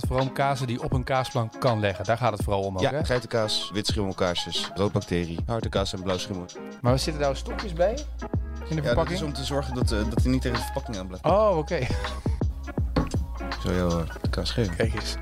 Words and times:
gaat 0.00 0.06
vooral 0.08 0.26
om 0.26 0.32
kazen 0.32 0.66
die 0.66 0.82
op 0.82 0.92
een 0.92 1.04
kaasplank 1.04 1.52
kan 1.60 1.80
leggen. 1.80 2.04
Daar 2.04 2.16
gaat 2.18 2.32
het 2.32 2.42
vooral 2.42 2.62
om 2.62 2.74
ook, 2.76 2.82
Ja, 2.82 2.90
hè? 2.90 3.04
geitenkaas, 3.04 3.70
wit 3.72 3.86
schimmelkaarsjes, 3.86 4.70
roodbacterie, 4.74 5.38
harde 5.46 5.68
kaas 5.68 5.92
en 5.92 6.02
blauw 6.02 6.18
schimmel. 6.18 6.44
Maar 6.80 6.92
er 6.92 6.98
zitten 6.98 7.22
daar 7.22 7.36
stokjes 7.36 7.72
bij? 7.72 7.90
In 7.90 7.96
de 7.96 8.68
Ja, 8.68 8.74
dat 8.74 8.84
verpakking? 8.84 9.18
is 9.18 9.22
om 9.24 9.32
te 9.32 9.44
zorgen 9.44 9.74
dat, 9.74 9.92
eh, 9.92 9.98
dat 10.10 10.22
hij 10.22 10.30
niet 10.32 10.42
tegen 10.42 10.56
de 10.56 10.62
verpakking 10.64 10.96
aan 10.96 11.06
blijft. 11.06 11.24
Oh, 11.24 11.56
oké. 11.58 11.78
Zal 13.62 13.72
jou 13.74 14.04
de 14.22 14.28
kaas 14.30 14.50
geven. 14.50 14.76
Kijk 14.76 14.94
eens. 14.94 15.14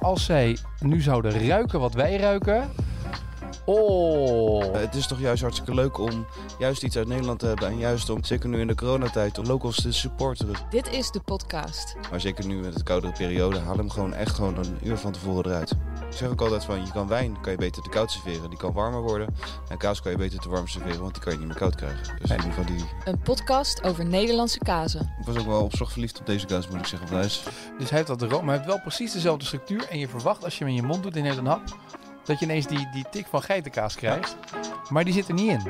Als 0.00 0.24
zij 0.24 0.56
nu 0.80 1.00
zouden 1.00 1.46
ruiken 1.48 1.80
wat 1.80 1.94
wij 1.94 2.16
ruiken... 2.16 2.70
Oh. 3.66 4.64
Eh, 4.64 4.80
het 4.80 4.94
is 4.94 5.06
toch 5.06 5.20
juist 5.20 5.42
hartstikke 5.42 5.74
leuk 5.74 5.98
om 5.98 6.26
juist 6.58 6.82
iets 6.82 6.96
uit 6.96 7.08
Nederland 7.08 7.38
te 7.38 7.46
hebben. 7.46 7.68
En 7.68 7.78
juist 7.78 8.10
om, 8.10 8.24
zeker 8.24 8.48
nu 8.48 8.60
in 8.60 8.66
de 8.66 8.74
coronatijd, 8.74 9.38
om 9.38 9.46
locals 9.46 9.82
te 9.82 9.92
supporten. 9.92 10.50
Dit 10.70 10.92
is 10.92 11.10
de 11.10 11.20
podcast. 11.20 11.96
Maar 12.10 12.20
zeker 12.20 12.46
nu 12.46 12.56
met 12.56 12.76
de 12.76 12.82
koudere 12.82 13.12
periode, 13.12 13.58
haal 13.58 13.76
hem 13.76 13.90
gewoon 13.90 14.14
echt 14.14 14.34
gewoon 14.34 14.56
een 14.56 14.78
uur 14.82 14.96
van 14.96 15.12
tevoren 15.12 15.50
eruit. 15.50 15.70
Ik 16.10 16.16
zeg 16.16 16.28
ook 16.28 16.40
altijd 16.40 16.64
van, 16.64 16.84
je 16.84 16.92
kan 16.92 17.08
wijn 17.08 17.40
kan 17.40 17.52
je 17.52 17.58
beter 17.58 17.82
te 17.82 17.88
koud 17.88 18.10
serveren. 18.10 18.50
Die 18.50 18.58
kan 18.58 18.72
warmer 18.72 19.02
worden. 19.02 19.34
En 19.68 19.78
kaas 19.78 20.02
kan 20.02 20.12
je 20.12 20.18
beter 20.18 20.40
te 20.40 20.48
warm 20.48 20.68
serveren, 20.68 21.00
want 21.00 21.14
die 21.14 21.22
kan 21.22 21.32
je 21.32 21.38
niet 21.38 21.48
meer 21.48 21.56
koud 21.56 21.74
krijgen. 21.74 22.16
Dus 22.18 22.30
in 22.30 22.36
ieder 22.36 22.52
geval 22.52 22.64
die... 22.64 22.84
Een 23.04 23.18
podcast 23.18 23.82
over 23.82 24.06
Nederlandse 24.06 24.58
kazen. 24.58 25.14
Ik 25.20 25.26
was 25.26 25.36
ook 25.36 25.46
wel 25.46 25.62
op 25.62 25.76
zorg 25.76 25.92
verliefd 25.92 26.20
op 26.20 26.26
deze 26.26 26.46
kaas, 26.46 26.68
moet 26.68 26.78
ik 26.78 26.86
zeggen. 26.86 27.20
Dus 27.20 27.42
hij 27.78 27.86
heeft 27.88 28.06
dat 28.06 28.22
room, 28.22 28.44
maar 28.44 28.54
hij 28.54 28.56
heeft 28.56 28.66
wel 28.66 28.80
precies 28.80 29.12
dezelfde 29.12 29.44
structuur. 29.44 29.86
En 29.88 29.98
je 29.98 30.08
verwacht 30.08 30.44
als 30.44 30.58
je 30.58 30.64
hem 30.64 30.72
in 30.72 30.80
je 30.80 30.86
mond 30.86 31.02
doet 31.02 31.16
in 31.16 31.22
neemt 31.22 31.36
een 31.36 31.46
hap, 31.46 31.76
dat 32.26 32.38
je 32.38 32.44
ineens 32.44 32.66
die, 32.66 32.88
die 32.92 33.04
tik 33.10 33.26
van 33.26 33.42
geitenkaas 33.42 33.94
krijgt. 33.94 34.36
Maar 34.88 35.04
die 35.04 35.12
zit 35.14 35.28
er 35.28 35.34
niet 35.34 35.50
in. 35.50 35.60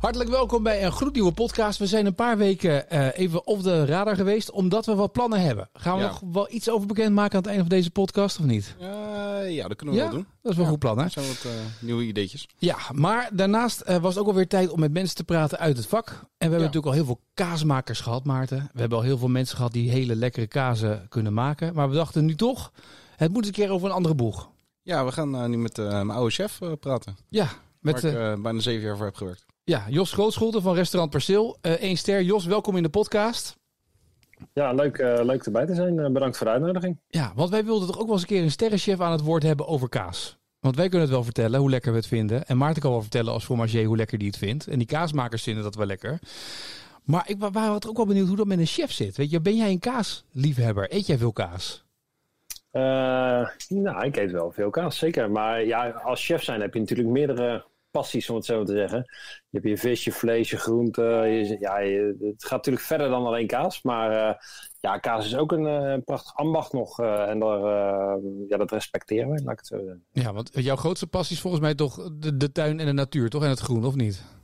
Hartelijk 0.00 0.30
welkom 0.30 0.62
bij 0.62 0.84
een 0.84 0.92
gloednieuwe 0.92 1.32
podcast. 1.32 1.78
We 1.78 1.86
zijn 1.86 2.06
een 2.06 2.14
paar 2.14 2.36
weken 2.36 2.90
eh, 2.90 3.18
even 3.18 3.46
op 3.46 3.62
de 3.62 3.84
radar 3.86 4.16
geweest, 4.16 4.50
omdat 4.50 4.86
we 4.86 4.94
wat 4.94 5.12
plannen 5.12 5.40
hebben. 5.40 5.68
Gaan 5.72 5.96
we 5.96 6.02
Ja. 6.02 6.08
nog 6.08 6.22
wel 6.32 6.46
iets 6.52 6.70
over 6.70 6.86
bekendmaken 6.86 7.32
aan 7.32 7.38
het 7.38 7.46
einde 7.46 7.60
van 7.68 7.76
deze 7.76 7.90
podcast 7.90 8.38
of 8.38 8.44
niet? 8.44 8.74
Eh, 8.80 8.86
ja, 9.54 9.68
dat 9.68 9.76
kunnen 9.76 9.94
we 9.94 10.00
Ja? 10.00 10.06
wel 10.06 10.16
doen. 10.16 10.26
Dat 10.42 10.50
is 10.52 10.56
wel 10.58 10.64
een 10.66 10.70
goed 10.72 10.80
plan, 10.80 10.98
hè? 10.98 11.04
Er 11.04 11.10
zijn 11.10 11.26
wat 11.26 11.44
eh, 11.44 11.50
nieuwe 11.80 12.02
ideetjes. 12.04 12.48
Ja, 12.58 12.76
maar 12.92 13.28
daarnaast 13.32 13.80
eh, 13.80 13.96
was 13.96 14.14
het 14.14 14.22
ook 14.22 14.28
alweer 14.28 14.48
tijd 14.48 14.70
om 14.70 14.80
met 14.80 14.92
mensen 14.92 15.16
te 15.16 15.24
praten 15.24 15.58
uit 15.58 15.76
het 15.76 15.86
vak. 15.86 16.06
En 16.08 16.14
we 16.18 16.24
hebben 16.38 16.58
Ja. 16.58 16.64
natuurlijk 16.64 16.86
al 16.86 16.92
heel 16.92 17.04
veel 17.04 17.20
kaasmakers 17.34 18.00
gehad, 18.00 18.24
Maarten. 18.24 18.70
We 18.72 18.80
hebben 18.80 18.98
al 18.98 19.04
heel 19.04 19.18
veel 19.18 19.28
mensen 19.28 19.56
gehad 19.56 19.72
die 19.72 19.90
hele 19.90 20.14
lekkere 20.16 20.46
kazen 20.46 21.06
kunnen 21.08 21.34
maken. 21.34 21.74
Maar 21.74 21.88
we 21.88 21.94
dachten 21.94 22.24
nu 22.24 22.34
toch, 22.34 22.72
het 23.18 23.32
moet 23.32 23.46
een 23.46 23.52
keer 23.52 23.70
over 23.70 23.88
een 23.88 23.94
andere 23.94 24.14
boeg. 24.14 24.50
Ja, 24.82 25.04
we 25.04 25.12
gaan 25.12 25.34
eh, 25.34 25.44
nu 25.44 25.56
met 25.58 25.78
eh, 25.78 25.88
mijn 25.88 26.10
oude 26.10 26.30
chef 26.30 26.60
eh, 26.60 26.72
praten. 26.80 27.16
Ja, 27.28 27.48
met 27.80 28.00
waar 28.02 28.32
ik 28.36 28.42
bijna 28.42 28.60
zeven 28.60 28.86
jaar 28.86 28.96
voor 28.96 29.04
heb 29.06 29.14
gewerkt. 29.14 29.44
ja, 29.64 29.84
Jos 29.88 30.12
Grootscholten 30.12 30.62
van 30.62 30.74
restaurant 30.74 31.10
Perceel. 31.12 31.56
Eén 31.60 31.96
ster. 31.96 32.22
Jos, 32.22 32.44
welkom 32.46 32.76
in 32.76 32.82
de 32.82 32.88
podcast. 32.88 33.56
Ja, 34.52 34.72
leuk, 34.72 34.98
eh, 34.98 35.24
leuk 35.24 35.44
erbij 35.44 35.66
te 35.66 35.74
zijn. 35.74 35.98
Eh, 35.98 36.10
bedankt 36.12 36.36
voor 36.36 36.46
de 36.46 36.52
uitnodiging. 36.52 36.98
Ja, 37.08 37.32
want 37.34 37.50
wij 37.50 37.64
wilden 37.64 37.88
toch 37.88 37.98
ook 37.98 38.04
wel 38.06 38.12
eens 38.12 38.22
een 38.22 38.28
keer 38.28 38.42
een 38.42 38.50
sterrenchef 38.50 39.00
aan 39.00 39.12
het 39.12 39.20
woord 39.22 39.42
hebben 39.42 39.66
over 39.66 39.88
kaas. 39.88 40.36
Want 40.60 40.76
wij 40.76 40.84
kunnen 40.88 41.06
het 41.06 41.14
wel 41.16 41.24
vertellen 41.24 41.60
hoe 41.60 41.70
lekker 41.70 41.90
we 41.92 41.96
het 41.98 42.06
vinden. 42.06 42.46
En 42.46 42.56
Maarten 42.56 42.82
kan 42.82 42.90
wel 42.90 43.00
vertellen 43.00 43.32
als 43.32 43.44
fromager 43.44 43.84
hoe 43.84 43.96
lekker 43.96 44.18
die 44.18 44.26
het 44.28 44.36
vindt. 44.38 44.66
En 44.66 44.78
die 44.78 44.86
kaasmakers 44.86 45.42
vinden 45.42 45.62
dat 45.62 45.74
wel 45.74 45.86
lekker. 45.86 46.18
Maar 47.04 47.28
ik 47.28 47.38
wa- 47.38 47.50
was 47.50 47.86
ook 47.86 47.96
wel 47.96 48.06
benieuwd 48.06 48.26
hoe 48.28 48.36
dat 48.36 48.46
met 48.46 48.58
een 48.58 48.66
chef 48.66 48.92
zit. 48.92 49.16
Weet 49.16 49.30
je, 49.30 49.40
ben 49.40 49.56
jij 49.56 49.70
een 49.70 49.78
kaasliefhebber? 49.78 50.94
Eet 50.94 51.06
jij 51.06 51.18
veel 51.18 51.32
kaas? 51.32 51.84
Eh, 52.70 53.48
nou, 53.68 54.04
ik 54.04 54.16
eet 54.16 54.30
wel 54.30 54.50
veel 54.50 54.70
kaas, 54.70 54.98
zeker. 54.98 55.30
Maar 55.30 55.64
ja, 55.64 55.90
als 55.90 56.24
chef 56.24 56.42
zijn 56.42 56.60
heb 56.60 56.74
je 56.74 56.80
natuurlijk 56.80 57.08
meerdere 57.08 57.66
passies, 57.90 58.30
om 58.30 58.36
het 58.36 58.44
zo 58.44 58.64
te 58.64 58.72
zeggen. 58.72 58.98
Je 59.48 59.58
hebt 59.58 59.68
je 59.68 59.78
vis, 59.78 60.04
je 60.04 60.12
vlees, 60.12 60.50
je 60.50 60.56
groente. 60.56 61.02
Ja, 61.60 61.76
het 62.28 62.44
gaat 62.44 62.50
natuurlijk 62.50 62.84
verder 62.84 63.08
dan 63.08 63.26
alleen 63.26 63.46
kaas. 63.46 63.82
Maar 63.82 64.28
eh, 64.28 64.34
ja, 64.80 64.98
kaas 64.98 65.26
is 65.26 65.36
ook 65.36 65.52
een 65.52 65.66
eh, 65.66 65.98
prachtig 66.04 66.36
ambacht 66.36 66.72
nog. 66.72 66.98
en 67.00 67.38
daar, 67.38 67.60
ja, 68.48 68.56
dat 68.56 68.70
respecteren 68.70 69.30
we, 69.30 69.42
laat 69.42 69.52
ik 69.52 69.58
het 69.58 69.66
zo 69.66 69.76
zeggen. 69.78 70.04
Ja, 70.10 70.32
want 70.32 70.50
jouw 70.52 70.76
grootste 70.76 71.06
passie 71.06 71.36
is 71.36 71.42
volgens 71.42 71.62
mij 71.62 71.74
toch 71.74 72.10
de, 72.18 72.36
de 72.36 72.52
tuin 72.52 72.80
en 72.80 72.86
de 72.86 72.92
natuur, 72.92 73.30
toch? 73.30 73.42
En 73.42 73.48
het 73.48 73.60
groen, 73.60 73.84
of 73.84 73.94
niet? 73.94 74.37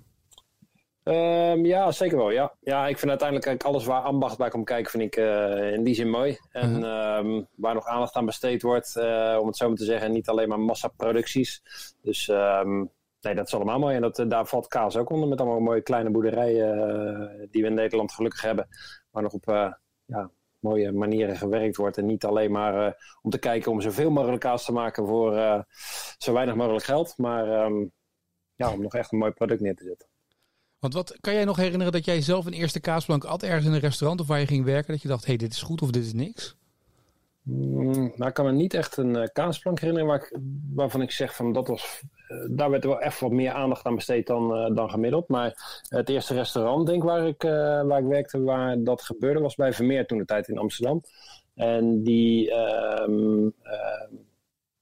Ehm, 1.04 1.64
ja, 1.64 1.92
zeker 1.92 2.16
wel. 2.16 2.30
Ja. 2.30 2.52
ja, 2.60 2.86
ik 2.86 2.98
vind 2.98 3.10
uiteindelijk 3.10 3.62
alles 3.64 3.84
waar 3.84 4.02
ambacht 4.02 4.38
bij 4.38 4.48
komt 4.48 4.64
kijken, 4.64 4.90
vind 4.90 5.02
ik 5.02 5.16
eh, 5.16 5.72
in 5.72 5.84
die 5.84 5.94
zin 5.94 6.10
mooi. 6.10 6.38
En 6.50 6.70
Mhm. 6.70 6.84
ehm, 6.84 7.42
waar 7.56 7.74
nog 7.74 7.86
aandacht 7.86 8.14
aan 8.14 8.26
besteed 8.26 8.62
wordt, 8.62 8.96
eh, 8.96 9.36
om 9.40 9.46
het 9.46 9.56
zo 9.56 9.68
maar 9.68 9.76
te 9.76 9.84
zeggen, 9.84 10.12
niet 10.12 10.28
alleen 10.28 10.48
maar 10.48 10.60
massaproducties. 10.60 11.62
Dus 12.02 12.28
ehm, 12.28 12.84
nee, 13.20 13.34
dat 13.34 13.46
is 13.46 13.54
allemaal 13.54 13.78
mooi. 13.78 13.94
En 13.94 14.00
dat, 14.00 14.18
eh, 14.18 14.28
daar 14.28 14.46
valt 14.46 14.66
kaas 14.66 14.96
ook 14.96 15.10
onder, 15.10 15.28
met 15.28 15.40
allemaal 15.40 15.60
mooie 15.60 15.80
kleine 15.82 16.10
boerderijen 16.10 17.48
die 17.50 17.62
we 17.62 17.68
in 17.68 17.74
Nederland 17.74 18.12
gelukkig 18.12 18.42
hebben. 18.42 18.68
Waar 19.10 19.22
nog 19.22 19.32
op 19.32 19.44
ja, 20.04 20.30
mooie 20.60 20.92
manieren 20.92 21.36
gewerkt 21.36 21.76
wordt. 21.76 21.98
En 21.98 22.06
niet 22.06 22.24
alleen 22.24 22.50
maar 22.52 22.96
om 23.22 23.30
te 23.30 23.38
kijken 23.38 23.70
om 23.70 23.80
zoveel 23.80 24.10
mogelijk 24.10 24.40
kaas 24.40 24.64
te 24.64 24.72
maken 24.72 25.06
voor 25.06 25.64
zo 26.18 26.32
weinig 26.32 26.54
mogelijk 26.54 26.84
geld. 26.84 27.14
Maar 27.16 27.46
ja, 28.54 28.72
om 28.72 28.82
nog 28.82 28.94
echt 28.94 29.12
een 29.12 29.18
mooi 29.18 29.32
product 29.32 29.60
neer 29.60 29.76
te 29.76 29.84
zetten. 29.84 30.08
Want 30.84 30.96
wat 30.96 31.16
kan 31.20 31.34
jij 31.34 31.44
nog 31.44 31.56
herinneren 31.56 31.92
dat 31.92 32.04
jij 32.04 32.20
zelf 32.20 32.46
een 32.46 32.52
eerste 32.52 32.80
kaasplank 32.80 33.22
had 33.22 33.42
ergens 33.42 33.66
in 33.66 33.72
een 33.72 33.80
restaurant 33.80 34.20
of 34.20 34.26
waar 34.26 34.40
je 34.40 34.46
ging 34.46 34.64
werken? 34.64 34.92
Dat 34.92 35.02
je 35.02 35.08
dacht, 35.08 35.22
hé, 35.24 35.28
hey, 35.28 35.36
dit 35.36 35.52
is 35.52 35.62
goed 35.62 35.82
of 35.82 35.90
dit 35.90 36.04
is 36.04 36.12
niks? 36.12 36.56
Mm, 37.42 37.92
nou, 37.92 38.26
ik 38.26 38.34
kan 38.34 38.44
me 38.44 38.52
niet 38.52 38.74
echt 38.74 38.96
een 38.96 39.16
eh, 39.16 39.28
kaasplank 39.32 39.80
herinneren 39.80 40.08
waar 40.08 40.18
ik, 40.18 40.38
waarvan 40.74 41.02
ik 41.02 41.10
zeg 41.10 41.34
van 41.36 41.52
dat 41.52 41.68
was. 41.68 42.00
eh, 42.28 42.36
daar 42.50 42.70
werd 42.70 42.84
er 42.84 42.90
wel 42.90 43.00
echt 43.00 43.20
wat 43.20 43.30
meer 43.30 43.52
aandacht 43.52 43.86
aan 43.86 43.94
besteed 43.94 44.26
dan, 44.26 44.54
eh, 44.54 44.74
dan 44.74 44.90
gemiddeld. 44.90 45.28
Maar 45.28 45.82
het 45.88 46.08
eerste 46.08 46.34
restaurant, 46.34 46.86
denk 46.86 47.02
waar 47.02 47.26
ik, 47.26 47.42
waar 47.86 47.98
ik 47.98 48.06
werkte, 48.06 48.40
waar 48.40 48.82
dat 48.82 49.02
gebeurde, 49.02 49.40
was 49.40 49.54
bij 49.54 49.72
Vermeer 49.72 50.06
toen 50.06 50.18
de 50.18 50.24
tijd 50.24 50.48
in 50.48 50.58
Amsterdam. 50.58 51.02
En 51.54 52.02
die 52.02 52.50
ehm, 52.50 53.48
ehm, 53.62 54.14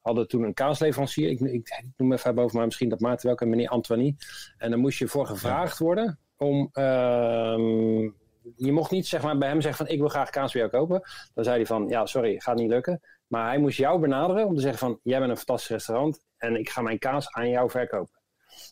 hadden 0.02 0.28
toen 0.28 0.42
een 0.42 0.54
kaasleverancier. 0.54 1.28
Ik, 1.28 1.40
ik, 1.40 1.84
noem 1.96 2.12
even 2.12 2.34
boven, 2.34 2.56
maar 2.56 2.66
misschien 2.66 2.88
dat 2.88 3.00
Maarten 3.00 3.26
welke, 3.26 3.46
meneer 3.46 3.68
Antoine. 3.68 4.14
En 4.58 4.70
daar 4.70 4.78
moest 4.78 4.98
je 4.98 5.08
voor 5.08 5.26
gevraagd 5.26 5.78
worden 5.78 6.18
om. 6.36 6.68
ehm, 6.72 8.10
je 8.56 8.72
mocht 8.72 8.90
niet 8.90 9.06
zeg 9.06 9.22
maar, 9.22 9.38
bij 9.38 9.48
hem 9.48 9.60
zeggen 9.60 9.86
van 9.86 9.94
ik 9.94 10.00
wil 10.00 10.08
graag 10.08 10.30
kaas 10.30 10.52
bij 10.52 10.60
jou 10.60 10.74
kopen. 10.74 11.02
Dan 11.34 11.44
zei 11.44 11.56
hij 11.56 11.66
van 11.66 11.88
ja, 11.88 12.06
sorry, 12.06 12.40
gaat 12.40 12.56
niet 12.56 12.70
lukken. 12.70 13.00
Maar 13.26 13.46
hij 13.46 13.58
moest 13.58 13.78
jou 13.78 14.00
benaderen 14.00 14.46
om 14.46 14.54
te 14.54 14.60
zeggen 14.60 14.78
van 14.78 15.00
jij 15.02 15.18
bent 15.18 15.30
een 15.30 15.36
fantastisch 15.36 15.70
restaurant 15.70 16.24
en 16.36 16.56
ik 16.56 16.70
ga 16.70 16.82
mijn 16.82 16.98
kaas 16.98 17.30
aan 17.30 17.48
jou 17.48 17.70
verkopen. 17.70 18.20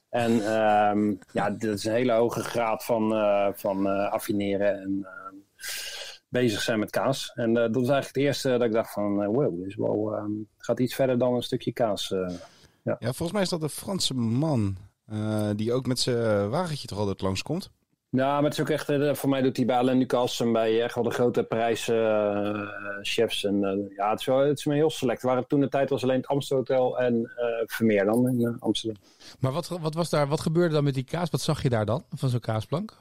En 0.08 0.32
ehm, 0.32 1.14
ja, 1.32 1.50
dat 1.50 1.78
is 1.78 1.84
een 1.84 1.92
hele 1.92 2.12
hoge 2.12 2.42
graad 2.42 2.84
van, 2.84 3.14
eh, 3.14 3.48
van 3.52 3.88
eh, 3.88 4.12
affineren 4.12 4.80
en 4.80 5.06
ehm, 5.06 5.36
bezig 6.30 6.60
zijn 6.60 6.78
met 6.78 6.90
kaas. 6.90 7.32
En 7.34 7.48
eh, 7.48 7.54
dat 7.62 7.74
was 7.74 7.88
eigenlijk 7.88 8.14
het 8.14 8.24
eerste 8.24 8.48
dat 8.48 8.62
ik 8.62 8.72
dacht 8.72 8.92
van 8.92 9.22
eh, 9.22 9.28
wow, 9.28 9.56
dit 9.58 9.66
is 9.66 9.76
wel, 9.76 10.14
ehm, 10.16 10.30
gaat 10.56 10.80
iets 10.80 10.94
verder 10.94 11.18
dan 11.18 11.34
een 11.34 11.42
stukje 11.42 11.72
kaas. 11.72 12.10
eh. 12.12 12.30
Ja, 12.82 12.96
volgens 13.00 13.32
mij 13.32 13.42
is 13.42 13.48
dat 13.48 13.62
een 13.62 13.68
Franse 13.68 14.14
man 14.14 14.76
eh, 15.06 15.50
die 15.56 15.72
ook 15.72 15.86
met 15.86 15.98
zijn 15.98 16.50
wagentje 16.50 16.86
toch 16.86 16.98
altijd 16.98 17.20
langskomt. 17.20 17.70
Ja, 18.12 18.34
maar 18.34 18.44
het 18.50 18.52
is 18.52 18.60
ook 18.60 18.68
echt, 18.68 19.18
voor 19.18 19.28
mij 19.28 19.42
doet 19.42 19.56
hij 19.56 19.66
bij 19.66 19.76
Alain 19.76 19.98
Ducasse 19.98 20.44
en 20.44 20.52
bij 20.52 20.82
echt 20.82 20.94
wel 20.94 21.04
de 21.04 21.10
grote 21.10 21.42
prijschefs. 21.42 23.44
en 23.44 23.64
eh, 23.64 23.96
ja, 23.96 24.10
het 24.10 24.20
is, 24.20 24.26
wel, 24.26 24.38
het 24.38 24.58
is 24.58 24.64
me 24.64 24.74
heel 24.74 24.90
select. 24.90 25.22
Waar 25.22 25.36
het 25.36 25.48
toen 25.48 25.60
de 25.60 25.68
tijd 25.68 25.90
was 25.90 26.02
alleen 26.02 26.16
het 26.16 26.26
Amsterdam 26.26 26.76
Hotel 26.76 26.98
en 26.98 27.14
eh 27.36 27.44
Vermeer 27.66 28.04
dan 28.04 28.28
in 28.28 28.56
Amsterdam. 28.58 29.02
Maar 29.38 29.52
wat, 29.52 29.68
wat, 29.68 29.94
was 29.94 30.10
daar, 30.10 30.28
wat 30.28 30.40
gebeurde 30.40 30.74
dan 30.74 30.84
met 30.84 30.94
die 30.94 31.04
kaas? 31.04 31.30
Wat 31.30 31.40
zag 31.40 31.62
je 31.62 31.68
daar 31.68 31.86
dan 31.86 32.04
van 32.14 32.28
zo'n 32.28 32.40
kaasplank? 32.40 32.96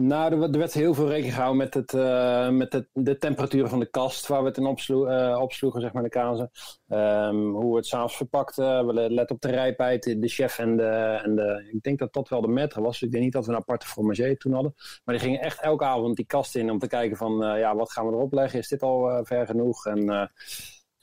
Nou, 0.00 0.32
er, 0.32 0.38
werd- 0.38 0.74
er 0.74 0.80
heel 0.80 0.94
veel 0.94 1.08
rekening 1.08 1.34
gehouden 1.34 1.58
met, 1.64 1.74
het, 1.74 1.94
eh, 1.94 2.48
met 2.48 2.72
het, 2.72 2.88
de 2.92 3.18
temperaturen 3.18 3.68
van 3.70 3.78
de 3.78 3.90
kast 3.90 4.26
waar 4.26 4.40
we 4.42 4.48
het 4.48 4.56
in 4.56 4.66
opslo 4.66 5.06
eh, 5.06 5.40
opsloegen, 5.40 5.80
zeg 5.80 5.92
maar, 5.92 6.02
de 6.02 6.08
kazen. 6.08 6.50
Ehm, 6.88 7.36
hoe 7.36 7.70
we 7.70 7.76
het 7.76 7.86
s'avonds 7.86 8.16
verpakten. 8.16 8.86
We 8.86 8.92
let 9.10 9.30
op 9.30 9.40
de 9.40 9.50
rijpheid, 9.50 10.02
de 10.02 10.28
chef 10.28 10.58
en 10.58 10.76
de, 10.76 10.84
en 11.24 11.34
de... 11.36 11.70
Ik 11.72 11.82
denk 11.82 11.98
dat 11.98 12.12
dat 12.12 12.28
wel 12.28 12.40
de 12.40 12.48
maître 12.68 12.80
was. 12.82 13.02
Ik 13.02 13.10
denk 13.10 13.24
niet 13.24 13.32
dat 13.32 13.46
we 13.46 13.52
een 13.52 13.58
aparte 13.58 13.86
fromager 13.86 14.36
toen 14.38 14.52
hadden. 14.52 14.74
Maar 15.04 15.14
die 15.14 15.24
gingen 15.24 15.40
echt 15.40 15.60
elke 15.60 15.84
avond 15.84 16.16
die 16.16 16.26
kast 16.26 16.56
in 16.56 16.70
om 16.70 16.78
te 16.78 16.86
kijken 16.86 17.16
van... 17.16 17.44
eh, 17.44 17.58
ja, 17.58 17.76
wat 17.76 17.92
gaan 17.92 18.06
we 18.06 18.12
erop 18.12 18.32
leggen? 18.32 18.58
Is 18.58 18.68
dit 18.68 18.82
al 18.82 19.24
ver 19.24 19.46
genoeg? 19.46 19.86
En 19.86 20.04
ja, 20.04 20.30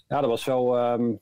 daar 0.08 0.28
was 0.28 0.46
wel... 0.46 0.78
ehm, 0.78 1.10
ja, 1.10 1.18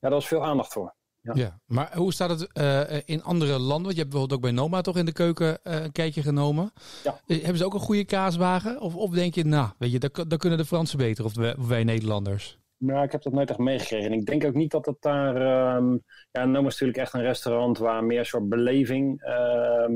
daar 0.00 0.10
was 0.10 0.28
veel 0.28 0.44
aandacht 0.44 0.72
voor. 0.72 0.94
Ja. 1.24 1.32
Ja. 1.34 1.60
Maar 1.66 1.96
hoe 1.96 2.12
staat 2.12 2.30
het 2.30 2.52
eh, 2.52 2.98
in 3.04 3.22
andere 3.22 3.58
landen? 3.58 3.82
Want 3.82 3.94
je 3.94 4.00
hebt 4.00 4.10
bijvoorbeeld 4.10 4.32
ook 4.32 4.40
bij 4.40 4.50
Noma 4.50 4.80
toch 4.80 4.96
in 4.96 5.04
de 5.04 5.12
keuken 5.12 5.62
eh, 5.62 5.82
een 5.82 5.92
kijkje 5.92 6.22
genomen. 6.22 6.72
Ja. 7.04 7.20
Eh, 7.26 7.36
Hebben 7.36 7.56
ze 7.56 7.64
ook 7.64 7.74
een 7.74 7.80
goede 7.80 8.04
kaaswagen? 8.04 8.80
Of, 8.80 8.96
of 8.96 9.10
denk 9.10 9.34
je, 9.34 9.44
nou, 9.44 9.68
weet 9.78 9.92
je, 9.92 9.98
dat, 9.98 10.14
dat 10.28 10.38
kunnen 10.38 10.58
de 10.58 10.64
Fransen 10.64 10.98
beter 10.98 11.24
of 11.24 11.34
wij, 11.34 11.56
of 11.56 11.68
wij 11.68 11.84
Nederlanders? 11.84 12.58
Nou, 12.78 13.04
ik 13.04 13.12
heb 13.12 13.22
dat 13.22 13.32
nooit 13.32 13.50
echt 13.50 13.58
meegekregen. 13.58 14.12
En 14.12 14.18
ik 14.18 14.26
denk 14.26 14.44
ook 14.44 14.54
niet 14.54 14.70
dat 14.70 14.86
het 14.86 14.96
daar... 15.00 15.36
ehm 15.36 15.96
ja, 16.30 16.44
Noma 16.44 16.66
is 16.66 16.72
natuurlijk 16.72 16.98
echt 16.98 17.12
een 17.12 17.22
restaurant 17.22 17.78
waar 17.78 18.04
meer 18.04 18.24
soort 18.24 18.48
beleving 18.48 19.22
ehm, 19.22 19.94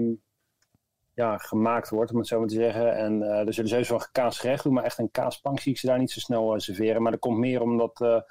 ja, 1.15 1.37
gemaakt 1.37 1.89
wordt, 1.91 2.11
om 2.11 2.19
het 2.19 2.27
zo 2.27 2.39
maar 2.39 2.49
te 2.49 2.55
zeggen. 2.55 2.97
En 2.97 3.23
er 3.23 3.53
zullen 3.55 3.71
sowieso 3.71 3.97
wel 3.97 4.07
kaasgerecht 4.13 4.65
doen, 4.65 4.73
maar 4.73 4.85
echt 4.85 4.99
een 4.99 5.11
kaaspank 5.11 5.61
zie 5.61 5.73
ik 5.73 5.79
ze 5.79 5.87
daar 5.87 5.99
niet 5.99 6.11
zo 6.11 6.21
snel 6.21 6.61
serveren. 6.61 7.03
Maar 7.03 7.13
dat 7.13 7.21
komt 7.21 7.39
meer 7.39 7.61
omdat... 7.61 8.25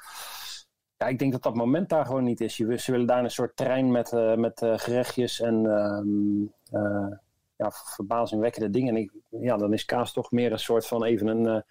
ja, 0.98 1.08
ik 1.08 1.20
denk 1.20 1.32
dat 1.32 1.44
dat 1.44 1.56
moment 1.56 1.90
daar 1.90 2.06
gewoon 2.06 2.24
niet 2.24 2.42
is. 2.42 2.58
Je, 2.58 2.78
ze 2.78 2.92
willen 2.92 3.08
daar 3.08 3.24
een 3.24 3.32
soort 3.32 3.56
trein 3.56 3.92
met, 3.92 4.14
eh, 4.14 4.36
met 4.36 4.62
eh, 4.62 4.74
gerechtjes 4.78 5.40
en 5.42 5.66
ehm, 5.66 6.82
eh, 6.84 7.18
ja, 7.56 7.72
verbazingwekkende 7.96 8.70
dingen. 8.70 8.96
En 8.96 9.02
ik, 9.02 9.12
ja, 9.30 9.58
dan 9.58 9.74
is 9.74 9.86
kaas 9.86 10.14
toch 10.14 10.32
meer 10.32 10.52
een 10.52 10.60
soort 10.60 10.88
van 10.88 11.04
even 11.04 11.28
een, 11.28 11.48
eh, 11.48 11.62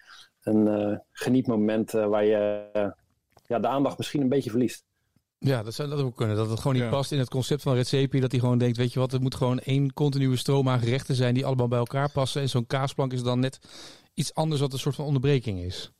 een 0.41 0.67
eh, 0.67 0.97
genietmoment 1.11 1.93
eh, 1.93 2.05
waar 2.05 2.25
je 2.25 2.69
ja, 3.45 3.59
de 3.59 3.67
aandacht 3.67 3.97
misschien 3.97 4.21
een 4.21 4.29
beetje 4.29 4.49
verliest. 4.49 4.85
Ja, 5.39 5.63
dat 5.63 5.73
zou 5.73 5.89
dat 5.89 5.99
ook 6.01 6.15
kunnen. 6.15 6.35
Dat 6.35 6.49
het 6.49 6.59
gewoon 6.59 6.73
niet 6.73 6.83
Ja. 6.83 6.89
past 6.89 7.11
in 7.11 7.19
het 7.19 7.29
concept 7.29 7.61
van 7.61 7.73
Recepi. 7.75 8.19
Dat 8.19 8.31
hij 8.31 8.39
gewoon 8.39 8.57
denkt, 8.57 8.77
weet 8.77 8.93
je 8.93 8.99
wat, 8.99 9.11
het 9.11 9.21
moet 9.21 9.35
gewoon 9.35 9.59
één 9.59 9.93
continue 9.93 10.35
stroom 10.35 10.69
aan 10.69 10.79
gerechten 10.79 11.15
zijn 11.15 11.33
die 11.33 11.45
allemaal 11.45 11.67
bij 11.67 11.77
elkaar 11.79 12.11
passen. 12.11 12.41
En 12.41 12.49
zo'n 12.49 12.67
kaasplank 12.67 13.13
is 13.13 13.23
dan 13.23 13.39
net 13.39 13.59
iets 14.13 14.33
anders 14.33 14.61
wat 14.61 14.73
een 14.73 14.79
soort 14.79 14.95
van 14.95 15.05
onderbreking 15.05 15.59
is. 15.59 15.91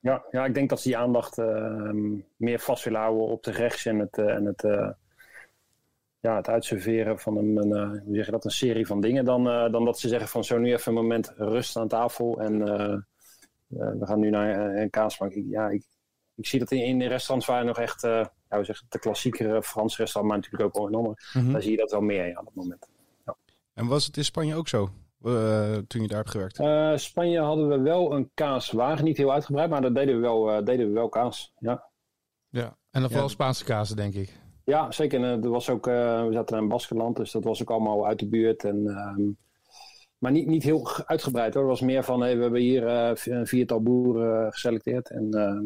Ja, 0.00 0.24
ja 0.30 0.44
ik 0.44 0.54
denk 0.54 0.68
dat 0.68 0.80
ze 0.80 0.88
die 0.88 0.96
aandacht 0.98 1.38
eh, 1.38 1.90
meer 2.36 2.58
vast 2.58 2.84
willen 2.84 3.00
houden 3.00 3.26
op 3.26 3.42
de 3.44 3.50
rechts 3.50 3.86
en 3.86 3.98
het, 3.98 4.18
eh, 4.18 4.34
en 4.34 4.44
het, 4.44 4.64
eh, 4.64 4.90
ja, 6.20 6.36
het 6.36 6.48
uitserveren 6.48 7.18
van 7.18 7.36
een, 7.36 7.56
een, 7.56 7.72
eh, 7.72 8.02
hoe 8.04 8.14
zeg 8.14 8.24
je 8.24 8.30
dat, 8.32 8.44
een 8.44 8.50
serie 8.50 8.86
van 8.86 9.00
dingen. 9.00 9.24
Dan, 9.24 9.44
dan 9.44 9.84
dat 9.84 9.98
ze 9.98 10.08
zeggen 10.08 10.28
van 10.28 10.44
zo 10.44 10.58
nu 10.58 10.72
even 10.72 10.88
een 10.96 11.02
moment 11.02 11.32
rust 11.36 11.76
aan 11.76 11.88
tafel 11.88 12.40
en 12.40 12.58
we 13.68 14.06
gaan 14.06 14.20
nu 14.20 14.30
naar 14.30 14.76
een 14.76 14.90
kaasplank. 14.90 15.32
Ik- 15.32 15.46
Ja, 15.48 15.68
ik, 15.68 15.84
ik 16.34 16.46
zie 16.46 16.58
dat 16.58 16.70
in, 16.70 16.84
in 16.84 16.98
de 16.98 17.06
restaurants 17.06 17.46
waar 17.46 17.58
je 17.60 17.64
nog 17.66 17.78
echt, 17.78 18.02
ja, 18.02 18.30
hoe 18.48 18.64
zeg 18.64 18.82
de 18.88 18.98
klassiekere 18.98 19.62
Frans 19.62 19.96
restaurant, 19.98 20.34
maar 20.34 20.42
natuurlijk 20.42 20.76
ook 20.76 20.94
andere, 20.94 21.14
Mhm. 21.34 21.52
daar 21.52 21.62
zie 21.62 21.70
je 21.70 21.76
dat 21.76 21.90
wel 21.90 22.00
meer 22.00 22.26
ja, 22.26 22.38
op 22.40 22.46
het 22.46 22.54
moment. 22.54 22.88
En 23.74 23.86
was 23.86 24.06
het 24.06 24.16
in 24.16 24.24
Spanje 24.24 24.54
ook 24.54 24.68
zo, 24.68 24.90
eh, 25.22 25.76
toen 25.76 26.02
je 26.02 26.08
daar 26.08 26.18
hebt 26.18 26.30
gewerkt? 26.30 26.58
Eh, 26.58 26.92
Spanje 26.96 27.40
hadden 27.40 27.68
we 27.68 27.78
wel 27.80 28.12
een 28.12 28.30
kaaswagen, 28.34 29.04
niet 29.04 29.16
heel 29.16 29.32
uitgebreid, 29.32 29.70
maar 29.70 29.80
daar 29.80 29.92
deden 29.94 30.14
we 30.14 30.20
wel, 30.20 30.50
eh, 30.50 30.64
deden 30.64 30.86
we 30.86 30.92
wel 30.92 31.08
kaas. 31.08 31.52
Ja. 31.58 31.84
Ja. 32.48 32.76
En 32.90 33.00
dan 33.00 33.10
vooral 33.10 33.26
Ja. 33.26 33.32
Spaanse 33.32 33.64
kazen, 33.64 33.96
denk 33.96 34.14
ik. 34.14 34.40
Ja, 34.64 34.90
zeker. 34.90 35.22
En, 35.24 35.42
er 35.42 35.50
was 35.50 35.70
ook, 35.70 35.86
eh, 35.86 36.26
we 36.26 36.32
zaten 36.32 36.58
in 36.58 36.68
Baskeland, 36.68 37.16
dus 37.16 37.32
dat 37.32 37.44
was 37.44 37.62
ook 37.62 37.70
allemaal 37.70 38.06
uit 38.06 38.18
de 38.18 38.26
buurt. 38.28 38.64
En, 38.64 38.86
ehm, 38.86 39.22
maar 40.18 40.32
niet, 40.32 40.46
niet 40.46 40.62
heel 40.62 40.78
ge- 40.80 41.06
uitgebreid 41.06 41.54
hoor. 41.54 41.62
Het 41.62 41.70
was 41.78 41.80
meer 41.88 42.04
van, 42.04 42.20
hey, 42.20 42.36
we 42.36 42.42
hebben 42.42 42.60
hier 42.60 42.86
eh, 42.86 43.10
een 43.24 43.46
viertal 43.46 43.82
boeren 43.82 44.52
geselecteerd. 44.52 45.10
En 45.10 45.28
ehm, 45.32 45.64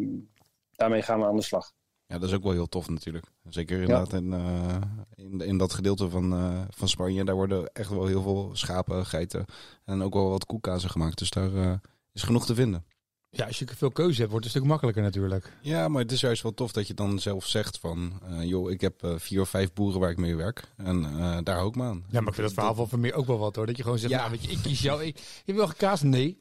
daarmee 0.72 1.02
gaan 1.02 1.18
we 1.20 1.26
aan 1.26 1.36
de 1.36 1.42
slag. 1.42 1.72
Ja, 2.12 2.18
dat 2.18 2.28
is 2.28 2.34
ook 2.34 2.42
wel 2.42 2.52
heel 2.52 2.68
tof 2.68 2.88
natuurlijk. 2.88 3.26
Zeker 3.48 3.80
inderdaad 3.80 4.12
in, 4.12 4.32
eh, 4.32 4.76
in, 5.14 5.40
in 5.40 5.58
dat 5.58 5.72
gedeelte 5.72 6.10
van, 6.10 6.32
eh, 6.32 6.60
van 6.70 6.88
Spanje. 6.88 7.24
Daar 7.24 7.34
worden 7.34 7.72
echt 7.72 7.88
wel 7.90 8.06
heel 8.06 8.22
veel 8.22 8.50
schapen, 8.52 9.06
geiten 9.06 9.44
en 9.84 10.02
ook 10.02 10.14
wel 10.14 10.30
wat 10.30 10.46
koekkazen 10.46 10.90
gemaakt. 10.90 11.18
Dus 11.18 11.30
daar 11.30 11.54
eh, 11.54 11.72
is 12.12 12.22
genoeg 12.22 12.46
te 12.46 12.54
vinden. 12.54 12.84
Ja, 13.30 13.46
als 13.46 13.58
je 13.58 13.66
veel 13.76 13.90
keuze 13.90 14.18
hebt, 14.18 14.30
wordt 14.30 14.44
het 14.46 14.54
een 14.54 14.60
stuk 14.60 14.70
makkelijker 14.70 15.02
natuurlijk. 15.02 15.52
Ja, 15.60 15.88
maar 15.88 16.02
het 16.02 16.12
is 16.12 16.20
juist 16.20 16.42
wel 16.42 16.54
tof 16.54 16.72
dat 16.72 16.86
je 16.86 16.94
dan 16.94 17.18
zelf 17.18 17.46
zegt 17.46 17.78
van... 17.78 18.12
eh, 18.28 18.42
joh, 18.42 18.70
ik 18.70 18.80
heb 18.80 19.02
eh, 19.02 19.14
vier 19.16 19.40
of 19.40 19.48
vijf 19.48 19.72
boeren 19.72 20.00
waar 20.00 20.10
ik 20.10 20.16
mee 20.16 20.36
werk. 20.36 20.72
En 20.76 21.04
eh, 21.04 21.38
daar 21.42 21.56
hou 21.56 21.68
ik 21.68 21.74
me 21.74 21.82
aan. 21.84 22.04
Ja, 22.10 22.20
maar 22.20 22.28
ik 22.28 22.34
vind 22.34 22.46
dat 22.46 22.52
verhaal 22.52 22.74
van 22.74 22.88
Vermeer 22.88 23.14
ook 23.14 23.26
wel 23.26 23.38
wat 23.38 23.56
hoor. 23.56 23.66
Dat 23.66 23.76
je 23.76 23.82
gewoon 23.82 23.98
zegt, 23.98 24.12
Ja. 24.12 24.18
nou, 24.18 24.30
weet 24.30 24.44
je, 24.44 24.50
ik 24.50 24.58
kies 24.62 24.80
jou. 24.80 25.02
Ik, 25.04 25.20
je 25.44 25.52
wil 25.52 25.66
geen 25.66 25.76
kaas? 25.76 26.02
Nee. 26.02 26.40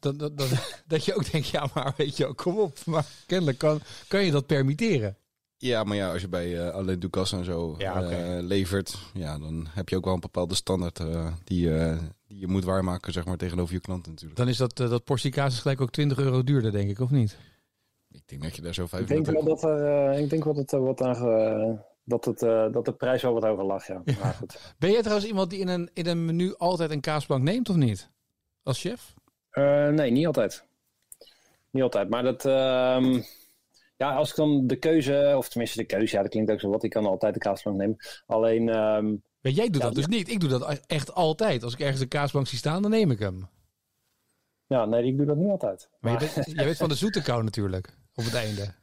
Dat, 0.00 0.18
dat, 0.18 0.38
dat, 0.38 0.48
dat 0.86 1.04
je 1.04 1.14
ook 1.14 1.30
denkt, 1.30 1.48
ja, 1.48 1.68
maar 1.74 1.94
weet 1.96 2.16
je, 2.16 2.34
kom 2.34 2.58
op. 2.58 2.78
Maar 2.86 3.06
kennelijk 3.26 3.58
kan, 3.58 3.80
kan 4.08 4.24
je 4.24 4.30
dat 4.30 4.46
permitteren. 4.46 5.16
Ja, 5.56 5.84
maar 5.84 5.96
ja, 5.96 6.12
als 6.12 6.20
je 6.20 6.28
bij 6.28 6.66
eh 6.66 6.74
Alain 6.74 6.98
Ducasse 6.98 7.36
en 7.36 7.44
zo 7.44 7.74
Ja, 7.78 8.02
eh, 8.02 8.42
levert... 8.42 8.98
Ja, 9.14 9.38
dan 9.38 9.66
heb 9.70 9.88
je 9.88 9.96
ook 9.96 10.04
wel 10.04 10.14
een 10.14 10.20
bepaalde 10.20 10.54
standaard 10.54 11.00
eh, 11.00 11.32
die, 11.44 11.74
eh, 11.74 11.98
die 12.26 12.38
je 12.38 12.46
moet 12.46 12.64
waarmaken 12.64 13.12
zeg 13.12 13.24
maar, 13.24 13.36
tegenover 13.36 13.74
je 13.74 13.80
klanten 13.80 14.10
natuurlijk. 14.10 14.38
Dan 14.38 14.48
is 14.48 14.56
dat, 14.56 14.76
dat 14.76 15.04
portie 15.04 15.30
kaas 15.30 15.52
is 15.52 15.60
gelijk 15.60 15.80
ook 15.80 15.90
20 15.90 16.18
euro 16.18 16.44
duurder, 16.44 16.72
denk 16.72 16.90
ik, 16.90 17.00
of 17.00 17.10
niet? 17.10 17.36
Ik 18.10 18.22
denk 18.26 18.42
dat 18.42 18.56
je 18.56 18.62
daar 18.62 18.74
zo 18.74 18.82
Ik 18.82 18.90
denk 18.90 19.24
35... 19.24 19.44
wel 19.44 19.54
dat, 19.54 19.62
er, 19.62 20.10
eh, 20.12 20.20
ik 20.22 20.30
denk 20.30 20.44
wel 20.44 20.54
dat, 20.54 20.72
er 20.72 20.82
wat 20.82 21.02
aan, 21.02 21.80
dat, 22.08 22.24
het, 22.24 22.42
eh, 22.42 22.72
dat 22.72 22.84
de 22.84 22.92
prijs 22.92 23.22
wel 23.22 23.32
wat 23.32 23.42
hoger 23.42 23.64
lag. 23.64 23.86
Ja. 23.86 24.02
Maar 24.04 24.34
goed. 24.34 24.74
Ben 24.78 24.90
jij 24.90 25.00
trouwens 25.00 25.28
iemand 25.28 25.50
die 25.50 25.58
in 25.58 25.68
een, 25.68 25.90
in 25.92 26.06
een 26.06 26.24
menu 26.24 26.54
altijd 26.56 26.90
een 26.90 27.00
kaasplank 27.00 27.42
neemt, 27.42 27.68
of 27.68 27.76
niet? 27.76 28.10
Als 28.62 28.80
chef? 28.80 29.14
Eh, 29.50 29.88
nee, 29.88 30.10
niet 30.10 30.26
altijd. 30.26 30.64
Niet 31.70 31.82
altijd. 31.82 32.08
Maar 32.08 32.22
dat. 32.22 32.44
ehm, 32.44 33.20
ja, 33.96 34.14
als 34.14 34.30
ik 34.30 34.36
dan 34.36 34.66
de 34.66 34.76
keuze, 34.76 35.34
of 35.36 35.48
tenminste 35.48 35.78
de 35.78 35.84
keuze, 35.86 36.16
ja, 36.16 36.22
dat 36.22 36.30
klinkt 36.30 36.50
ook 36.50 36.60
zo 36.60 36.70
wat. 36.70 36.82
Ik 36.82 36.90
kan 36.90 37.06
altijd 37.06 37.34
de 37.34 37.40
kaasplank 37.40 37.76
nemen. 37.76 37.96
Alleen, 38.26 38.68
ehm, 38.68 39.06
Ja, 39.40 39.50
jij 39.50 39.66
doet 39.70 39.76
Ja, 39.82 39.86
dat 39.86 39.94
dus 39.94 40.06
niet. 40.06 40.28
Ik 40.30 40.40
doe 40.40 40.48
dat 40.48 40.80
echt 40.86 41.14
altijd. 41.14 41.62
Als 41.62 41.72
ik 41.72 41.80
ergens 41.80 42.00
een 42.00 42.08
kaasplank 42.08 42.46
zie 42.46 42.58
staan, 42.58 42.82
dan 42.82 42.90
neem 42.90 43.10
ik 43.10 43.18
hem. 43.18 43.48
ja, 44.66 44.84
nee, 44.84 45.04
ik 45.04 45.16
doe 45.16 45.26
dat 45.26 45.36
niet 45.36 45.50
altijd. 45.50 45.88
Maar 46.00 46.12
je 46.12 46.18
Maar, 46.26 46.32
bent, 46.34 46.56
jij 46.56 46.64
bent 46.64 46.76
van 46.76 46.88
de 46.88 46.94
zoete 46.94 47.22
kou 47.22 47.42
natuurlijk, 47.44 47.96
op 48.14 48.24
het 48.24 48.34
einde. 48.34 48.74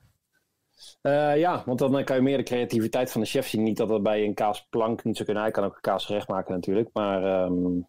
eh, 1.01 1.37
ja, 1.39 1.63
want 1.65 1.79
dan 1.79 2.03
kan 2.03 2.15
je 2.15 2.21
meer 2.21 2.37
de 2.37 2.43
creativiteit 2.43 3.11
van 3.11 3.21
de 3.21 3.27
chef 3.27 3.47
zien. 3.47 3.63
Niet 3.63 3.77
dat 3.77 3.87
dat 3.89 4.03
bij 4.03 4.23
een 4.23 4.33
kaasplank 4.33 5.03
niet 5.03 5.13
zou 5.15 5.25
kunnen. 5.25 5.43
Hij 5.43 5.51
kan 5.51 5.63
ook 5.63 5.75
een 5.75 5.81
kaasgerecht 5.81 6.27
maken 6.27 6.53
natuurlijk. 6.53 6.89
Maar 6.93 7.23
ehm, 7.23 7.79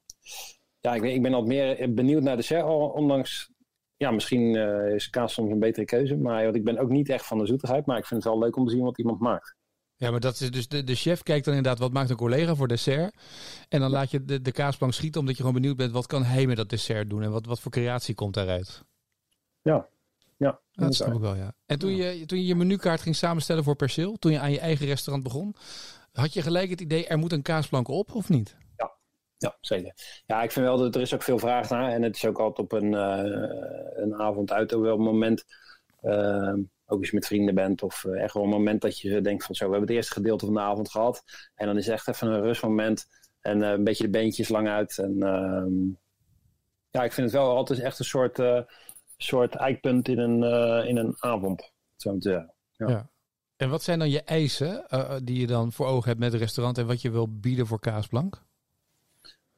ja, 0.87 0.95
ik 0.95 1.01
ben, 1.01 1.13
ik 1.15 1.23
ben 1.23 1.35
altijd 1.35 1.79
meer 1.79 1.95
benieuwd 1.95 2.23
naar 2.23 2.37
de 2.37 2.63
al- 2.63 2.89
Ondanks, 2.89 3.51
ja, 3.97 4.11
misschien 4.11 4.57
eh, 4.57 4.95
is 4.95 5.11
kaas 5.11 5.33
soms 5.33 5.51
een 5.51 5.59
betere 5.59 5.87
keuze. 5.87 6.17
Maar 6.17 6.45
want 6.45 6.57
ik 6.57 6.65
ben 6.65 6.79
ook 6.79 6.89
niet 6.89 7.09
echt 7.09 7.27
van 7.27 7.39
de 7.39 7.47
zoetigheid. 7.47 7.87
Maar 7.87 7.99
ik 7.99 8.07
vind 8.07 8.23
het 8.25 8.33
wel 8.33 8.43
leuk 8.43 8.57
om 8.57 8.67
te 8.67 8.73
zien 8.73 8.83
wat 8.83 8.99
iemand 8.99 9.21
maakt. 9.21 9.55
Ja, 9.97 10.11
maar 10.11 10.21
dat 10.21 10.41
is 10.41 10.51
dus 10.51 10.69
de, 10.69 10.85
de 10.85 10.95
chef 10.95 11.23
kijkt 11.23 11.45
dan 11.45 11.55
inderdaad 11.55 11.81
wat 11.81 11.93
maakt 11.93 12.11
een 12.11 12.17
collega 12.17 12.55
voor 12.55 12.69
dessert. 12.69 13.15
En 13.69 13.81
dan 13.81 13.91
laat 13.91 14.11
je 14.11 14.25
de, 14.25 14.43
de 14.43 14.53
kaasplank 14.53 14.93
schieten 14.93 15.21
omdat 15.21 15.37
je 15.37 15.43
gewoon 15.43 15.61
benieuwd 15.61 15.77
bent 15.77 15.93
wat 15.93 16.07
kan 16.07 16.25
hij 16.25 16.47
met 16.47 16.57
dat 16.57 16.69
dessert 16.69 17.11
doen 17.11 17.23
en 17.23 17.31
wat, 17.31 17.47
wat 17.47 17.61
voor 17.61 17.71
creatie 17.71 18.15
komt 18.15 18.35
daaruit. 18.35 18.85
Ja, 19.63 19.89
ja. 20.37 20.61
Ja, 20.71 20.85
dat 20.85 20.95
snap 20.95 21.15
ik 21.15 21.21
wel, 21.21 21.35
ja. 21.35 21.53
En 21.67 21.79
toen 21.79 21.97
je, 21.97 22.27
toen 22.27 22.39
je 22.39 22.47
je 22.47 22.55
menukaart 22.55 23.01
ging 23.01 23.17
samenstellen 23.17 23.65
voor 23.65 23.77
perceel, 23.77 24.17
toen 24.17 24.33
je 24.33 24.39
aan 24.39 24.53
je 24.53 24.61
eigen 24.61 24.87
restaurant 24.87 25.25
begon, 25.25 25.55
had 26.13 26.33
je 26.33 26.43
gelijk 26.43 26.71
het 26.71 26.81
idee 26.81 27.07
er 27.07 27.19
moet 27.19 27.33
een 27.33 27.43
kaasplank 27.43 27.89
op 27.89 28.15
of 28.15 28.29
niet? 28.29 28.57
Ja, 29.39 29.57
zeker. 29.61 29.95
Ja, 30.27 30.43
ik 30.43 30.51
vind 30.51 30.67
wel 30.67 30.79
dat 30.79 30.95
er 30.95 31.01
is 31.01 31.15
ook 31.15 31.23
veel 31.23 31.39
vraag 31.39 31.71
naar. 31.71 31.91
En 31.93 32.03
het 32.03 32.17
is 32.17 32.25
ook 32.25 32.39
altijd 32.39 32.59
op 32.59 32.73
een, 32.73 32.95
eh, 32.95 34.03
een 34.03 34.15
avond 34.15 34.53
uit. 34.53 34.73
Op 34.73 34.83
wel 34.83 34.97
moment, 34.99 35.45
eh, 36.01 36.55
ook 36.87 36.99
als 36.99 37.09
je 37.09 37.15
met 37.15 37.27
vrienden 37.27 37.55
bent. 37.55 37.83
Of 37.83 38.05
eh, 38.05 38.23
echt 38.23 38.35
wel 38.35 38.43
een 38.43 38.49
moment 38.49 38.81
dat 38.81 38.99
je 38.99 39.21
denkt 39.21 39.45
van 39.45 39.55
zo, 39.55 39.65
we 39.65 39.71
hebben 39.71 39.89
het 39.89 39.97
eerste 39.97 40.13
gedeelte 40.13 40.45
van 40.45 40.55
de 40.55 40.61
avond 40.61 40.91
gehad. 40.91 41.25
En 41.55 41.67
dan 41.67 41.77
is 41.77 41.87
het 41.87 41.95
echt 41.95 42.09
even 42.09 42.29
een 42.29 42.43
rustmoment. 42.43 43.07
En 43.41 43.61
een 43.61 43.85
beetje 43.85 44.05
de 44.05 44.11
beentjes 44.11 44.49
lang 44.49 44.69
uit. 44.69 44.99
En 44.99 45.23
ehm, 45.23 45.73
ja, 46.91 47.05
ik 47.05 47.13
vind 47.13 47.33
het 47.33 47.41
wel 47.41 47.57
altijd 47.57 47.81
echt 47.81 47.99
een 47.99 48.05
soort, 48.05 48.41
soort 49.17 49.55
eikpunt 49.55 50.09
in 50.09 50.19
een, 50.19 50.43
in 50.87 50.97
een 50.97 51.15
avond. 51.19 51.73
Zo 51.97 52.15
zeggen. 52.19 52.55
Ja. 52.71 53.11
En 53.57 53.71
wat 53.71 53.83
zijn 53.83 53.99
dan 53.99 54.11
je 54.11 54.23
eisen 54.23 54.87
die 55.25 55.41
je 55.41 55.47
dan 55.47 55.73
voor 55.73 55.87
ogen 55.87 56.09
hebt 56.09 56.21
met 56.21 56.33
het 56.33 56.41
restaurant 56.41 56.79
en 56.79 56.87
wat 56.87 57.03
je 57.03 57.11
wil 57.11 57.39
bieden 57.39 57.67
voor 57.67 57.81
kaasplank? 57.81 58.46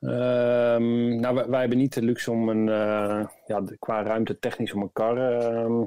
Ehm, 0.01 1.21
nou, 1.21 1.35
wij, 1.35 1.47
wij 1.49 1.61
hebben 1.61 1.79
niet 1.79 1.95
de 1.95 2.03
luxe 2.03 2.31
om 2.31 2.49
een, 2.49 2.69
eh, 2.69 3.27
ja, 3.47 3.63
qua 3.79 4.03
ruimte 4.03 4.39
technisch 4.39 4.73
om 4.73 4.83
een 4.83 4.93
kar 4.93 5.41
ehm, 5.41 5.83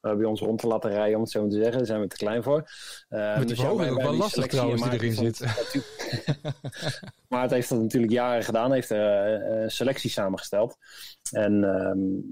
eh, 0.00 0.16
bij 0.16 0.24
ons 0.24 0.40
rond 0.40 0.60
te 0.60 0.66
laten 0.66 0.90
rijden, 0.90 1.14
om 1.14 1.22
het 1.22 1.30
zo 1.30 1.40
maar 1.40 1.50
te 1.50 1.56
zeggen. 1.56 1.76
Daar 1.76 1.86
zijn 1.86 2.00
we 2.00 2.06
te 2.06 2.16
klein 2.16 2.42
voor. 2.42 2.70
Met 3.08 3.48
die 3.48 3.48
ja, 3.48 3.54
verhoging 3.54 3.78
wij- 3.78 3.90
ook 3.90 4.02
wel 4.02 4.14
lastig 4.14 4.46
trouwens 4.46 4.82
die 4.82 4.92
erin 4.92 5.12
zit. 5.12 5.40
maar 7.28 7.42
het 7.42 7.50
heeft 7.50 7.68
dat 7.68 7.80
natuurlijk 7.80 8.12
jaren 8.12 8.44
gedaan, 8.44 8.72
heeft 8.72 8.90
er 8.90 9.34
eh, 9.42 9.68
selectie 9.68 10.10
samengesteld. 10.10 10.76
En 11.32 11.60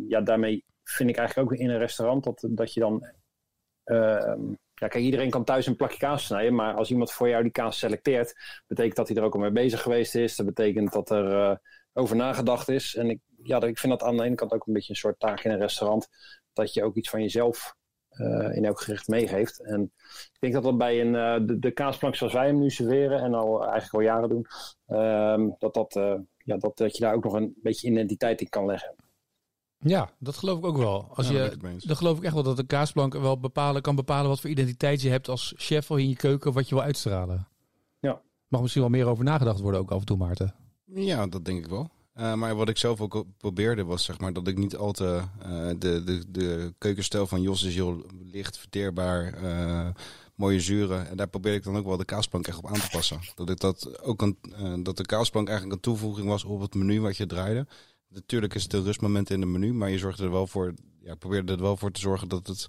ja, 0.08 0.20
daarmee 0.20 0.64
vind 0.84 1.10
ik 1.10 1.16
eigenlijk 1.16 1.52
ook 1.52 1.58
in 1.58 1.70
een 1.70 1.78
restaurant 1.78 2.24
dat, 2.24 2.46
dat 2.50 2.72
je 2.72 2.80
dan. 2.80 3.06
Ja, 4.82 4.88
kijk, 4.88 5.04
iedereen 5.04 5.30
kan 5.30 5.44
thuis 5.44 5.66
een 5.66 5.76
plakje 5.76 5.98
kaas 5.98 6.24
snijden, 6.24 6.54
maar 6.54 6.74
als 6.74 6.90
iemand 6.90 7.12
voor 7.12 7.28
jou 7.28 7.42
die 7.42 7.52
kaas 7.52 7.78
selecteert, 7.78 8.34
betekent 8.66 8.96
dat 8.96 9.08
hij 9.08 9.16
er 9.16 9.22
ook 9.22 9.34
al 9.34 9.40
mee 9.40 9.50
bezig 9.50 9.82
geweest 9.82 10.14
is. 10.14 10.36
Dat 10.36 10.46
betekent 10.46 10.92
dat 10.92 11.10
er 11.10 11.32
eh, 11.32 11.56
over 11.92 12.16
nagedacht 12.16 12.68
is. 12.68 12.94
En 12.94 13.10
ik, 13.10 13.20
ja, 13.42 13.62
ik 13.62 13.78
vind 13.78 13.92
dat 13.92 14.02
aan 14.02 14.16
de 14.16 14.22
ene 14.22 14.34
kant 14.34 14.52
ook 14.52 14.66
een 14.66 14.72
beetje 14.72 14.90
een 14.90 14.98
soort 14.98 15.18
taak 15.18 15.44
in 15.44 15.50
een 15.50 15.58
restaurant, 15.58 16.08
dat 16.52 16.72
je 16.72 16.84
ook 16.84 16.96
iets 16.96 17.10
van 17.10 17.20
jezelf 17.20 17.74
eh, 18.08 18.56
in 18.56 18.64
elk 18.64 18.80
gerecht 18.80 19.08
meegeeft. 19.08 19.62
En 19.62 19.92
ik 20.32 20.36
denk 20.38 20.52
dat 20.52 20.62
dat 20.62 20.78
bij 20.78 21.00
een, 21.00 21.14
eh, 21.14 21.58
de, 21.58 21.70
kaasplank 21.70 22.14
zoals 22.14 22.32
wij 22.32 22.46
hem 22.46 22.58
nu 22.58 22.70
serveren, 22.70 23.20
en 23.20 23.34
al 23.34 23.62
eigenlijk 23.62 23.94
al 23.94 24.00
jaren 24.00 24.28
doen, 24.28 24.46
ehm, 24.86 25.48
dat, 25.58 25.74
dat, 25.74 25.92
ja, 26.36 26.56
dat, 26.56 26.76
dat 26.76 26.96
je 26.96 27.04
daar 27.04 27.14
ook 27.14 27.24
nog 27.24 27.32
een 27.32 27.54
beetje 27.62 27.88
identiteit 27.88 28.40
in 28.40 28.48
kan 28.48 28.66
leggen. 28.66 28.94
Ja, 29.84 30.10
dat 30.18 30.36
geloof 30.36 30.58
ik 30.58 30.64
ook 30.64 30.76
wel. 30.76 31.10
Als 31.14 31.28
Ja, 31.28 31.32
je, 31.44 31.56
eens. 31.64 31.84
dan 31.84 31.96
geloof 31.96 32.16
ik 32.18 32.22
echt 32.24 32.34
wel 32.34 32.42
dat 32.42 32.58
een 32.58 32.66
kaasplank 32.66 33.12
wel 33.14 33.38
bepalen, 33.40 33.82
kan 33.82 33.94
bepalen 33.96 34.28
wat 34.28 34.40
voor 34.40 34.50
identiteit 34.50 35.02
je 35.02 35.08
hebt 35.08 35.28
als 35.28 35.52
chef 35.56 35.90
in 35.90 36.08
je 36.08 36.16
keuken, 36.16 36.52
wat 36.52 36.68
je 36.68 36.74
wil 36.74 36.84
uitstralen. 36.84 37.48
Ja. 38.00 38.20
Mag 38.48 38.60
misschien 38.60 38.82
wel 38.82 38.90
meer 38.90 39.06
over 39.06 39.24
nagedacht 39.24 39.60
worden 39.60 39.80
ook 39.80 39.90
af 39.90 39.98
en 40.00 40.06
toe, 40.06 40.16
Maarten. 40.16 40.54
Ja, 40.94 41.26
dat 41.26 41.44
denk 41.44 41.64
ik 41.64 41.70
wel. 41.70 41.90
Eh, 42.14 42.34
maar 42.34 42.54
wat 42.54 42.68
ik 42.68 42.76
zelf 42.76 43.00
ook 43.00 43.24
probeerde 43.38 43.84
was 43.84 44.04
zeg 44.04 44.18
maar, 44.20 44.32
dat 44.32 44.46
ik 44.48 44.58
niet 44.58 44.76
al 44.76 44.92
te... 44.92 45.22
eh, 45.42 45.68
de, 45.78 46.02
de, 46.04 46.24
de 46.28 46.74
keukenstijl 46.78 47.26
van 47.26 47.42
Jos 47.42 47.62
is 47.62 47.74
heel 47.74 48.02
licht, 48.32 48.58
verteerbaar, 48.58 49.32
eh, 49.34 49.88
mooie 50.34 50.60
zuren. 50.60 51.08
En 51.08 51.16
daar 51.16 51.28
probeerde 51.28 51.58
ik 51.58 51.64
dan 51.64 51.76
ook 51.76 51.86
wel 51.86 51.96
de 51.96 52.04
kaasplank 52.04 52.46
echt 52.46 52.58
op 52.58 52.66
aan 52.66 52.72
te 52.80 52.88
passen. 52.90 53.20
Dat, 53.34 53.50
ik 53.50 53.60
dat, 53.60 54.02
ook 54.02 54.22
een, 54.22 54.38
eh, 54.56 54.74
dat 54.82 54.96
de 54.96 55.06
kaasplank 55.06 55.48
eigenlijk 55.48 55.76
een 55.76 55.82
toevoeging 55.92 56.28
was 56.28 56.44
op 56.44 56.60
het 56.60 56.74
menu 56.74 57.00
wat 57.00 57.16
je 57.16 57.26
draaide. 57.26 57.66
Natuurlijk 58.12 58.54
is 58.54 58.62
het 58.62 58.72
een 58.72 58.84
rustmoment 58.84 59.30
in 59.30 59.40
het 59.40 59.50
menu, 59.50 59.74
maar 59.74 59.90
je 59.90 59.98
zorgde 59.98 60.24
er 60.24 60.30
wel 60.30 60.46
voor, 60.46 60.74
ja, 61.00 61.14
probeerde 61.14 61.52
er 61.52 61.60
wel 61.60 61.76
voor 61.76 61.90
te 61.90 62.00
zorgen 62.00 62.28
dat 62.28 62.46
het 62.46 62.66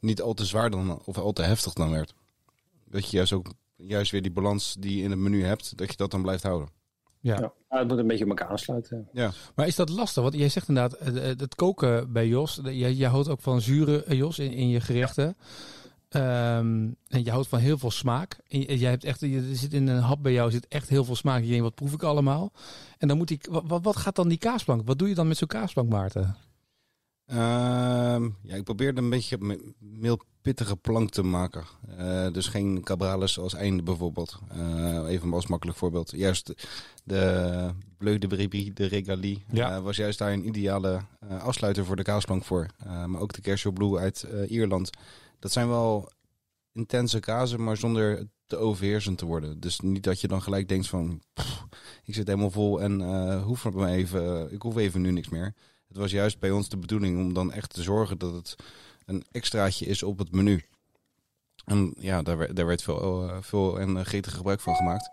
niet 0.00 0.22
al 0.22 0.34
te 0.34 0.44
zwaar 0.44 0.70
dan, 0.70 1.02
of 1.04 1.18
al 1.18 1.32
te 1.32 1.42
heftig 1.42 1.72
dan 1.72 1.90
werd. 1.90 2.14
Dat 2.84 3.10
je 3.10 3.16
juist 3.16 3.32
ook 3.32 3.46
juist 3.76 4.10
weer 4.10 4.22
die 4.22 4.32
balans 4.32 4.76
die 4.78 4.96
je 4.96 5.02
in 5.02 5.10
het 5.10 5.18
menu 5.18 5.44
hebt, 5.44 5.76
dat 5.76 5.90
je 5.90 5.96
dat 5.96 6.10
dan 6.10 6.22
blijft 6.22 6.42
houden. 6.42 6.68
Ja. 7.20 7.38
Ja. 7.40 7.52
Ja, 7.70 7.78
het 7.78 7.88
moet 7.88 7.98
een 7.98 8.06
beetje 8.06 8.24
op 8.24 8.30
elkaar 8.30 8.48
aansluiten. 8.48 9.08
Maar 9.54 9.66
is 9.66 9.76
dat 9.76 9.88
lastig? 9.88 10.22
Want 10.22 10.34
jij 10.34 10.48
zegt 10.48 10.68
inderdaad, 10.68 10.98
eh, 10.98 11.30
eh, 11.30 11.38
het 11.38 11.54
koken 11.54 12.12
bij 12.12 12.26
Jos, 12.26 12.60
jij, 12.62 12.92
jij 12.92 13.08
houdt 13.08 13.28
ook 13.28 13.40
van 13.40 13.60
zure 13.60 14.04
eh, 14.04 14.16
Jos 14.16 14.38
in, 14.38 14.52
in 14.52 14.68
je 14.68 14.80
gerechten. 14.80 15.36
Ehm, 16.14 16.88
en 17.08 17.24
je 17.24 17.30
houdt 17.30 17.48
van 17.48 17.58
heel 17.58 17.78
veel 17.78 17.90
smaak. 17.90 18.38
En 18.48 18.60
je- 18.60 18.78
jij 18.78 18.90
hebt 18.90 19.04
echt, 19.04 19.20
je, 19.20 19.36
er 19.50 19.56
zit 19.56 19.72
in 19.72 19.86
een 19.88 20.00
hap 20.02 20.22
bij 20.22 20.32
jou 20.32 20.50
zit 20.50 20.68
echt 20.68 20.88
heel 20.88 21.04
veel 21.04 21.16
smaak. 21.16 21.42
Je 21.42 21.48
denkt, 21.48 21.62
wat 21.62 21.74
proef 21.74 21.92
ik 21.92 22.02
allemaal? 22.02 22.52
En 22.98 23.08
dan 23.08 23.16
moet 23.16 23.28
die, 23.28 23.40
wat, 23.50 23.82
wat- 23.82 23.96
gaat 23.96 24.16
dan 24.16 24.28
die 24.28 24.38
kaasplank? 24.38 24.82
Wat 24.86 24.98
doe 24.98 25.08
je 25.08 25.14
dan 25.14 25.28
met 25.28 25.36
zo'n 25.36 25.48
kaasplank, 25.48 25.88
Maarten? 25.88 26.36
Ehm, 27.26 28.28
ja, 28.42 28.54
ik 28.54 28.64
probeerde 28.64 29.00
een 29.00 29.10
beetje 29.10 29.36
me- 29.40 29.72
meer 29.78 30.16
pittige 30.42 30.76
plank 30.76 31.10
te 31.10 31.22
maken. 31.22 31.64
Eh, 31.96 32.26
dus 32.32 32.46
geen 32.48 32.82
cabrales 32.82 33.38
als 33.38 33.54
einde 33.54 33.82
bijvoorbeeld. 33.82 34.38
Eh, 34.50 35.04
even 35.08 35.32
als 35.32 35.46
makkelijk 35.46 35.78
voorbeeld. 35.78 36.10
Juist 36.16 36.52
de 37.04 37.70
Bleu 37.98 38.18
de 38.18 38.26
Brebis 38.26 38.70
de 38.74 38.86
Regalie 38.86 39.44
Ja. 39.52 39.76
eh, 39.76 39.82
was 39.82 39.96
juist 39.96 40.18
daar 40.18 40.32
een 40.32 40.46
ideale 40.46 41.00
eh, 41.28 41.42
afsluiter 41.42 41.84
voor 41.84 41.96
de 41.96 42.02
kaasplank 42.02 42.44
voor. 42.44 42.66
Eh, 42.84 43.04
maar 43.04 43.20
ook 43.20 43.32
de 43.32 43.40
Kershaw 43.40 43.72
Blue 43.72 43.98
uit 43.98 44.22
eh, 44.22 44.50
Ierland. 44.50 44.90
Dat 45.44 45.52
zijn 45.52 45.68
wel 45.68 46.10
intense 46.72 47.20
kazen, 47.20 47.64
maar 47.64 47.76
zonder 47.76 48.28
te 48.46 48.56
overheersend 48.56 49.18
te 49.18 49.24
worden. 49.24 49.60
Dus 49.60 49.80
niet 49.80 50.02
dat 50.02 50.20
je 50.20 50.28
dan 50.28 50.42
gelijk 50.42 50.68
denkt 50.68 50.86
van... 50.86 51.22
"Pff, 51.34 51.66
ik 52.04 52.14
zit 52.14 52.26
helemaal 52.26 52.50
vol 52.50 52.80
en 52.80 53.00
eh 53.00 53.42
hoef 53.42 53.72
me 53.72 53.86
even, 53.86 54.52
ik 54.52 54.62
hoef 54.62 54.76
even 54.76 55.00
nu 55.00 55.10
niks 55.10 55.28
meer. 55.28 55.54
Het 55.88 55.96
was 55.96 56.10
juist 56.10 56.38
bij 56.38 56.50
ons 56.50 56.68
de 56.68 56.76
bedoeling 56.76 57.18
om 57.18 57.32
dan 57.32 57.52
echt 57.52 57.74
te 57.74 57.82
zorgen 57.82 58.18
dat 58.18 58.34
het 58.34 58.56
een 59.06 59.24
extraatje 59.30 59.86
is 59.86 60.02
op 60.02 60.18
het 60.18 60.32
menu. 60.32 60.64
En 61.64 61.94
ja, 61.98 62.22
daar, 62.22 62.54
daar 62.54 62.66
werd 62.66 62.82
veel, 62.82 63.28
eh, 63.28 63.36
veel 63.40 63.80
en 63.80 63.96
eh, 63.96 64.04
gretig 64.04 64.34
gebruik 64.34 64.60
van 64.60 64.74
gemaakt. 64.74 65.10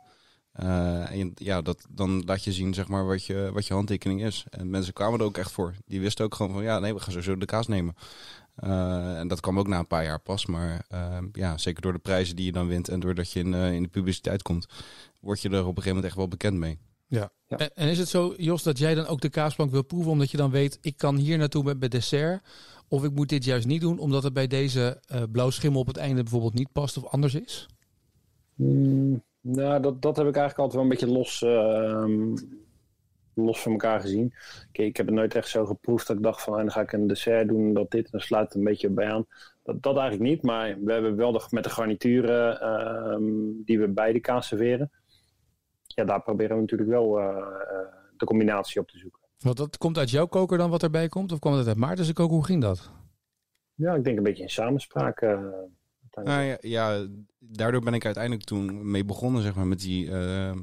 Eh, 0.51 1.11
en 1.11 1.31
ja, 1.35 1.61
dat, 1.61 1.85
dan 1.89 2.23
laat 2.25 2.43
je 2.43 2.51
zien 2.51 2.73
zeg 2.73 2.87
maar, 2.87 3.05
wat, 3.05 3.25
je, 3.25 3.49
wat 3.53 3.67
je 3.67 3.73
handtekening 3.73 4.23
is. 4.23 4.45
En 4.49 4.69
mensen 4.69 4.93
kwamen 4.93 5.19
er 5.19 5.25
ook 5.25 5.37
echt 5.37 5.51
voor. 5.51 5.73
Die 5.85 6.01
wisten 6.01 6.25
ook 6.25 6.35
gewoon 6.35 6.53
van 6.53 6.63
ja, 6.63 6.79
nee, 6.79 6.93
we 6.93 6.99
gaan 6.99 7.11
sowieso 7.11 7.37
de 7.37 7.45
kaas 7.45 7.67
nemen. 7.67 7.95
Eh, 8.55 9.19
en 9.19 9.27
dat 9.27 9.39
kwam 9.39 9.59
ook 9.59 9.67
na 9.67 9.79
een 9.79 9.87
paar 9.87 10.03
jaar 10.03 10.19
pas. 10.19 10.45
Maar 10.45 10.85
eh, 10.89 11.17
ja, 11.31 11.57
zeker 11.57 11.81
door 11.81 11.93
de 11.93 11.99
prijzen 11.99 12.35
die 12.35 12.45
je 12.45 12.51
dan 12.51 12.67
wint 12.67 12.89
en 12.89 12.99
doordat 12.99 13.31
je 13.31 13.39
in, 13.39 13.53
eh, 13.53 13.73
in 13.73 13.83
de 13.83 13.89
publiciteit 13.89 14.41
komt, 14.41 14.67
word 15.19 15.41
je 15.41 15.49
er 15.49 15.59
op 15.59 15.59
een 15.59 15.65
gegeven 15.67 15.87
moment 15.87 16.05
echt 16.05 16.15
wel 16.15 16.27
bekend 16.27 16.57
mee. 16.57 16.77
Ja. 17.07 17.31
En, 17.47 17.75
en 17.75 17.87
is 17.87 17.97
het 17.97 18.07
zo, 18.07 18.33
Jos, 18.37 18.63
dat 18.63 18.77
jij 18.77 18.95
dan 18.95 19.05
ook 19.05 19.21
de 19.21 19.29
kaasplank 19.29 19.71
wil 19.71 19.83
proeven, 19.83 20.11
omdat 20.11 20.31
je 20.31 20.37
dan 20.37 20.51
weet, 20.51 20.77
ik 20.81 20.97
kan 20.97 21.15
hier 21.15 21.37
naartoe 21.37 21.63
met 21.63 21.79
mijn 21.79 21.91
dessert. 21.91 22.41
Of 22.87 23.03
ik 23.03 23.11
moet 23.11 23.29
dit 23.29 23.43
juist 23.43 23.67
niet 23.67 23.81
doen, 23.81 23.99
omdat 23.99 24.23
het 24.23 24.33
bij 24.33 24.47
deze 24.47 25.01
eh 25.07 25.23
blauw 25.31 25.49
schimmel 25.49 25.81
op 25.81 25.87
het 25.87 25.97
einde 25.97 26.21
bijvoorbeeld 26.21 26.53
niet 26.53 26.71
past 26.71 26.97
of 26.97 27.05
anders 27.05 27.35
is? 27.35 27.67
Mm, 28.55 29.23
nou, 29.41 29.81
dat, 29.81 30.01
dat 30.01 30.17
heb 30.17 30.27
ik 30.27 30.35
eigenlijk 30.35 30.57
altijd 30.57 30.73
wel 30.73 30.83
een 30.83 30.89
beetje 30.89 31.17
los, 31.17 31.41
ehm, 31.41 32.35
los 33.41 33.61
van 33.61 33.71
elkaar 33.71 33.99
gezien. 33.99 34.33
Kijk, 34.71 34.87
ik 34.87 34.97
heb 34.97 35.05
het 35.05 35.15
nooit 35.15 35.35
echt 35.35 35.47
zo 35.47 35.65
geproefd 35.65 36.07
dat 36.07 36.17
ik 36.17 36.23
dacht 36.23 36.41
van, 36.41 36.53
ah, 36.53 36.59
dan 36.59 36.71
ga 36.71 36.81
ik 36.81 36.91
een 36.91 37.07
dessert 37.07 37.47
doen, 37.47 37.73
dat 37.73 37.91
dit, 37.91 38.03
en 38.05 38.11
dan 38.11 38.21
sluit 38.21 38.45
het 38.47 38.55
een 38.55 38.63
beetje 38.63 38.89
bij 38.89 39.11
aan. 39.11 39.25
Dat, 39.63 39.83
dat 39.83 39.97
eigenlijk 39.97 40.29
niet, 40.29 40.41
maar 40.43 40.77
we 40.83 40.91
hebben 40.93 41.15
wel 41.15 41.31
de, 41.31 41.47
met 41.49 41.63
de 41.63 41.69
garnituren 41.69 42.61
ehm, 42.61 43.23
die 43.65 43.79
we 43.79 43.87
bij 43.87 44.13
de 44.13 44.19
kaas 44.19 44.47
serveren. 44.47 44.91
Ja, 45.87 46.03
daar 46.03 46.21
proberen 46.21 46.55
we 46.55 46.61
natuurlijk 46.61 46.89
wel 46.89 47.19
eh, 47.19 47.27
eh, 47.27 47.45
de 48.17 48.25
combinatie 48.25 48.81
op 48.81 48.87
te 48.87 48.97
zoeken. 48.97 49.19
Want 49.37 49.57
dat 49.57 49.77
komt 49.77 49.97
uit 49.97 50.09
jouw 50.09 50.25
koker 50.27 50.57
dan 50.57 50.69
wat 50.69 50.83
erbij 50.83 51.07
komt? 51.09 51.31
Of 51.31 51.39
kwam 51.39 51.55
dat 51.55 51.67
uit 51.67 51.77
Maarten's 51.77 52.13
koker? 52.13 52.35
Hoe 52.35 52.45
ging 52.45 52.61
dat? 52.61 52.91
Ja, 53.73 53.93
ik 53.93 54.03
denk 54.03 54.17
een 54.17 54.23
beetje 54.23 54.43
in 54.43 54.49
samenspraak. 54.49 55.21
eh. 55.21 55.39
Nou 56.23 56.41
ja, 56.43 56.57
ja, 56.59 57.07
daardoor 57.39 57.81
ben 57.81 57.93
ik 57.93 58.05
uiteindelijk 58.05 58.43
toen 58.43 58.91
mee 58.91 59.05
begonnen, 59.05 59.41
zeg 59.41 59.55
maar, 59.55 59.67
met 59.67 59.79
die 59.79 60.11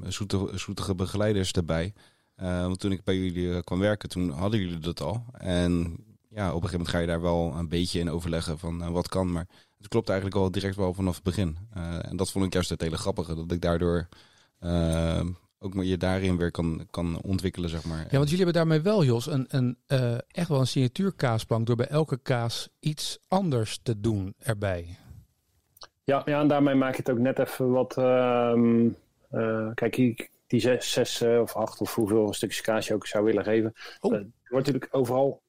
zoete, 0.03 0.49
zoetige 0.55 0.95
begeleiders 0.95 1.53
erbij. 1.53 1.93
Eh, 2.39 2.61
want 2.61 2.81
toen 2.81 2.93
ik 2.93 3.05
bij 3.05 3.17
jullie 3.17 3.55
eh, 3.55 3.63
kwam 3.63 3.79
werken, 3.79 4.09
toen 4.09 4.31
hadden 4.31 4.61
jullie 4.61 4.79
dat 4.79 5.01
al. 5.01 5.25
En 5.33 5.97
ja, 6.29 6.47
op 6.49 6.63
een 6.63 6.69
gegeven 6.69 6.71
moment 6.71 6.89
ga 6.89 6.99
je 6.99 7.07
daar 7.07 7.21
wel 7.21 7.55
een 7.57 7.69
beetje 7.69 8.01
in 8.01 8.11
overleggen 8.11 8.59
van 8.59 8.83
eh, 8.83 8.89
wat 8.89 9.09
kan. 9.09 9.33
Maar 9.33 9.47
het 9.79 9.89
klopt 9.89 10.09
eigenlijk 10.09 10.41
al 10.41 10.51
direct 10.51 10.77
wel 10.77 10.95
vanaf 10.95 11.15
het 11.15 11.25
begin. 11.25 11.57
Eh, 11.75 12.11
en 12.11 12.17
dat 12.17 12.31
vond 12.31 12.45
ik 12.45 12.53
juist 12.53 12.71
het 12.71 12.81
hele 12.81 12.97
grappige, 12.97 13.35
dat 13.35 13.53
ik 13.53 13.61
daardoor 13.61 14.09
ook 15.61 15.75
maar 15.75 15.85
je 15.85 15.97
daarin 15.97 16.37
weer 16.37 16.51
kan, 16.51 16.87
kan 16.91 17.21
ontwikkelen, 17.23 17.71
zeg 17.71 17.85
maar. 17.85 18.07
Ja, 18.11 18.17
want 18.17 18.31
jullie 18.31 18.45
hebben 18.45 18.55
daarmee 18.55 18.81
wel, 18.81 19.05
Jos, 19.05 19.27
een, 19.27 19.47
een, 19.49 19.77
eh, 19.87 20.15
echt 20.29 20.49
wel 20.49 20.61
een 20.61 20.67
signatuurkaasplank 20.67 21.67
door 21.67 21.77
bij 21.77 21.87
elke 21.89 22.19
kaas 22.19 22.69
iets 22.81 23.19
anders 23.29 23.79
te 23.83 24.01
doen 24.01 24.35
erbij. 24.39 24.97
Ja, 26.05 26.23
ja, 26.25 26.41
en 26.41 26.49
daarmee 26.49 26.75
maak 26.75 26.93
je 26.93 26.99
het 26.99 27.11
ook 27.11 27.19
net 27.19 27.39
even 27.39 27.71
wat. 27.71 27.97
ehm, 27.97 28.89
eh, 29.31 29.69
kijk, 29.75 29.95
die, 29.95 30.31
die 30.49 30.61
zes, 30.61 30.93
zes 30.93 31.21
eh, 31.21 31.41
of 31.41 31.55
acht 31.57 31.81
of 31.81 31.95
hoeveel 31.95 32.33
stukjes 32.35 32.61
kaas 32.61 32.87
je 32.87 32.95
ook 32.95 33.07
zou 33.07 33.25
willen 33.25 33.45
geven. 33.45 33.75
Oh. 34.01 34.13
Dat 34.13 34.23
wordt 34.49 34.67
natuurlijk 34.67 34.89
overal. 34.91 35.41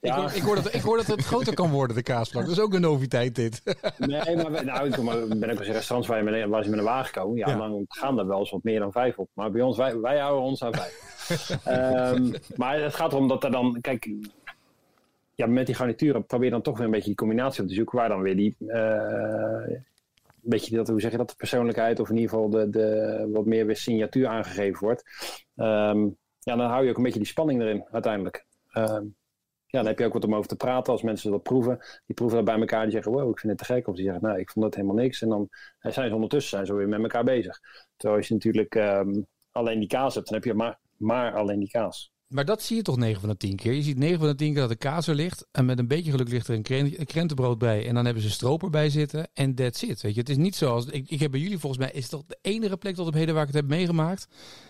Ik, 0.00 0.08
Ja, 0.10 0.20
hoor, 0.20 0.30
ik, 0.34 0.42
hoor 0.42 0.54
dat, 0.54 0.74
ik 0.74 0.80
hoor 0.80 0.96
dat 0.96 1.06
het 1.06 1.24
groter 1.24 1.54
kan 1.54 1.70
worden, 1.70 1.96
de 1.96 2.02
kaasplank. 2.02 2.46
Dat 2.46 2.56
is 2.56 2.62
ook 2.62 2.74
een 2.74 2.80
noviteit 2.80 3.34
dit. 3.34 3.62
nee, 3.98 4.36
maar, 4.36 4.50
we- 4.52 4.64
nou, 4.64 4.88
ik 4.88 4.96
ben 5.40 5.50
ook 5.50 5.58
eens 5.58 5.66
in 5.66 5.72
restaurants 5.72 6.08
waar, 6.08 6.18
je 6.18 6.24
met, 6.24 6.48
waar 6.48 6.64
ze 6.64 6.70
met 6.70 6.78
een 6.78 6.84
wagen 6.84 7.12
komen. 7.12 7.36
Ja, 7.36 7.48
Ja. 7.48 7.56
dan 7.56 7.84
gaan 7.88 8.18
er 8.18 8.26
wel 8.26 8.38
eens 8.38 8.50
wat 8.50 8.62
meer 8.62 8.78
dan 8.78 8.92
vijf 8.92 9.18
op. 9.18 9.28
Maar 9.32 9.50
bij 9.50 9.62
ons, 9.62 9.76
wij, 9.76 9.98
wij 10.00 10.18
houden 10.18 10.42
ons 10.44 10.62
aan 10.64 10.74
vijf. 10.74 11.16
Ehm, 11.64 12.32
maar 12.56 12.80
het 12.82 12.94
gaat 12.94 13.12
erom 13.12 13.28
dat 13.28 13.44
er 13.44 13.50
dan. 13.50 13.78
Kijk, 13.80 14.08
ja, 15.34 15.46
met 15.46 15.66
die 15.66 15.74
garnituren 15.74 16.24
probeer 16.26 16.50
dan 16.50 16.62
toch 16.62 16.76
weer 16.76 16.84
een 16.86 16.90
beetje 16.92 17.06
die 17.06 17.14
combinatie 17.16 17.62
op 17.62 17.68
te 17.68 17.74
zoeken. 17.74 17.98
Waar 17.98 18.08
dan 18.08 18.20
weer 18.22 18.36
die. 18.36 18.56
eh, 18.66 19.76
beetje 20.48 20.76
dat, 20.76 20.88
hoe 20.88 21.00
zeg 21.00 21.10
je 21.10 21.16
dat, 21.16 21.28
de 21.28 21.36
persoonlijkheid 21.36 22.00
of 22.00 22.08
in 22.08 22.16
ieder 22.16 22.30
geval 22.30 22.50
de, 22.50 22.70
de, 22.70 23.28
wat 23.32 23.46
meer 23.46 23.66
weer 23.66 23.76
signatuur 23.76 24.26
aangegeven 24.26 24.84
wordt. 24.84 25.02
Ehm, 25.56 26.08
ja, 26.38 26.56
dan 26.56 26.60
hou 26.60 26.84
je 26.84 26.90
ook 26.90 26.96
een 26.96 27.02
beetje 27.02 27.18
die 27.18 27.28
spanning 27.28 27.60
erin 27.60 27.84
uiteindelijk. 27.90 28.46
Ehm, 28.68 29.04
ja, 29.66 29.78
dan 29.78 29.86
heb 29.86 29.98
je 29.98 30.04
ook 30.04 30.12
wat 30.12 30.24
om 30.24 30.34
over 30.34 30.48
te 30.48 30.56
praten 30.56 30.92
als 30.92 31.02
mensen 31.02 31.30
dat 31.30 31.42
proeven. 31.42 31.78
Die 32.06 32.14
proeven 32.14 32.36
dat 32.36 32.46
bij 32.46 32.58
elkaar, 32.58 32.82
die 32.82 32.92
zeggen, 32.92 33.12
wow, 33.12 33.30
ik 33.30 33.38
vind 33.38 33.52
het 33.52 33.66
te 33.66 33.74
gek. 33.74 33.88
Of 33.88 33.94
die 33.94 34.04
zeggen, 34.04 34.22
nou, 34.22 34.38
ik 34.38 34.50
vond 34.50 34.64
dat 34.64 34.74
helemaal 34.74 34.96
niks. 34.96 35.22
En 35.22 35.28
dan 35.28 35.48
eh, 35.78 35.92
zijn 35.92 36.08
ze 36.08 36.14
ondertussen 36.14 36.50
zijn 36.50 36.66
ze 36.66 36.74
weer 36.74 36.88
met 36.88 37.02
elkaar 37.02 37.24
bezig. 37.24 37.60
Terwijl 37.96 38.18
als 38.18 38.28
je 38.28 38.34
natuurlijk 38.34 38.74
ehm, 38.74 39.22
alleen 39.50 39.78
die 39.78 39.88
kaas 39.88 40.14
hebt, 40.14 40.26
dan 40.26 40.34
heb 40.34 40.44
je 40.44 40.54
maar, 40.54 40.80
maar 40.96 41.34
alleen 41.34 41.58
die 41.58 41.70
kaas. 41.70 42.12
Maar 42.28 42.44
dat 42.44 42.62
zie 42.62 42.76
je 42.76 42.82
toch 42.82 42.96
9 42.96 43.20
van 43.20 43.28
de 43.28 43.36
10 43.36 43.56
keer. 43.56 43.72
Je 43.72 43.82
ziet 43.82 43.98
9 43.98 44.18
van 44.18 44.28
de 44.28 44.34
10 44.34 44.52
keer 44.52 44.60
dat 44.60 44.68
de 44.70 44.76
kaas 44.76 45.06
er 45.06 45.14
ligt. 45.14 45.46
En 45.52 45.64
met 45.64 45.78
een 45.78 45.88
beetje 45.88 46.10
geluk 46.10 46.28
ligt 46.28 46.48
er 46.48 46.54
een, 46.54 46.62
kren- 46.62 47.00
een 47.00 47.06
krentenbrood 47.06 47.58
bij. 47.58 47.86
En 47.86 47.94
dan 47.94 48.04
hebben 48.04 48.22
ze 48.22 48.30
stroper 48.30 48.70
bij 48.70 48.90
zitten. 48.90 49.28
En 49.34 49.54
that's 49.54 49.82
it. 49.82 50.00
Weet 50.00 50.14
je, 50.14 50.20
het 50.20 50.28
is 50.28 50.36
niet 50.36 50.56
zoals. 50.56 50.86
Ik, 50.86 51.10
ik 51.10 51.20
heb 51.20 51.30
bij 51.30 51.40
jullie 51.40 51.58
volgens 51.58 51.82
mij. 51.82 51.90
Is 51.92 52.08
toch 52.08 52.22
de 52.26 52.38
enige 52.42 52.76
plek 52.76 52.94
tot 52.94 53.06
op 53.06 53.14
heden 53.14 53.34
waar 53.34 53.42
ik 53.46 53.52
het 53.52 53.60
heb 53.60 53.68
meegemaakt. 53.68 54.28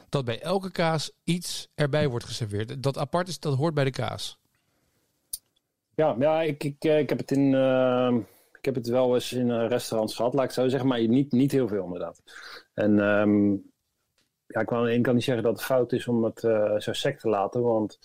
Dat 0.09 0.25
bij 0.25 0.41
elke 0.41 0.71
kaas 0.71 1.11
iets 1.25 1.69
erbij 1.75 2.09
wordt 2.09 2.25
geserveerd. 2.25 2.83
Dat 2.83 2.99
apart 2.99 3.29
is, 3.29 3.39
dat 3.41 3.57
hoort 3.57 3.75
bij 3.75 3.85
de 3.85 3.91
kaas. 3.91 4.39
Ja, 5.95 6.17
ja 6.19 6.43
ik, 6.43 6.65
ik, 6.65 6.85
eh, 6.85 6.99
ik 6.99 7.09
heb 7.09 7.19
het 7.19 7.31
in. 7.31 7.55
ehm, 7.55 8.17
ik 8.59 8.65
heb 8.65 8.75
het 8.75 8.87
wel 8.89 9.15
eens 9.15 9.33
in 9.33 9.67
restaurants 9.67 10.15
gehad, 10.15 10.35
laat 10.35 10.45
ik 10.45 10.51
zo 10.51 10.69
zeggen, 10.69 10.89
maar 10.89 11.09
niet, 11.09 11.33
niet 11.33 11.53
heel 11.53 11.69
veel 11.69 11.85
inderdaad. 11.85 12.23
En 12.75 12.99
ehm, 13.01 13.55
ja, 14.49 14.61
ik 14.61 14.67
kan 14.67 14.87
ene 14.87 15.01
kant 15.01 15.17
niet 15.17 15.25
zeggen 15.25 15.45
dat 15.45 15.53
het 15.53 15.65
fout 15.65 15.93
is 15.93 16.09
om 16.09 16.25
het 16.25 16.45
eh, 16.45 16.79
zo 16.79 16.93
sec 16.93 17.19
te 17.19 17.29
laten, 17.29 17.63
want 17.63 17.99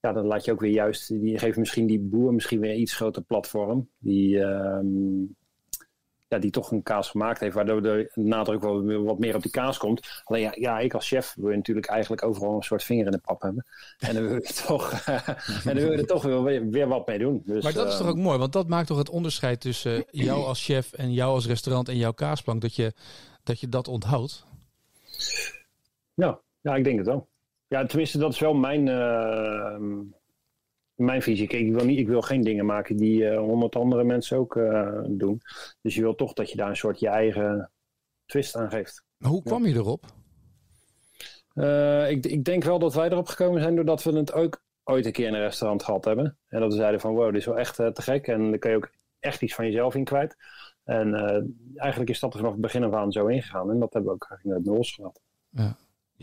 ja, 0.00 0.12
dan 0.12 0.26
laat 0.26 0.44
je 0.44 0.52
ook 0.52 0.60
weer 0.60 0.72
juist, 0.72 1.08
die 1.08 1.38
geeft 1.38 1.58
misschien 1.58 1.86
die 1.86 2.00
boer 2.00 2.34
misschien 2.34 2.60
weer 2.60 2.70
een 2.70 2.80
iets 2.80 2.96
groter 2.96 3.22
platform, 3.22 3.88
die, 3.98 4.40
ehm, 4.40 5.22
ja, 6.28 6.38
die 6.38 6.50
toch 6.50 6.70
een 6.70 6.82
kaas 6.82 7.10
gemaakt 7.10 7.40
heeft, 7.40 7.54
waardoor 7.54 7.82
de 7.82 8.10
nadruk 8.14 8.62
wel 8.62 9.02
wat 9.02 9.18
meer 9.18 9.34
op 9.34 9.42
die 9.42 9.50
kaas 9.50 9.78
komt. 9.78 10.22
Alleen 10.24 10.42
ja, 10.42 10.52
ja, 10.54 10.78
ik 10.78 10.94
als 10.94 11.08
chef 11.08 11.34
wil 11.36 11.50
je 11.50 11.56
natuurlijk 11.56 11.86
eigenlijk 11.86 12.24
overal 12.24 12.56
een 12.56 12.62
soort 12.62 12.82
vinger 12.82 13.06
in 13.06 13.12
de 13.12 13.18
pap 13.18 13.42
hebben. 13.42 13.66
En 13.98 14.14
dan 14.14 14.28
wil 14.28 14.34
je 14.34 14.62
toch, 14.66 14.92
en 15.06 15.36
dan 15.64 15.74
wil 15.74 15.92
je 15.92 15.98
er 15.98 16.06
toch 16.06 16.22
weer, 16.22 16.68
weer 16.68 16.88
wat 16.88 17.06
mee 17.06 17.18
doen. 17.18 17.42
Dus, 17.44 17.62
Maar 17.62 17.72
dat 17.72 17.86
is 17.86 17.92
eh, 17.92 17.98
toch 17.98 18.08
ook 18.08 18.16
mooi. 18.16 18.38
Want 18.38 18.52
dat 18.52 18.68
maakt 18.68 18.86
toch 18.86 18.98
het 18.98 19.10
onderscheid 19.10 19.60
tussen 19.60 20.04
jou 20.10 20.44
als 20.44 20.64
chef. 20.64 20.92
En 20.92 21.12
jou 21.12 21.34
als 21.34 21.46
restaurant. 21.46 21.88
En 21.88 21.96
jouw 21.96 22.12
kaasplank. 22.12 22.60
Dat 22.60 22.74
je 22.74 22.92
dat, 23.42 23.60
je 23.60 23.68
dat 23.68 23.88
onthoudt. 23.88 24.46
Ja, 26.14 26.40
ja, 26.60 26.76
ik 26.76 26.84
denk 26.84 26.98
het 26.98 27.06
wel. 27.06 27.28
Ja, 27.66 27.86
tenminste, 27.86 28.18
dat 28.18 28.32
is 28.32 28.38
wel 28.38 28.54
mijn, 28.54 28.88
eh, 28.88 29.78
mijn 30.94 31.22
visie. 31.22 31.46
Kijk, 31.46 31.62
ik 31.62 31.72
wil, 31.72 31.84
niet, 31.84 31.98
ik 31.98 32.08
wil 32.08 32.22
geen 32.22 32.42
dingen 32.42 32.66
maken 32.66 32.96
die 32.96 33.28
eh, 33.28 33.38
honderd 33.38 33.76
andere 33.76 34.04
mensen 34.04 34.38
ook 34.38 34.56
eh, 34.56 35.00
doen. 35.06 35.40
Dus 35.80 35.94
je 35.94 36.00
wil 36.00 36.14
toch 36.14 36.32
dat 36.32 36.50
je 36.50 36.56
daar 36.56 36.68
een 36.68 36.76
soort 36.76 37.00
je 37.00 37.08
eigen 37.08 37.70
twist 38.26 38.56
aan 38.56 38.70
geeft. 38.70 39.04
Maar 39.16 39.30
hoe 39.30 39.42
kwam 39.42 39.66
je 39.66 39.74
erop? 39.74 40.06
Ik, 42.08 42.26
ik 42.26 42.44
denk 42.44 42.64
wel 42.64 42.78
dat 42.78 42.94
wij 42.94 43.10
erop 43.10 43.26
gekomen 43.26 43.60
zijn 43.60 43.74
doordat 43.74 44.02
we 44.02 44.16
het 44.16 44.32
ook 44.32 44.62
ooit 44.84 45.06
een 45.06 45.12
keer 45.12 45.26
in 45.26 45.34
een 45.34 45.40
restaurant 45.40 45.82
gehad 45.82 46.04
hebben. 46.04 46.38
En 46.48 46.60
dat 46.60 46.72
we 46.72 46.78
zeiden 46.78 47.00
van 47.00 47.14
wow, 47.14 47.26
dit 47.26 47.40
is 47.40 47.46
wel 47.46 47.58
echt 47.58 47.76
te 47.76 48.02
gek. 48.02 48.26
En 48.26 48.50
dan 48.50 48.58
kun 48.58 48.70
je 48.70 48.76
ook 48.76 48.90
echt 49.18 49.42
iets 49.42 49.54
van 49.54 49.64
jezelf 49.64 49.94
in 49.94 50.04
kwijt. 50.04 50.36
En 50.84 51.14
eigenlijk 51.74 52.10
is 52.10 52.20
dat 52.20 52.32
er 52.32 52.38
vanaf 52.38 52.52
het 52.52 52.60
begin 52.60 52.84
af 52.84 52.92
aan 52.92 53.12
zo 53.12 53.26
ingegaan. 53.26 53.70
En 53.70 53.78
dat 53.78 53.92
hebben 53.92 54.10
we 54.10 54.16
ook 54.16 54.26
eigenlijk 54.28 54.64
net 54.64 54.76
los 54.76 54.92
gehad. 54.92 55.20
Ja, 55.50 55.76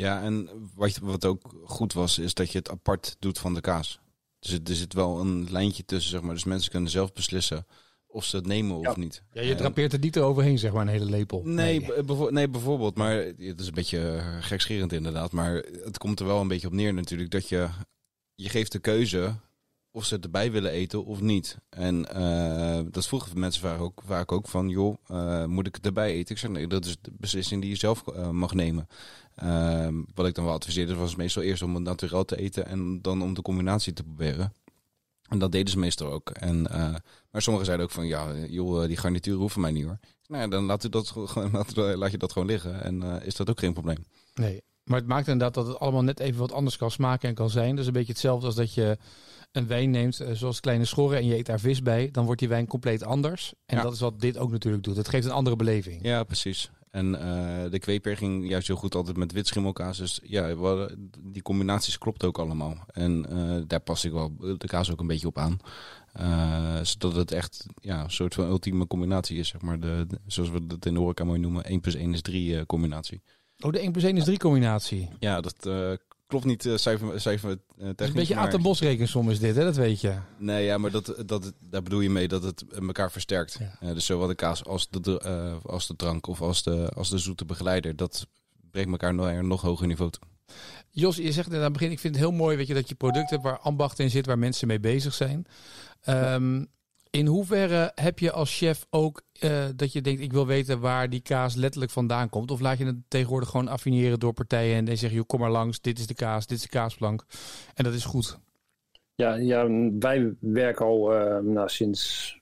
en 0.08 0.50
wat, 0.76 0.98
wat 0.98 1.26
ook 1.26 1.54
goed 1.66 1.94
was, 1.94 2.20
is 2.20 2.34
dat 2.34 2.52
je 2.52 2.58
het 2.58 2.70
apart 2.70 3.16
doet 3.20 3.40
van 3.40 3.54
de 3.54 3.62
kaas. 3.62 4.00
Dus 4.40 4.52
het- 4.52 4.70
er 4.70 4.76
zit 4.76 4.94
wel 4.94 5.20
een 5.20 5.48
lijntje 5.52 5.86
tussen, 5.86 6.12
zeg 6.12 6.22
maar. 6.22 6.34
Dus 6.34 6.44
mensen 6.44 6.72
kunnen 6.72 6.90
zelf 6.92 7.14
beslissen 7.14 7.66
of 8.08 8.26
ze 8.26 8.36
het 8.36 8.46
nemen 8.48 8.78
of 8.78 8.84
Ja. 8.86 8.94
niet. 8.98 9.24
Ja, 9.34 9.42
je 9.42 9.56
drapeert 9.56 9.92
het 9.92 10.02
niet 10.02 10.16
eroverheen, 10.16 10.60
zeg 10.60 10.72
maar, 10.72 10.82
een 10.82 10.88
hele 10.88 11.06
lepel. 11.10 11.42
Nee, 11.46 12.04
bevo- 12.04 12.30
nee, 12.30 12.50
bijvoorbeeld. 12.50 12.96
Maar 12.96 13.16
het 13.16 13.60
is 13.60 13.68
een 13.68 13.74
beetje 13.74 14.00
eh, 14.08 14.38
gekscherend 14.40 14.94
inderdaad. 14.94 15.32
Maar 15.32 15.54
het 15.84 15.98
komt 15.98 16.20
er 16.20 16.26
wel 16.26 16.42
een 16.42 16.48
beetje 16.48 16.68
op 16.68 16.74
neer 16.74 16.94
natuurlijk. 16.94 17.32
Dat 17.32 17.50
je, 17.50 17.68
je 18.36 18.50
geeft 18.50 18.72
de 18.72 18.80
keuze 18.80 19.36
of 19.92 20.06
ze 20.06 20.14
het 20.16 20.24
erbij 20.24 20.52
willen 20.52 20.72
eten 20.72 21.06
of 21.06 21.22
niet. 21.22 21.58
En 21.70 22.14
eh, 22.14 22.82
dat 22.92 23.08
vroegen 23.08 23.40
mensen 23.40 23.62
vaak 23.62 23.80
ook, 23.82 24.02
vaak 24.06 24.32
ook 24.32 24.48
van... 24.48 24.70
joh, 24.70 24.96
eh, 25.08 25.46
moet 25.46 25.68
ik 25.68 25.76
het 25.76 25.86
erbij 25.86 26.12
eten? 26.14 26.36
Ik 26.36 26.42
zeg 26.42 26.50
nee, 26.50 26.68
dat 26.68 26.86
is 26.86 26.98
de 27.02 27.12
beslissing 27.18 27.62
die 27.62 27.70
je 27.70 27.76
zelf 27.78 28.08
eh, 28.08 28.30
mag 28.30 28.54
nemen. 28.54 28.88
Ehm, 29.36 30.02
wat 30.14 30.28
ik 30.28 30.36
dan 30.36 30.46
wel 30.46 30.54
adviseerde 30.54 30.96
was 30.96 31.16
meestal 31.16 31.44
eerst 31.44 31.64
om 31.64 31.76
het 31.76 31.84
naturel 31.84 32.26
te 32.26 32.38
eten... 32.38 32.66
en 32.66 33.02
dan 33.02 33.22
om 33.22 33.34
de 33.34 33.42
combinatie 33.42 33.94
te 33.94 34.04
proberen. 34.04 34.54
En 35.30 35.40
dat 35.40 35.52
deden 35.52 35.72
ze 35.72 35.80
meestal 35.80 36.12
ook. 36.12 36.30
En, 36.30 36.62
maar 37.32 37.42
sommigen 37.42 37.66
zeiden 37.66 37.86
ook 37.86 37.92
van, 37.92 38.08
ja, 38.08 38.36
joh, 38.36 38.86
die 38.88 38.98
garnituren 38.98 39.40
hoeven 39.40 39.62
mij 39.62 39.72
niet 39.72 39.86
hoor. 39.86 40.00
Nou 40.28 40.42
ja, 40.42 40.48
dan 40.48 40.64
laat, 40.64 40.84
u 40.84 40.90
dat, 40.90 41.10
gewoon- 41.10 41.52
laat, 41.52 41.76
laat 41.76 42.12
je 42.12 42.18
dat 42.18 42.32
gewoon 42.32 42.48
liggen. 42.48 42.84
En 42.84 43.22
is 43.22 43.36
dat 43.36 43.50
ook 43.50 43.60
geen 43.60 43.74
probleem. 43.74 44.06
Nee, 44.34 44.64
maar 44.84 45.00
het 45.00 45.08
maakt 45.08 45.28
inderdaad 45.28 45.54
dat 45.54 45.68
het 45.68 45.80
allemaal 45.80 46.04
net 46.04 46.20
even 46.20 46.40
wat 46.40 46.52
anders 46.52 46.78
kan 46.78 46.92
smaken 46.92 47.30
en 47.30 47.36
kan 47.36 47.50
zijn. 47.50 47.76
Dus 47.76 47.86
een 47.88 47.94
beetje 47.94 48.12
hetzelfde 48.12 48.46
als 48.46 48.56
dat 48.56 48.74
je 48.74 48.98
een 49.52 49.68
wijn 49.68 49.90
neemt, 49.92 50.20
eh, 50.20 50.32
zoals 50.34 50.60
kleine 50.60 50.86
schorren, 50.86 51.18
en 51.18 51.26
je 51.26 51.36
eet 51.38 51.46
daar 51.46 51.60
vis 51.60 51.82
bij. 51.82 52.10
Dan 52.12 52.26
wordt 52.26 52.40
die 52.40 52.50
wijn 52.50 52.68
compleet 52.68 53.04
anders. 53.04 53.54
En 53.66 53.78
Ja. 53.78 53.84
dat 53.84 53.94
is 53.94 54.00
wat 54.00 54.20
dit 54.20 54.38
ook 54.38 54.52
natuurlijk 54.52 54.84
doet. 54.84 54.96
Het 54.98 55.08
geeft 55.10 55.26
een 55.26 55.32
andere 55.32 55.56
beleving. 55.56 56.00
Ja, 56.04 56.24
precies. 56.24 56.70
En 56.92 57.16
eh, 57.22 57.72
de 57.72 57.80
kweeper 57.80 58.18
ging 58.18 58.50
juist 58.50 58.68
heel 58.68 58.76
goed 58.76 58.96
altijd 58.96 59.18
met 59.18 59.32
wit 59.32 59.48
schimmelkaas. 59.48 59.98
Dus 59.98 60.20
ja, 60.24 60.56
die 61.20 61.42
combinaties 61.42 61.98
klopt 61.98 62.24
ook 62.24 62.40
allemaal. 62.40 62.78
En 62.88 63.26
eh, 63.30 63.62
daar 63.68 63.80
pas 63.80 64.06
ik 64.06 64.12
wel 64.12 64.36
de 64.58 64.68
kaas 64.68 64.92
ook 64.92 65.00
een 65.00 65.08
beetje 65.08 65.28
op 65.28 65.38
aan. 65.38 65.58
Eh, 66.14 66.80
zodat 66.82 67.16
het 67.16 67.32
echt 67.32 67.66
ja, 67.82 68.04
een 68.04 68.12
soort 68.12 68.34
van 68.34 68.46
ultieme 68.46 68.88
combinatie 68.88 69.38
is. 69.38 69.48
Zeg 69.48 69.62
maar. 69.62 69.80
de, 69.80 70.06
de- 70.08 70.20
zoals 70.28 70.50
we 70.50 70.68
dat 70.68 70.86
in 70.86 70.94
de 70.94 71.00
horeca 71.00 71.24
mooi 71.24 71.40
noemen. 71.40 71.64
1 71.66 71.80
plus 71.80 71.96
1 71.96 72.14
is 72.14 72.22
3 72.22 72.58
eh, 72.58 72.66
combinatie. 72.66 73.22
Oh, 73.62 73.72
de 73.72 73.80
1 73.80 73.92
plus 73.92 74.04
1 74.04 74.18
is 74.18 74.24
3 74.24 74.38
combinatie. 74.38 75.10
Ja, 75.20 75.42
dat 75.42 75.66
eh, 75.66 75.92
klopt 76.28 76.46
niet 76.46 76.66
eh, 76.66 76.76
cijfer, 76.76 77.22
cijfer 77.22 77.50
Dat 77.50 77.60
is 77.78 77.86
een 77.88 77.96
technisch, 77.96 78.16
beetje 78.16 78.36
maar- 78.36 78.50
de 78.52 78.60
Bos 78.60 78.82
rekensom 78.82 79.30
is 79.30 79.40
dit, 79.40 79.56
hè? 79.56 79.64
dat 79.64 79.76
weet 79.76 80.02
je. 80.02 80.14
Nee, 80.38 80.66
ja, 80.66 80.78
maar 80.78 80.92
dat, 80.92 81.16
dat, 81.26 81.54
daar 81.60 81.84
bedoel 81.84 82.00
je 82.00 82.10
mee 82.10 82.28
dat 82.28 82.44
het 82.44 82.66
elkaar 82.74 83.12
versterkt. 83.12 83.60
Ja. 83.80 83.94
Dus 83.94 84.06
zowel 84.06 84.28
de 84.28 84.36
kaas 84.36 84.66
als 84.66 84.90
de, 84.90 85.60
als 85.64 85.88
de 85.88 85.96
drank 85.96 86.28
of 86.28 86.42
als 86.42 86.64
de, 86.64 86.92
als 86.96 87.10
de 87.10 87.18
zoete 87.18 87.46
begeleider. 87.46 87.96
Dat 87.96 88.28
brengt 88.72 88.92
elkaar 88.92 89.14
naar 89.14 89.38
een 89.38 89.48
nog 89.48 89.62
hoger 89.62 89.88
niveau 89.88 90.12
toe. 90.12 90.22
Jos, 90.90 91.16
je 91.16 91.32
zegt 91.32 91.54
aan 91.54 91.62
het 91.62 91.74
begin, 91.74 91.92
ik 91.92 92.00
vind 92.00 92.16
het 92.16 92.24
heel 92.24 92.34
mooi 92.34 92.58
weet 92.58 92.68
je, 92.68 92.74
dat 92.74 92.90
je 92.90 92.96
product 92.96 93.30
hebt 93.30 93.44
waar 93.44 93.60
ambacht 93.60 94.00
in 94.00 94.10
zit, 94.10 94.26
waar 94.26 94.40
mensen 94.40 94.68
mee 94.68 94.80
bezig 94.80 95.14
zijn. 95.14 95.46
Ehm, 96.02 96.66
in 97.12 97.26
hoeverre 97.26 97.92
heb 97.96 98.20
je 98.20 98.32
als 98.32 98.58
chef 98.58 98.86
ook 98.90 99.22
eh, 99.40 99.66
dat 99.76 99.94
je 99.94 100.02
denkt, 100.02 100.22
ik 100.22 100.32
wil 100.32 100.48
weten 100.48 100.80
waar 100.80 101.10
die 101.10 101.22
kaas 101.22 101.56
letterlijk 101.56 101.92
vandaan 101.92 102.30
komt? 102.30 102.52
Of 102.52 102.60
laat 102.60 102.78
je 102.78 102.86
het 102.86 102.96
tegenwoordig 103.08 103.50
gewoon 103.50 103.68
affineren 103.68 104.20
door 104.20 104.34
partijen 104.34 104.76
en 104.76 104.86
dan 104.86 104.98
zeg 104.98 105.10
je, 105.10 105.16
joh, 105.16 105.26
kom 105.28 105.40
maar 105.40 105.52
langs, 105.52 105.82
dit 105.82 106.00
is 106.00 106.08
de 106.08 106.14
kaas, 106.14 106.48
dit 106.48 106.58
is 106.58 106.64
de 106.64 106.70
kaasplank. 106.70 107.26
En 107.74 107.84
dat 107.84 107.94
is 107.94 108.06
goed. 108.06 108.40
Ja, 109.16 109.36
ja, 109.36 109.68
wij 110.00 110.36
werken 110.40 110.86
al 110.86 111.14
eh, 111.14 111.40
nou, 111.40 111.70
sinds, 111.70 112.40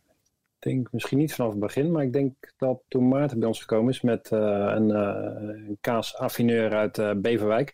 denk 0.60 0.92
misschien 0.92 1.18
niet 1.18 1.34
vanaf 1.34 1.52
het 1.52 1.60
begin, 1.60 1.92
maar 1.92 2.04
ik 2.04 2.14
denk 2.14 2.34
dat 2.58 2.82
toen 2.88 3.08
Maarten 3.08 3.40
bij 3.40 3.48
ons 3.48 3.60
gekomen 3.60 3.94
is 3.94 4.02
met 4.02 4.32
eh, 4.32 4.40
een, 4.76 4.90
een 4.90 5.78
kaasaffineur 5.82 6.76
uit 6.76 7.22
Beverwijk. 7.22 7.74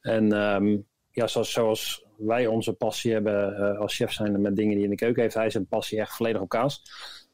En 0.00 0.32
ehm, 0.32 0.76
ja, 1.16 1.26
zoals, 1.26 1.52
zoals 1.52 2.04
wij 2.16 2.46
onze 2.46 2.72
passie 2.72 3.12
hebben 3.12 3.56
eh, 3.56 3.78
als 3.78 3.94
chef 3.96 4.12
zijn 4.12 4.40
met 4.40 4.56
dingen 4.56 4.74
die 4.74 4.84
in 4.84 4.90
de 4.90 4.96
keuken 4.96 5.22
heeft, 5.22 5.34
hij 5.34 5.50
zijn 5.50 5.66
passie 5.66 6.00
echt 6.00 6.16
volledig 6.16 6.40
op 6.40 6.48
kaas. 6.48 6.82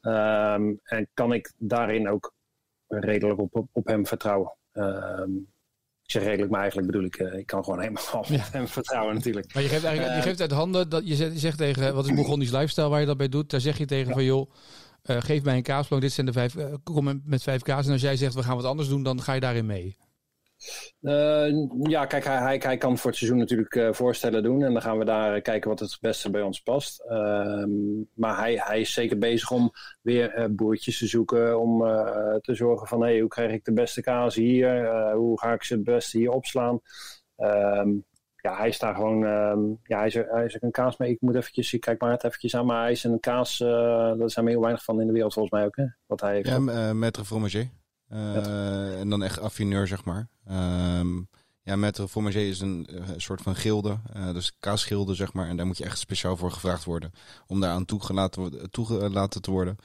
Ehm, 0.01 0.73
en 0.83 1.09
kan 1.15 1.33
ik 1.33 1.53
daarin 1.59 2.09
ook 2.09 2.35
redelijk 2.89 3.41
op, 3.41 3.55
op, 3.57 3.69
op 3.73 3.87
hem 3.87 4.07
vertrouwen. 4.07 4.57
Ehm, 4.73 5.37
ik 6.03 6.11
zeg 6.11 6.23
redelijk, 6.23 6.51
maar 6.51 6.61
eigenlijk 6.61 6.91
bedoel 6.91 7.07
ik, 7.07 7.17
eh, 7.17 7.39
ik 7.39 7.47
kan 7.47 7.65
gewoon 7.65 7.81
helemaal 7.81 8.05
op 8.21 8.25
Ja. 8.25 8.45
hem 8.53 8.69
vertrouwen 8.69 9.15
natuurlijk. 9.15 9.55
Maar 9.55 9.63
je 9.63 9.69
geeft 9.69 9.85
eigenlijk 9.85 10.15
je 10.15 10.21
Eh, 10.21 10.27
geeft 10.27 10.41
uit 10.41 10.51
handen 10.51 10.89
dat 10.89 11.09
je 11.09 11.15
zegt, 11.15 11.33
je 11.33 11.39
zegt 11.39 11.59
tegen, 11.59 11.95
wat 11.95 12.05
is 12.09 12.15
Burgondisch 12.15 12.51
lifestyle 12.51 12.89
waar 12.89 13.01
je 13.01 13.07
dat 13.07 13.17
bij 13.17 13.29
doet? 13.29 13.51
Daar 13.51 13.61
zeg 13.61 13.79
je 13.79 13.85
tegen 13.87 14.13
van, 14.13 14.25
joh, 14.25 14.51
geef 15.03 15.43
mij 15.43 15.57
een 15.57 15.63
kaasplank, 15.63 16.03
dit 16.03 16.13
zijn 16.13 16.27
de 16.27 16.33
vijf, 16.33 16.55
kom 16.85 17.05
met- 17.05 17.27
met 17.27 17.43
vijf 17.43 17.63
kaas. 17.63 17.87
En 17.87 17.93
als 17.93 18.01
jij 18.01 18.17
zegt, 18.17 18.35
we 18.35 18.43
gaan 18.43 18.57
wat 18.57 18.65
anders 18.65 18.89
doen, 18.89 19.03
dan 19.03 19.23
ga 19.23 19.33
je 19.33 19.41
daarin 19.41 19.67
mee. 19.67 19.97
Eh, 21.01 21.49
ja, 21.83 22.07
kijk, 22.07 22.25
hij, 22.25 22.37
hij, 22.37 22.61
hij 22.63 22.77
kan 22.77 22.99
voor 22.99 23.11
het 23.11 23.19
seizoen 23.19 23.39
natuurlijk 23.39 23.75
eh, 23.75 23.93
voorstellen 23.93 24.43
doen. 24.43 24.63
En 24.63 24.73
dan 24.73 24.83
gaan 24.83 24.99
we 24.99 25.05
daar 25.05 25.35
eh, 25.35 25.43
kijken 25.43 25.71
wat 25.71 25.79
het 25.81 25.99
beste 26.01 26.31
bij 26.31 26.43
ons 26.43 26.61
past. 26.61 27.01
Ehm, 27.01 27.71
maar 28.15 28.37
hij, 28.39 28.55
hij 28.65 28.81
is 28.81 28.93
zeker 28.93 29.19
bezig 29.19 29.51
om 29.51 29.71
weer 30.01 30.49
boertjes 30.55 30.99
te 30.99 31.07
zoeken. 31.07 31.61
Om 31.61 31.79
te 32.41 32.55
zorgen 32.55 32.87
van, 32.87 33.03
hey, 33.03 33.21
hoe 33.21 33.29
krijg 33.29 33.53
ik 33.53 33.65
de 33.65 33.73
beste 33.73 34.01
kaas 34.01 34.35
hier? 34.35 34.91
Hoe 35.15 35.41
ga 35.41 35.53
ik 35.53 35.63
ze 35.63 35.75
het 35.75 35.85
beste 35.85 36.19
hier 36.19 36.31
opslaan? 36.31 36.81
Ehm, 37.37 37.91
ja, 38.37 38.57
hij 38.57 38.69
is 38.69 38.79
daar 38.79 38.95
gewoon... 38.95 39.25
ehm, 39.25 39.61
ja, 39.83 39.99
hij 39.99 40.07
is, 40.07 40.15
er- 40.15 40.29
hij 40.31 40.45
is 40.45 40.55
er 40.55 40.63
een 40.65 40.71
kaas 40.71 40.97
mee. 40.97 41.11
Ik 41.11 41.21
moet 41.21 41.35
eventjes... 41.35 41.73
Ik 41.73 41.81
kijk 41.81 42.01
maar 42.01 42.11
het 42.11 42.25
eventjes 42.25 42.57
aan. 42.57 42.67
Maar 42.67 42.83
hij 42.83 42.91
is 42.93 43.05
een 43.05 43.21
kaas... 43.21 43.59
daar 43.59 44.31
zijn 44.31 44.45
we 44.45 44.51
heel 44.51 44.61
weinig 44.61 44.85
van 44.85 45.01
in 45.01 45.07
de 45.07 45.13
wereld 45.13 45.33
volgens 45.33 45.55
mij 45.55 45.65
ook. 45.65 45.77
Hè? 45.77 45.85
Wat 46.07 46.21
hij 46.21 46.35
heeft. 46.35 46.49
Ja, 46.49 46.93
maître 46.95 47.25
fromager. 47.25 47.71
Uh, 48.13 49.01
en 49.01 49.09
dan 49.09 49.23
echt 49.23 49.41
affineur, 49.41 49.87
zeg 49.87 50.05
maar. 50.05 50.29
Um, 50.99 51.29
ja, 51.63 51.77
maître 51.77 52.09
fromager 52.09 52.49
is 52.49 52.61
een 52.61 52.89
uh, 52.91 53.03
soort 53.17 53.43
van 53.43 53.57
gilde. 53.57 53.99
Uh, 54.17 54.33
dus 54.33 54.53
kaasgilde, 54.59 55.15
zeg 55.15 55.33
maar. 55.33 55.49
En 55.49 55.57
daar 55.57 55.67
moet 55.67 55.79
je 55.79 55.85
echt 55.85 55.99
speciaal 55.99 56.37
voor 56.37 56.53
gevraagd 56.53 56.85
worden. 56.85 57.13
Om 57.47 57.61
daaraan 57.61 57.85
toegelaten, 57.85 58.71
toegelaten 58.71 59.43
te 59.43 59.51
worden. 59.51 59.77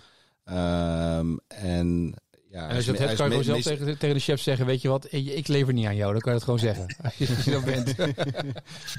Um, 0.46 1.40
en 1.48 2.16
ja, 2.50 2.70
en 2.70 2.76
als 2.76 2.86
je 2.86 2.92
dat 2.92 3.00
hebt, 3.00 3.16
kan 3.16 3.26
je 3.26 3.32
gewoon 3.32 3.62
zelf 3.62 3.78
tegen, 3.78 3.98
tegen 3.98 4.16
de 4.16 4.22
chef 4.22 4.42
zeggen, 4.42 4.66
weet 4.66 4.82
je 4.82 4.88
wat, 4.88 5.12
ik 5.12 5.48
lever 5.48 5.74
niet 5.74 5.86
aan 5.86 5.96
jou. 5.96 6.12
Dan 6.12 6.22
kan 6.22 6.32
je 6.32 6.38
het 6.38 6.46
gewoon 6.46 6.60
zeggen. 6.60 6.96
Als 7.04 7.18
je, 7.18 7.36
als 7.36 7.46
je 7.46 7.52
dat 7.52 7.66
bent. 7.74 7.96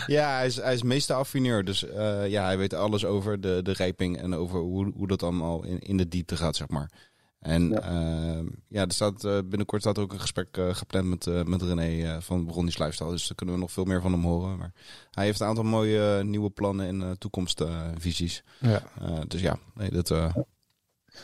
ja, 0.06 0.36
hij 0.36 0.46
is, 0.46 0.56
hij 0.56 0.74
is 0.74 0.82
meeste 0.82 1.12
affineur. 1.12 1.64
Dus 1.64 1.82
uh, 1.82 2.28
ja, 2.28 2.44
hij 2.44 2.58
weet 2.58 2.74
alles 2.74 3.04
over 3.04 3.40
de, 3.40 3.60
de 3.62 3.72
rijping 3.72 4.18
en 4.18 4.34
over 4.34 4.60
hoe, 4.60 4.92
hoe 4.96 5.06
dat 5.08 5.22
allemaal 5.22 5.64
in, 5.64 5.78
in 5.78 5.96
de 5.96 6.08
diepte 6.08 6.36
gaat, 6.36 6.56
zeg 6.56 6.68
maar. 6.68 6.90
En 7.38 7.68
ja, 7.68 7.92
uh, 7.92 8.46
ja 8.68 8.82
er 8.82 8.92
staat, 8.92 9.24
uh, 9.24 9.38
binnenkort 9.44 9.82
staat 9.82 9.96
er 9.96 10.02
ook 10.02 10.12
een 10.12 10.20
gesprek 10.20 10.56
uh, 10.56 10.74
gepland 10.74 11.08
met, 11.08 11.26
uh, 11.26 11.42
met 11.42 11.62
René 11.62 12.20
van 12.20 12.46
Bronies 12.46 12.78
Lifestyle. 12.78 13.10
Dus 13.10 13.26
daar 13.26 13.36
kunnen 13.36 13.54
we 13.54 13.60
nog 13.60 13.72
veel 13.72 13.84
meer 13.84 14.00
van 14.00 14.12
hem 14.12 14.22
horen. 14.22 14.58
Maar 14.58 14.72
hij 15.10 15.24
heeft 15.24 15.40
een 15.40 15.46
aantal 15.46 15.64
mooie 15.64 16.24
nieuwe 16.24 16.50
plannen 16.50 16.86
en 16.86 17.18
toekomstvisies. 17.18 18.44
ja. 18.60 18.82
dus 19.26 19.40
ja, 19.40 19.58
nee, 19.74 19.90
dat... 19.90 20.08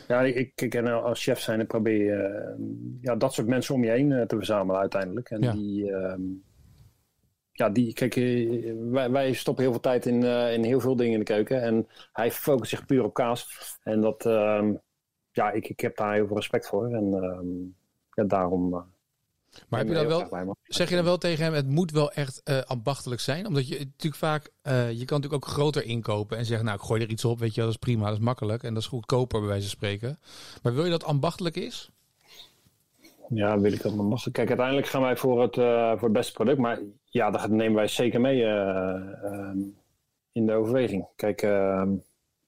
Ja, 0.09 0.21
ik, 0.21 0.53
ik 0.55 0.75
en 0.75 1.03
als 1.03 1.23
chef 1.23 1.41
zijn, 1.41 1.61
ik 1.61 1.67
probeer 1.67 2.33
ja, 3.01 3.17
dat 3.17 3.35
soort 3.35 3.47
mensen 3.47 3.75
om 3.75 3.85
je 3.85 3.91
heen 3.91 4.25
te 4.27 4.37
verzamelen 4.37 4.81
uiteindelijk. 4.81 5.31
En 5.31 5.43
ja. 5.43 5.53
die, 5.53 5.85
ja, 7.53 7.71
die, 7.71 7.93
kijk, 7.93 8.15
wij, 8.91 9.11
wij, 9.11 9.33
stoppen 9.33 9.63
heel 9.63 9.73
veel 9.73 9.83
tijd 9.83 10.07
in, 10.07 10.23
in 10.53 10.65
heel 10.65 10.81
veel 10.81 10.97
dingen 10.97 11.13
in 11.13 11.19
de 11.19 11.25
keuken. 11.25 11.63
En 11.63 11.87
hij 12.13 12.31
focust 12.31 12.71
zich 12.71 12.87
puur 12.87 13.05
op 13.05 13.15
kaas. 13.15 13.49
En 13.83 14.01
dat, 14.01 14.25
ja, 15.35 15.51
ik, 15.51 15.69
ik 15.69 15.81
heb 15.81 15.97
daar 15.97 16.15
heel 16.15 16.27
veel 16.27 16.37
respect 16.37 16.67
voor. 16.67 16.93
En 16.93 17.05
uh, 17.05 17.67
ja, 18.15 18.25
daarom. 18.25 18.75
Uh, 18.75 18.81
maar 19.69 19.79
heb 19.81 19.89
je 19.89 19.95
dan 19.95 20.07
wel, 20.07 20.57
zeg 20.63 20.89
je 20.89 20.95
dan 20.95 21.05
wel 21.05 21.19
tegen 21.19 21.45
hem, 21.45 21.53
het 21.53 21.69
moet 21.69 21.91
wel 21.91 22.13
echt 22.13 22.41
uh, 22.45 22.59
ambachtelijk 22.61 23.21
zijn? 23.21 23.47
Omdat 23.47 23.69
je 23.69 23.79
natuurlijk 23.79 24.15
vaak, 24.15 24.51
uh, 24.63 24.91
je 24.91 25.05
kan 25.05 25.21
natuurlijk 25.21 25.45
ook 25.45 25.55
groter 25.55 25.85
inkopen 25.85 26.39
en 26.39 26.45
zeggen, 26.45 26.67
nou, 26.67 26.79
ik 26.79 26.85
gooi 26.85 27.03
er 27.03 27.09
iets 27.09 27.25
op, 27.25 27.39
weet 27.39 27.55
je, 27.55 27.61
dat 27.61 27.71
is 27.71 27.77
prima, 27.77 28.05
dat 28.05 28.19
is 28.19 28.25
makkelijk 28.25 28.63
en 28.63 28.75
dat 28.75 28.83
is 28.83 28.89
goedkoper 28.89 29.39
bij 29.39 29.49
wijze 29.49 29.63
van 29.63 29.77
spreken. 29.77 30.19
Maar 30.63 30.75
wil 30.75 30.85
je 30.85 30.91
dat 30.91 31.05
ambachtelijk 31.05 31.57
is? 31.57 31.91
Ja, 33.29 33.61
wil 33.61 33.73
ik 33.73 33.83
dat 33.83 33.99
ambachtelijk. 33.99 34.37
Kijk, 34.37 34.49
uiteindelijk 34.49 34.87
gaan 34.87 35.03
wij 35.03 35.17
voor 35.17 35.43
het, 35.43 35.57
uh, 35.57 35.91
voor 35.91 36.09
het 36.09 36.13
beste 36.13 36.33
product, 36.33 36.59
maar 36.59 36.79
ja, 37.05 37.31
dat 37.31 37.49
nemen 37.49 37.75
wij 37.75 37.89
zeker 37.89 38.21
mee 38.21 38.41
in 40.33 40.47
de 40.47 40.53
overweging. 40.53 41.07
Kijk, 41.17 41.43
ehm, 41.43 41.93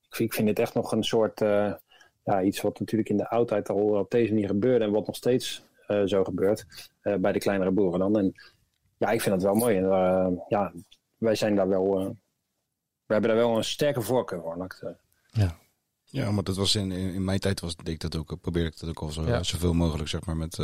ik 0.09 0.15
vind, 0.15 0.29
ik 0.29 0.35
vind 0.35 0.47
dit 0.47 0.59
echt 0.59 0.75
nog 0.75 0.93
een 0.93 1.05
soort 1.05 1.41
ja, 2.27 2.43
iets 2.43 2.61
wat 2.61 2.79
natuurlijk 2.79 3.09
in 3.09 3.17
de 3.17 3.29
oudheid 3.29 3.69
al 3.69 3.77
op 3.77 4.11
deze 4.11 4.33
manier 4.33 4.49
gebeurde 4.49 4.85
en 4.85 4.91
wat 4.91 5.07
nog 5.07 5.17
steeds 5.17 5.65
uh, 5.89 6.03
zo 6.05 6.25
gebeurt 6.25 6.91
uh, 7.03 7.15
bij 7.15 7.33
de 7.33 7.39
kleinere 7.39 7.71
boeren 7.71 7.99
dan. 7.99 8.19
En 8.19 8.33
ja, 8.97 9.11
ik 9.11 9.21
vind 9.21 9.35
dat 9.35 9.45
wel 9.45 9.55
mooi. 9.55 9.77
En, 9.77 9.85
uh, 9.85 10.29
ja, 10.49 10.73
wij 11.17 11.35
zijn 11.35 11.55
daar 11.55 11.69
wel, 11.69 11.95
we 13.07 13.13
hebben 13.13 13.31
daar 13.31 13.39
wel 13.39 13.57
een 13.57 13.65
sterke 13.65 14.01
voorkeur 14.01 14.41
voor. 14.41 14.69
Ja. 15.27 15.59
Ja, 16.05 16.31
maar 16.31 16.45
dat 16.45 16.57
was 16.57 16.75
in, 16.75 16.93
in, 16.93 17.13
in, 17.13 17.25
mijn 17.25 17.39
tijd 17.39 17.61
was, 17.61 17.77
deed 17.77 17.89
ik 17.89 18.01
dat 18.01 18.17
ook, 18.17 18.41
probeerde 18.41 18.69
ik 18.69 18.79
dat 18.79 18.89
ook 18.89 19.01
al 19.01 19.11
zo, 19.11 19.27
ja. 19.27 19.43
zoveel 19.43 19.75
mogelijk, 19.75 20.09
zeg 20.09 20.25
maar, 20.25 20.37
met 20.37 20.59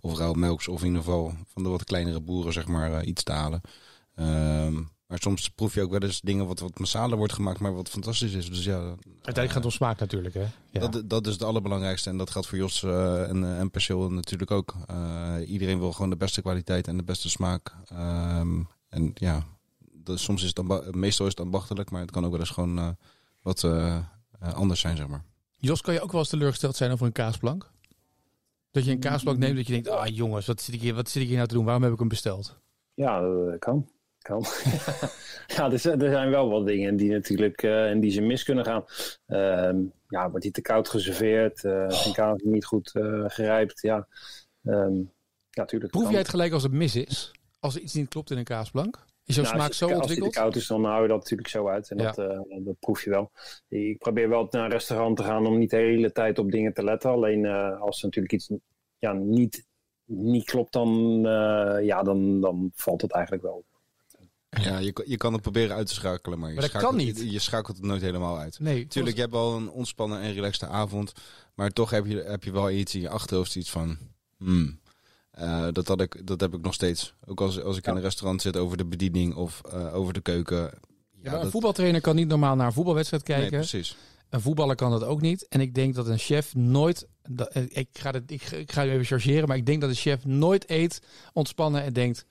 of 0.00 0.18
rauw 0.18 0.32
melks 0.32 0.68
of 0.68 0.80
in 0.80 0.86
ieder 0.86 1.02
geval 1.02 1.32
van 1.46 1.62
de 1.62 1.68
wat 1.68 1.84
kleinere 1.84 2.20
boeren, 2.20 2.52
zeg 2.52 2.66
maar, 2.66 3.04
iets 3.04 3.22
te 3.22 3.32
halen. 3.32 3.60
Um, 4.16 4.93
maar 5.06 5.18
soms 5.18 5.48
proef 5.48 5.74
je 5.74 5.82
ook 5.82 5.90
wel 5.90 6.00
eens 6.00 6.20
dingen 6.20 6.46
wat, 6.46 6.60
wat 6.60 6.78
massaler 6.78 7.16
wordt 7.16 7.32
gemaakt, 7.32 7.60
maar 7.60 7.74
wat 7.74 7.88
fantastisch 7.88 8.32
is. 8.32 8.48
Dus 8.48 8.64
ja, 8.64 8.78
Uiteindelijk 8.78 9.34
gaat 9.34 9.54
het 9.54 9.64
om 9.64 9.70
smaak 9.70 9.98
natuurlijk, 9.98 10.34
hè? 10.34 10.46
Ja. 10.70 10.88
Dat, 10.88 11.10
dat 11.10 11.26
is 11.26 11.32
het 11.32 11.42
allerbelangrijkste 11.42 12.10
en 12.10 12.16
dat 12.16 12.30
geldt 12.30 12.48
voor 12.48 12.58
Jos 12.58 12.82
uh, 12.82 13.28
en, 13.28 13.56
en 13.56 13.70
Perceel 13.70 14.10
natuurlijk 14.10 14.50
ook. 14.50 14.74
Uh, 14.90 15.34
iedereen 15.46 15.78
wil 15.78 15.92
gewoon 15.92 16.10
de 16.10 16.16
beste 16.16 16.42
kwaliteit 16.42 16.88
en 16.88 16.96
de 16.96 17.04
beste 17.04 17.28
smaak. 17.28 17.74
Um, 17.92 18.68
en 18.88 19.10
ja, 19.14 19.44
dat, 19.92 20.18
soms 20.18 20.42
is 20.42 20.52
het 20.54 20.94
meestal 20.94 21.26
is 21.26 21.32
het 21.32 21.40
ambachtelijk, 21.40 21.90
maar 21.90 22.00
het 22.00 22.10
kan 22.10 22.24
ook 22.24 22.30
wel 22.30 22.40
eens 22.40 22.50
gewoon 22.50 22.78
uh, 22.78 22.88
wat 23.42 23.66
anders 24.54 24.80
zijn, 24.80 24.96
zeg 24.96 25.06
maar. 25.06 25.24
Jos, 25.58 25.80
kan 25.80 25.94
je 25.94 26.00
ook 26.00 26.12
wel 26.12 26.20
eens 26.20 26.30
teleurgesteld 26.30 26.76
zijn 26.76 26.90
over 26.92 27.06
een 27.06 27.12
kaasplank? 27.12 27.70
Dat 28.70 28.84
je 28.84 28.90
een 28.90 28.98
kaasplank 28.98 29.38
neemt 29.38 29.56
dat 29.56 29.66
je 29.66 29.72
denkt, 29.72 29.88
ah 29.88 30.06
jongens, 30.06 30.46
wat 30.46 30.60
zit 30.60 30.74
ik 30.74 30.80
hier, 30.80 30.94
wat 30.94 31.08
zit 31.08 31.22
ik 31.22 31.28
hier 31.28 31.36
nou 31.36 31.48
te 31.48 31.54
doen? 31.54 31.64
Waarom 31.64 31.82
heb 31.82 31.92
ik 31.92 31.98
hem 31.98 32.08
besteld? 32.08 32.56
Ja, 32.94 33.20
dat 33.20 33.58
kan. 33.58 33.88
Kan. 34.24 34.44
ja, 35.56 35.70
er 35.70 35.78
zijn, 35.78 36.02
er 36.02 36.10
zijn 36.10 36.30
wel 36.30 36.48
wat 36.50 36.66
dingen 36.66 36.96
die 36.96 37.10
natuurlijk 37.10 37.62
uh, 37.62 37.90
in 37.90 38.00
die 38.00 38.10
ze 38.10 38.20
mis 38.20 38.42
kunnen 38.42 38.64
gaan. 38.64 38.84
Uh, 39.26 39.86
ja, 40.08 40.28
wordt 40.30 40.42
die 40.42 40.52
te 40.52 40.60
koud 40.60 40.88
geserveerd? 40.88 41.64
Uh, 41.64 41.90
zijn 41.90 42.14
kaas 42.14 42.40
niet 42.42 42.64
goed 42.64 42.94
uh, 42.94 43.24
gerijpt? 43.26 43.80
Ja, 43.80 44.08
um, 44.62 45.12
ja 45.50 45.60
natuurlijk. 45.60 45.92
Proef 45.92 46.10
jij 46.10 46.18
het 46.18 46.28
gelijk 46.28 46.52
als 46.52 46.62
het 46.62 46.72
mis 46.72 46.96
is? 46.96 47.32
Als 47.60 47.74
er 47.74 47.80
iets 47.80 47.94
niet 47.94 48.08
klopt 48.08 48.30
in 48.30 48.38
een 48.38 48.44
kaasplank? 48.44 49.04
Is 49.26 49.34
jouw 49.34 49.44
Nou, 49.44 49.56
smaak 49.56 49.72
zo 49.72 49.84
ontwikkeld? 49.84 50.18
Als 50.18 50.26
het 50.26 50.34
koud 50.34 50.56
is, 50.56 50.66
dan 50.66 50.84
hou 50.84 51.02
je 51.02 51.08
dat 51.08 51.18
natuurlijk 51.18 51.48
zo 51.48 51.68
uit. 51.68 51.90
En 51.90 51.98
Ja. 51.98 52.04
dat, 52.12 52.18
eh, 52.18 52.40
dat 52.64 52.78
proef 52.78 53.04
je 53.04 53.10
wel. 53.10 53.30
Ik 53.68 53.98
probeer 53.98 54.28
wel 54.28 54.46
naar 54.50 54.64
een 54.64 54.70
restaurant 54.70 55.16
te 55.16 55.22
gaan 55.22 55.46
om 55.46 55.58
niet 55.58 55.70
de 55.70 55.76
hele 55.76 56.12
tijd 56.12 56.38
op 56.38 56.50
dingen 56.50 56.72
te 56.72 56.84
letten. 56.84 57.10
Alleen 57.10 57.44
eh, 57.44 57.80
als 57.80 57.98
er 57.98 58.04
natuurlijk 58.04 58.34
iets 58.34 58.50
ja, 58.98 59.12
niet, 59.12 59.66
niet 60.04 60.44
klopt, 60.44 60.72
dan, 60.72 61.16
eh, 61.26 61.84
ja, 61.84 62.02
dan, 62.02 62.40
dan 62.40 62.70
valt 62.74 63.02
het 63.02 63.12
eigenlijk 63.12 63.44
wel. 63.44 63.64
Ja, 64.62 64.78
je, 64.78 64.92
kan- 64.92 65.04
je 65.08 65.16
kan 65.16 65.32
het 65.32 65.42
proberen 65.42 65.76
uit 65.76 65.86
te 65.86 65.94
schakelen, 65.94 66.38
maar 66.38 66.48
je, 66.48 66.54
Maar 66.54 66.62
dat 66.62 66.70
schakelt, 66.72 66.96
kan 66.96 67.04
niet. 67.04 67.18
Je, 67.18 67.30
je 67.30 67.38
schakelt 67.38 67.76
het 67.76 67.86
nooit 67.86 68.02
helemaal 68.02 68.38
uit. 68.38 68.58
Nee, 68.60 68.86
Tuurlijk, 68.86 69.14
je 69.14 69.20
hebt 69.22 69.32
wel 69.34 69.56
een 69.56 69.70
ontspannen 69.70 70.20
en 70.20 70.32
relaxte 70.32 70.66
avond. 70.66 71.12
Maar 71.54 71.70
toch 71.70 71.90
heb 71.90 72.06
je, 72.06 72.16
heb 72.22 72.44
je 72.44 72.52
wel 72.52 72.70
iets 72.70 72.94
in 72.94 73.00
je 73.00 73.08
achterhoofd 73.08 73.54
iets 73.56 73.70
van... 73.70 73.98
Hmm, 74.38 74.78
eh, 75.30 75.66
dat, 75.72 75.88
had 75.88 76.00
ik, 76.00 76.26
dat 76.26 76.40
heb 76.40 76.54
ik 76.54 76.60
nog 76.62 76.74
steeds. 76.74 77.14
Ook 77.26 77.40
als, 77.40 77.60
als 77.62 77.76
ik 77.76 77.86
in 77.86 77.96
een 77.96 78.00
restaurant 78.02 78.42
zit 78.42 78.56
over 78.56 78.76
de 78.76 78.84
bediening 78.84 79.34
of 79.34 79.60
eh, 79.72 79.94
over 79.94 80.12
de 80.12 80.20
keuken. 80.20 80.70
Ja, 81.22 81.40
een 81.40 81.50
voetbaltrainer 81.50 82.00
kan 82.00 82.16
niet 82.16 82.28
normaal 82.28 82.56
naar 82.56 82.66
een 82.66 82.72
voetbalwedstrijd 82.72 83.26
Nee, 83.28 83.36
kijken. 83.38 83.58
precies. 83.58 83.96
een 84.28 84.40
voetballer 84.40 84.74
kan 84.76 84.90
dat 84.90 85.04
ook 85.04 85.20
niet. 85.20 85.48
En 85.48 85.60
ik 85.60 85.74
denk 85.74 85.94
dat 85.94 86.06
een 86.06 86.18
chef 86.18 86.54
nooit. 86.54 87.06
dat- 87.22 87.48
eh, 87.48 87.62
Ik 87.68 87.88
ga, 87.92 88.10
het, 88.10 88.30
ik, 88.30 88.42
ik 88.42 88.72
ga 88.72 88.80
hem 88.82 88.90
even 88.90 89.04
chargeren, 89.04 89.48
maar 89.48 89.56
ik 89.56 89.66
denk 89.66 89.80
dat 89.80 89.90
een 89.90 89.96
chef 89.96 90.24
nooit 90.24 90.70
eet, 90.70 91.00
ontspannen 91.32 91.82
en 91.82 91.92
denkt: 91.92 92.24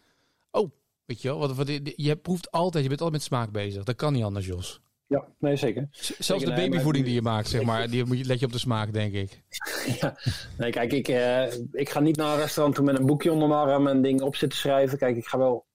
Oh, 0.51 0.71
weet 1.13 1.21
je 1.21 1.28
wel, 1.38 1.54
wat, 1.56 1.80
je 1.95 2.15
proeft 2.15 2.52
altijd, 2.52 2.84
je 2.84 2.89
bent 2.89 3.02
altijd 3.02 3.21
met 3.21 3.32
smaak 3.32 3.52
bezig. 3.52 3.84
Dat 3.84 3.95
kan 3.95 4.13
niet 4.13 4.23
anders, 4.23 4.45
Jos. 4.45 4.82
Ja, 5.08 5.26
nee, 5.39 5.56
zeker. 5.56 5.88
Zelfs 5.91 6.43
de 6.43 6.49
nee, 6.49 6.58
maar- 6.60 6.69
babyvoeding 6.69 7.06
die 7.06 7.13
je 7.13 7.21
maakt, 7.21 7.47
zeg 7.47 7.63
maar, 7.63 7.88
die 7.91 8.06
moet 8.06 8.17
je, 8.17 8.26
let 8.26 8.39
je 8.39 8.45
op 8.45 8.52
de 8.52 8.58
smaak, 8.60 8.93
denk 8.93 9.13
ik. 9.13 9.43
ja. 10.02 10.15
Nee, 10.58 10.71
kijk, 10.71 10.91
ik, 10.93 11.08
eh, 11.08 11.54
ik 11.71 11.89
ga 11.89 11.99
niet 11.99 12.15
naar 12.15 12.34
een 12.34 12.39
restaurant 12.39 12.76
toe 12.76 12.86
met 12.86 12.99
een 12.99 13.06
boekje 13.06 13.32
onder 13.32 13.47
mijn 13.47 13.60
arm 13.60 13.88
en 13.88 14.02
dingen 14.02 14.26
op 14.26 14.36
zitten 14.36 14.60
schrijven. 14.60 14.97
Kijk, 14.97 15.15
ik 15.15 15.26
ga 15.26 15.38
wel 15.38 15.65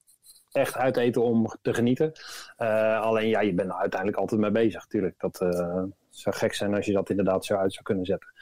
echt 0.52 0.76
uit 0.76 0.96
eten 0.96 1.22
om 1.22 1.56
te 1.62 1.74
genieten. 1.74 2.12
Eh, 2.56 3.00
alleen, 3.00 3.28
ja, 3.28 3.40
je 3.40 3.54
bent 3.54 3.68
er 3.70 3.76
uiteindelijk 3.76 4.20
altijd 4.20 4.40
mee 4.40 4.50
bezig, 4.50 4.82
natuurlijk. 4.82 5.14
Dat 5.18 5.40
eh, 5.40 5.82
zou 6.10 6.36
gek 6.36 6.54
zijn 6.54 6.74
als 6.74 6.86
je 6.86 6.92
dat 6.92 7.10
inderdaad 7.10 7.44
zo 7.44 7.54
uit 7.56 7.72
zou 7.72 7.84
kunnen 7.84 8.04
zetten. 8.04 8.32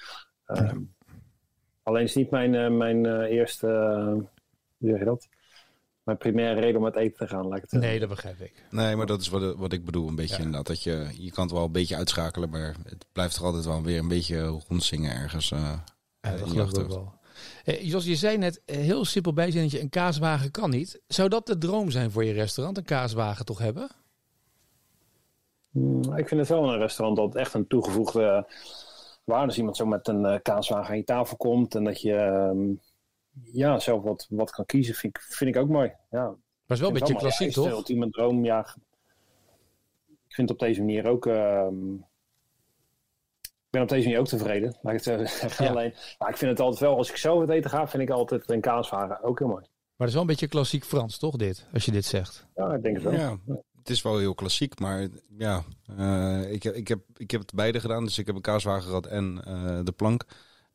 Eh, 0.45 0.73
Alleen 1.83 2.03
is 2.03 2.15
niet 2.15 2.31
mijn, 2.31 2.55
eh, 2.55 2.71
mijn 2.71 3.07
eh, 3.07 3.31
eerste, 3.37 3.67
eh, 3.69 4.07
hoe 4.79 4.89
zeg 4.91 4.99
je 4.99 5.05
dat? 5.05 5.29
Mijn 6.07 6.19
primaire 6.19 6.61
reden 6.61 6.77
om 6.79 6.85
uit 6.85 6.97
eten 6.97 7.17
te 7.19 7.27
gaan, 7.27 7.47
laat 7.47 7.57
ik 7.57 7.61
het 7.63 7.71
zeggen. 7.71 7.89
Nee, 7.91 7.99
dat 8.01 8.09
begrijp 8.09 8.41
ik. 8.41 8.65
Nee, 8.71 8.97
maar 8.97 9.07
dat 9.07 9.21
is 9.21 9.29
wat, 9.29 9.55
wat 9.57 9.73
ik 9.73 9.85
bedoel. 9.85 10.09
Een 10.09 10.15
beetje 10.15 10.33
Ja. 10.35 10.39
inderdaad. 10.39 10.67
Dat 10.67 10.83
je, 10.83 11.09
je 11.19 11.31
kan 11.31 11.45
het 11.45 11.53
wel 11.53 11.65
een 11.65 11.73
beetje 11.73 11.97
uitschakelen, 11.97 12.51
maar 12.51 12.75
het 12.85 13.07
blijft 13.13 13.37
er 13.37 13.45
altijd 13.45 13.65
wel 13.65 13.83
weer 13.83 13.99
een 13.99 14.09
beetje 14.09 14.45
rondzingen 14.69 15.13
ergens. 15.13 15.51
eh, 15.51 15.73
Ja, 16.21 16.37
dat 16.37 16.49
geloof 16.49 16.79
ik 16.79 16.87
wel. 16.87 17.13
Eh, 17.65 17.83
Jos, 17.83 18.05
je 18.05 18.17
zei 18.17 18.39
net 18.39 18.63
eh, 18.65 18.77
heel 18.77 19.05
simpel 19.05 19.33
bijzinnetje, 19.33 19.81
een 19.81 19.89
kaaswagen 19.89 20.51
kan 20.51 20.71
niet. 20.71 21.01
Zou 21.07 21.29
dat 21.29 21.47
de 21.47 21.59
droom 21.59 21.91
zijn 21.91 22.11
voor 22.11 22.25
je 22.25 22.33
restaurant, 22.33 22.77
een 22.79 22.85
kaaswagen 22.85 23.45
toch 23.45 23.59
hebben? 23.59 23.91
Mm, 25.71 26.17
Ik 26.17 26.29
vind 26.29 26.41
het 26.41 26.49
wel 26.49 26.73
een 26.73 26.79
restaurant 26.79 27.17
dat 27.19 27.35
echt 27.35 27.55
een 27.55 27.67
toegevoegde 27.67 28.47
waarde 29.25 29.51
is. 29.53 29.59
Iemand 29.59 29.77
zo 29.77 29.87
met 29.87 30.09
een 30.09 30.25
eh, 30.25 30.39
kaaswagen 30.43 30.91
aan 30.91 30.97
je 30.97 31.05
tafel 31.05 31.37
komt 31.37 31.75
en 31.75 31.85
dat 31.85 32.01
je 32.01 32.15
ehm, 32.15 32.59
ja, 33.43 33.79
zelf 33.79 34.03
wat, 34.03 34.27
wat 34.31 34.51
kan 34.51 34.67
kiezen, 34.67 34.95
vind 34.95 35.17
ik, 35.17 35.23
vind 35.23 35.55
ik 35.55 35.63
ook 35.63 35.69
mooi. 35.69 35.93
Ja, 36.11 36.23
Maar 36.25 36.37
het 36.67 36.77
is 36.77 36.81
wel 36.81 36.89
een 36.89 36.95
beetje 36.95 37.17
klassiek, 37.17 37.41
ja, 37.41 37.47
is 37.47 37.55
de 37.55 37.61
toch? 37.61 37.71
ultieme 37.71 38.11
droom, 38.11 38.45
ja. 38.45 38.77
Ik 40.29 40.35
vind 40.35 40.49
het 40.49 40.61
op 40.61 40.67
deze 40.67 40.81
manier 40.81 41.07
ook... 41.07 41.27
ehm, 41.27 41.95
ik 43.43 43.73
ben 43.73 43.83
op 43.83 43.89
deze 43.89 44.05
manier 44.05 44.21
ook 44.21 44.27
tevreden, 44.29 44.77
laat 44.83 44.95
ik 44.95 45.05
het 45.05 45.19
zo 45.19 45.25
zeggen. 45.39 45.65
Ja. 45.65 45.71
Alleen, 45.71 45.95
ja, 46.19 46.29
ik 46.29 46.37
vind 46.37 46.51
het 46.51 46.61
altijd 46.61 46.81
wel, 46.81 46.97
als 46.97 47.11
ik 47.11 47.17
zelf 47.17 47.41
het 47.41 47.51
eten 47.51 47.71
ga, 47.71 47.89
vind 47.89 48.03
ik 48.03 48.11
altijd 48.11 48.51
een 48.51 48.61
kaaswagen 48.61 49.23
ook 49.23 49.39
heel 49.39 49.49
mooi. 49.49 49.61
Maar 49.97 50.07
het 50.07 50.09
is 50.09 50.13
wel 50.13 50.23
een 50.23 50.29
beetje 50.29 50.49
klassiek 50.49 50.85
Frans, 50.85 51.19
toch, 51.19 51.37
dit? 51.37 51.67
Als 51.73 51.85
je 51.85 51.93
dit 51.93 52.05
zegt. 52.05 52.47
Ja, 52.55 52.75
ik 52.75 52.83
denk 52.83 52.95
het 52.95 53.05
wel. 53.05 53.13
Ja, 53.13 53.39
het 53.79 53.91
is 53.91 54.03
wel 54.03 54.19
heel 54.19 54.35
klassiek, 54.35 54.79
maar 54.79 55.09
ja, 55.39 55.63
eh, 55.97 56.53
ik, 56.53 56.63
heb, 56.63 56.75
ik, 56.75 56.89
heb, 56.89 57.01
ik 57.17 57.31
heb 57.31 57.41
het 57.41 57.55
beide 57.55 57.81
gedaan. 57.81 58.05
Dus 58.05 58.19
ik 58.19 58.27
heb 58.27 58.35
een 58.35 58.41
kaaswagen 58.43 58.83
gehad 58.83 59.07
en 59.07 59.41
eh, 59.45 59.81
de 59.85 59.93
plank. 59.93 60.25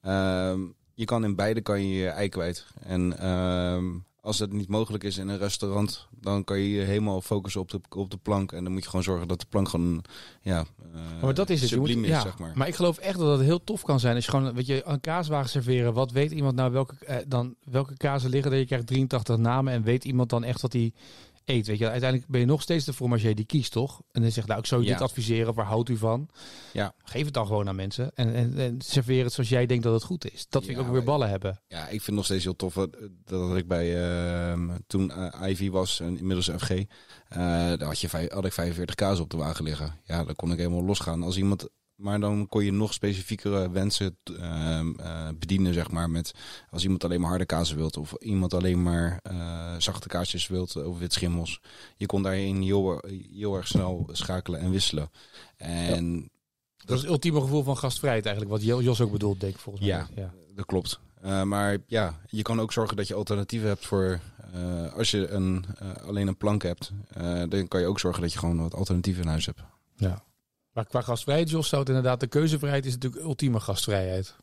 Ehm, 0.02 0.62
je 1.02 1.08
kan 1.08 1.24
in 1.24 1.36
beide 1.36 1.62
kan 1.62 1.88
je 1.88 1.94
je 1.94 2.08
ei 2.08 2.30
kwijt. 2.30 2.66
En 2.84 3.18
ehm, 3.18 3.86
als 4.22 4.40
het 4.40 4.54
niet 4.54 4.68
mogelijk 4.68 5.04
is 5.04 5.18
in 5.18 5.28
een 5.28 5.38
restaurant, 5.38 6.08
dan 6.20 6.44
kan 6.44 6.60
je 6.60 6.70
je 6.70 6.82
helemaal 6.82 7.22
focussen 7.22 7.62
op 7.62 7.70
de, 7.70 7.80
op 7.90 8.12
de 8.12 8.18
plank. 8.18 8.52
En 8.52 8.64
dan 8.64 8.74
moet 8.74 8.84
je 8.84 8.90
gewoon 8.90 9.04
zorgen 9.04 9.28
dat 9.28 9.40
de 9.40 9.46
plank 9.50 9.70
gewoon, 9.70 10.04
ja, 10.42 10.66
eh, 10.94 11.24
maar 11.24 11.34
dat 11.34 11.50
is 11.50 11.62
het. 11.62 11.70
Je 11.70 11.78
moet, 11.78 11.90
ja, 11.90 12.22
zeg 12.22 12.38
maar. 12.38 12.52
maar 12.56 12.68
ik 12.68 12.76
geloof 12.76 12.98
echt 12.98 13.18
dat 13.18 13.38
het 13.38 13.48
heel 13.48 13.64
tof 13.64 13.82
kan 13.82 14.00
zijn 14.00 14.16
als 14.16 14.26
je 14.26 14.32
gewoon 14.32 14.54
weet 14.54 14.66
je, 14.66 14.82
een 14.86 15.02
kaaswagen 15.02 15.50
serveren. 15.50 15.94
Wat 15.94 16.12
weet 16.12 16.32
iemand 16.32 16.56
nou 16.56 16.72
welke, 16.72 16.96
eh, 17.06 17.18
dan, 17.28 17.56
welke 17.64 17.98
kazen 17.98 18.30
liggen 18.30 18.52
er? 18.52 18.58
Je 18.58 18.66
krijgt 18.66 18.88
83 18.88 19.38
namen 19.38 19.74
en 19.74 19.84
weet 19.84 20.06
iemand 20.06 20.30
dan 20.30 20.44
echt 20.44 20.62
wat 20.62 20.74
hij 20.74 20.94
eet. 21.46 21.68
Weet 21.68 21.78
je, 21.78 21.90
uiteindelijk 21.90 22.30
ben 22.32 22.40
je 22.40 22.46
nog 22.46 22.62
steeds 22.62 22.86
de 22.86 22.94
fromager 22.94 23.36
die 23.36 23.46
kiest, 23.46 23.72
toch? 23.72 24.02
En 24.12 24.22
dan 24.22 24.32
zegt, 24.32 24.48
nou, 24.48 24.60
ik 24.60 24.66
zou 24.66 24.82
je 24.82 24.88
Ja. 24.88 24.94
dit 24.94 25.02
adviseren. 25.04 25.54
Waar 25.54 25.66
houdt 25.66 25.90
u 25.90 25.98
van? 25.98 26.30
Ja. 26.74 26.94
Geef 27.04 27.26
het 27.26 27.34
dan 27.34 27.48
gewoon 27.48 27.68
aan 27.68 27.76
mensen 27.76 28.12
en, 28.16 28.34
en, 28.34 28.58
en 28.58 28.82
serveer 28.82 29.24
het 29.24 29.34
zoals 29.34 29.50
jij 29.50 29.66
denkt 29.66 29.84
dat 29.84 29.94
het 29.94 30.04
goed 30.04 30.32
is. 30.32 30.46
Dat 30.50 30.64
vind 30.66 30.78
ik 30.78 30.82
Ja, 30.84 30.88
ook 30.90 30.94
weer 30.96 31.04
ballen 31.04 31.30
hebben. 31.30 31.62
Ja, 31.68 31.82
ik 31.84 31.90
vind 31.90 32.06
het 32.06 32.16
nog 32.16 32.26
steeds 32.26 32.44
heel 32.44 32.56
tof 32.56 32.74
wat- 32.74 32.98
dat 33.26 33.58
ik 33.58 33.68
bij 33.68 34.04
ehm, 34.04 34.70
toen 34.88 35.12
eh, 35.12 35.50
Ivy 35.50 35.70
was 35.70 36.00
en 36.00 36.18
inmiddels 36.18 36.50
FG, 36.58 36.70
eh 36.72 36.86
daar 37.30 37.84
had, 37.84 38.00
je 38.00 38.28
had 38.34 38.46
ik 38.46 38.54
45 38.54 38.96
kaas 38.96 39.20
op 39.20 39.30
de 39.30 39.38
wagen 39.38 39.64
liggen. 39.64 39.94
Ja, 40.04 40.24
dan 40.24 40.36
kon 40.36 40.52
ik 40.52 40.58
helemaal 40.58 40.84
losgaan. 40.84 41.24
Als 41.24 41.38
iemand, 41.38 41.68
maar 42.02 42.20
dan 42.20 42.48
kon 42.48 42.64
je 42.66 42.72
nog 42.72 42.94
specifiekere 42.94 43.70
wensen 43.72 44.18
ehm, 44.24 44.94
eh, 45.00 45.28
bedienen, 45.40 45.74
zeg 45.74 45.92
maar. 45.92 46.10
Met 46.10 46.32
als 46.70 46.84
iemand 46.84 47.04
alleen 47.04 47.20
maar 47.22 47.30
harde 47.30 47.46
kazen 47.46 47.78
wilt 47.78 47.98
of 47.98 48.14
iemand 48.20 48.54
alleen 48.54 48.84
maar 48.84 49.20
eh, 49.24 49.76
zachte 49.78 50.08
kaasjes 50.08 50.48
wilt 50.48 50.76
of 50.86 51.00
wit 51.00 51.14
schimmels. 51.14 51.62
Je 51.98 52.06
kon 52.06 52.24
daarin 52.24 52.62
heel, 52.62 53.04
heel 53.34 53.56
erg 53.56 53.68
snel 53.68 54.10
schakelen 54.12 54.60
en 54.60 54.72
wisselen. 54.72 55.10
En 55.58 56.30
Dat 56.86 56.96
is 56.96 57.02
het 57.02 57.12
ultieme 57.12 57.42
gevoel 57.42 57.64
van 57.64 57.78
gastvrijheid 57.78 58.26
eigenlijk. 58.26 58.56
Wat 58.56 58.66
Jo- 58.66 58.82
Jos 58.82 59.02
ook 59.02 59.12
bedoelt, 59.12 59.40
denk 59.40 59.54
ik 59.54 59.60
volgens 59.60 59.86
mij. 59.86 59.96
Ja. 59.98 60.08
ja. 60.16 60.34
Dat 60.56 60.66
klopt. 60.66 61.00
Eh, 61.22 61.44
maar 61.44 61.78
ja, 61.88 62.20
je 62.28 62.42
kan 62.42 62.60
ook 62.60 62.72
zorgen 62.72 62.98
dat 62.98 63.08
je 63.08 63.14
alternatieven 63.14 63.68
hebt 63.68 63.86
voor. 63.86 64.20
als 64.96 65.12
je 65.12 65.28
een, 65.28 65.66
alleen 66.06 66.28
een 66.28 66.38
plank 66.38 66.64
hebt, 66.64 66.92
dan 67.50 67.68
kan 67.68 67.82
je 67.82 67.88
ook 67.88 68.00
zorgen 68.00 68.22
dat 68.22 68.34
je 68.34 68.40
gewoon 68.40 68.62
wat 68.62 68.74
alternatieven 68.76 69.24
in 69.24 69.30
huis 69.30 69.46
hebt. 69.46 69.62
Ja. 69.96 70.24
Maar 70.74 70.86
qua 70.86 71.02
gastvrijheid, 71.02 71.50
Jos, 71.50 71.70
zou 71.70 71.82
het 71.82 71.90
inderdaad... 71.90 72.20
De 72.20 72.28
keuzevrijheid 72.28 72.86
is 72.86 72.94
natuurlijk 72.94 73.24
ultieme 73.24 73.60
gastvrijheid. 73.60 74.36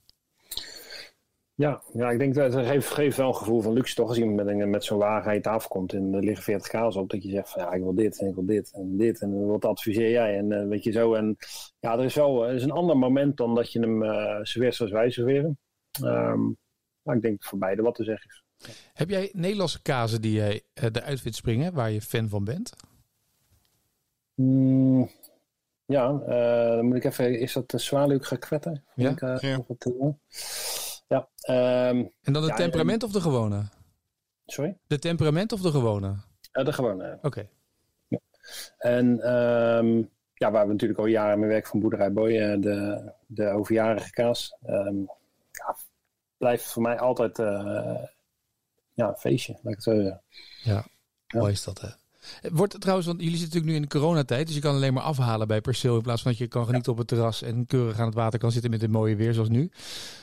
Ja, 1.58 1.82
ja, 1.92 2.10
ik 2.10 2.18
denk 2.18 2.34
dat 2.34 2.52
het 2.52 2.66
geeft, 2.66 2.90
geeft 2.90 3.16
wel 3.16 3.28
een 3.28 3.34
gevoel 3.34 3.60
van 3.60 3.72
luxe 3.72 3.94
toch. 3.94 4.08
Als 4.08 4.18
iemand 4.18 4.44
met, 4.44 4.68
met 4.68 4.84
zo'n 4.84 4.98
wagen 4.98 5.28
aan 5.28 5.34
je 5.34 5.40
tafel 5.40 5.68
komt 5.68 5.92
en 5.92 6.12
er 6.12 6.22
liggen 6.22 6.44
40 6.44 6.68
kaas 6.68 6.96
op. 6.96 7.10
Dat 7.10 7.22
je 7.22 7.30
zegt 7.30 7.50
van 7.50 7.62
ja, 7.62 7.72
ik 7.72 7.82
wil 7.82 7.94
dit 7.94 8.20
en 8.20 8.28
ik 8.28 8.34
wil 8.34 8.46
dit 8.46 8.70
en 8.72 8.96
dit. 8.96 9.20
En 9.20 9.46
wat 9.46 9.64
adviseer 9.64 10.10
jij? 10.10 10.36
En 10.36 10.52
eh, 10.52 10.68
weet 10.68 10.84
je 10.84 10.92
zo. 10.92 11.14
En 11.14 11.36
ja, 11.78 11.98
er 11.98 12.04
is 12.04 12.14
wel 12.14 12.46
er 12.46 12.54
is 12.54 12.62
een 12.62 12.70
ander 12.70 12.98
moment 12.98 13.36
dan 13.36 13.54
dat 13.54 13.72
je 13.72 13.80
hem 13.80 14.02
eh 14.02 14.38
serveert 14.42 14.74
zoals 14.74 14.92
wij 14.92 15.10
serveren. 15.10 15.58
Ehm, 16.02 16.40
maar 17.02 17.16
ik 17.16 17.22
denk 17.22 17.44
voor 17.44 17.58
beide 17.58 17.82
wat 17.82 17.94
te 17.94 18.04
zeggen 18.04 18.30
is. 18.30 18.42
Heb 18.92 19.08
jij 19.08 19.30
Nederlandse 19.32 19.82
kazen 19.82 20.20
die 20.20 20.32
jij 20.32 20.62
eh, 20.74 20.84
eruit 20.92 21.20
vindt 21.20 21.36
springen, 21.36 21.72
waar 21.72 21.90
je 21.90 22.00
fan 22.00 22.28
van 22.28 22.44
bent? 22.44 22.72
Mm, 24.34 25.10
ja, 25.88 26.20
eh, 26.26 26.76
dan 26.76 26.84
moet 26.86 26.96
ik 26.96 27.04
even. 27.04 27.38
Is 27.40 27.52
dat 27.52 27.70
de 27.70 27.78
zwaluw 27.78 28.18
gekwetten? 28.20 28.84
Ja. 28.94 29.10
Ik, 29.10 29.20
eh, 29.20 29.36
Ja. 29.40 29.58
of 29.58 29.66
wat, 29.66 29.84
eh, 29.86 30.08
ja 31.08 31.28
ehm, 31.40 32.04
En 32.22 32.32
dan 32.32 32.46
Ja, 32.46 32.54
temperament 32.54 33.02
of 33.02 33.12
de 33.12 33.20
gewone? 33.20 33.62
sorry? 34.46 34.78
De 34.86 34.98
temperament 34.98 35.52
of 35.52 35.60
de 35.60 35.70
gewone? 35.70 36.14
Eh, 36.52 36.64
de 36.64 36.72
gewone. 36.72 37.18
Oké. 37.22 37.48
En 38.78 39.20
ehm, 39.20 40.02
ja, 40.34 40.50
waar 40.50 40.66
we 40.66 40.72
natuurlijk 40.72 41.00
al 41.00 41.06
jaren 41.06 41.38
mee 41.38 41.48
werken 41.48 41.70
van 41.70 41.80
Boerderij 41.80 42.12
Boy, 42.12 42.32
de, 42.60 43.12
de 43.26 43.48
overjarige 43.48 44.10
kaas. 44.10 44.56
ehm, 44.66 44.96
ja, 45.50 45.76
blijft 46.36 46.64
voor 46.72 46.82
mij 46.82 46.98
altijd 46.98 47.36
ja, 48.94 49.08
een 49.08 49.16
feestje, 49.16 49.52
laat 49.52 49.62
ik 49.64 49.70
het 49.74 49.82
zo 49.82 49.94
zeggen. 49.94 50.22
Ja. 50.62 50.84
Mooi 51.34 51.52
is 51.52 51.64
dat, 51.64 51.80
hè? 51.80 51.88
Wordt 52.52 52.80
trouwens, 52.80 53.06
want 53.08 53.20
jullie 53.20 53.38
zitten 53.38 53.48
natuurlijk 53.58 53.72
nu 53.72 53.74
in 53.74 53.82
de 53.82 53.98
coronatijd, 53.98 54.46
dus 54.46 54.54
je 54.56 54.60
kan 54.62 54.74
alleen 54.74 54.94
maar 54.94 55.02
afhalen 55.02 55.46
bij 55.48 55.60
perceel 55.60 55.96
in 55.96 56.02
plaats 56.02 56.22
van 56.22 56.30
dat 56.30 56.40
je 56.40 56.46
kan 56.48 56.66
genieten 56.66 56.92
op 56.92 56.98
het 56.98 57.06
terras 57.08 57.42
en 57.42 57.66
keurig 57.66 57.98
aan 57.98 58.06
het 58.06 58.14
water 58.14 58.38
kan 58.38 58.52
zitten 58.52 58.70
met 58.70 58.80
het 58.80 58.90
mooie 58.90 59.16
weer 59.16 59.34
zoals 59.34 59.48
nu. 59.48 59.70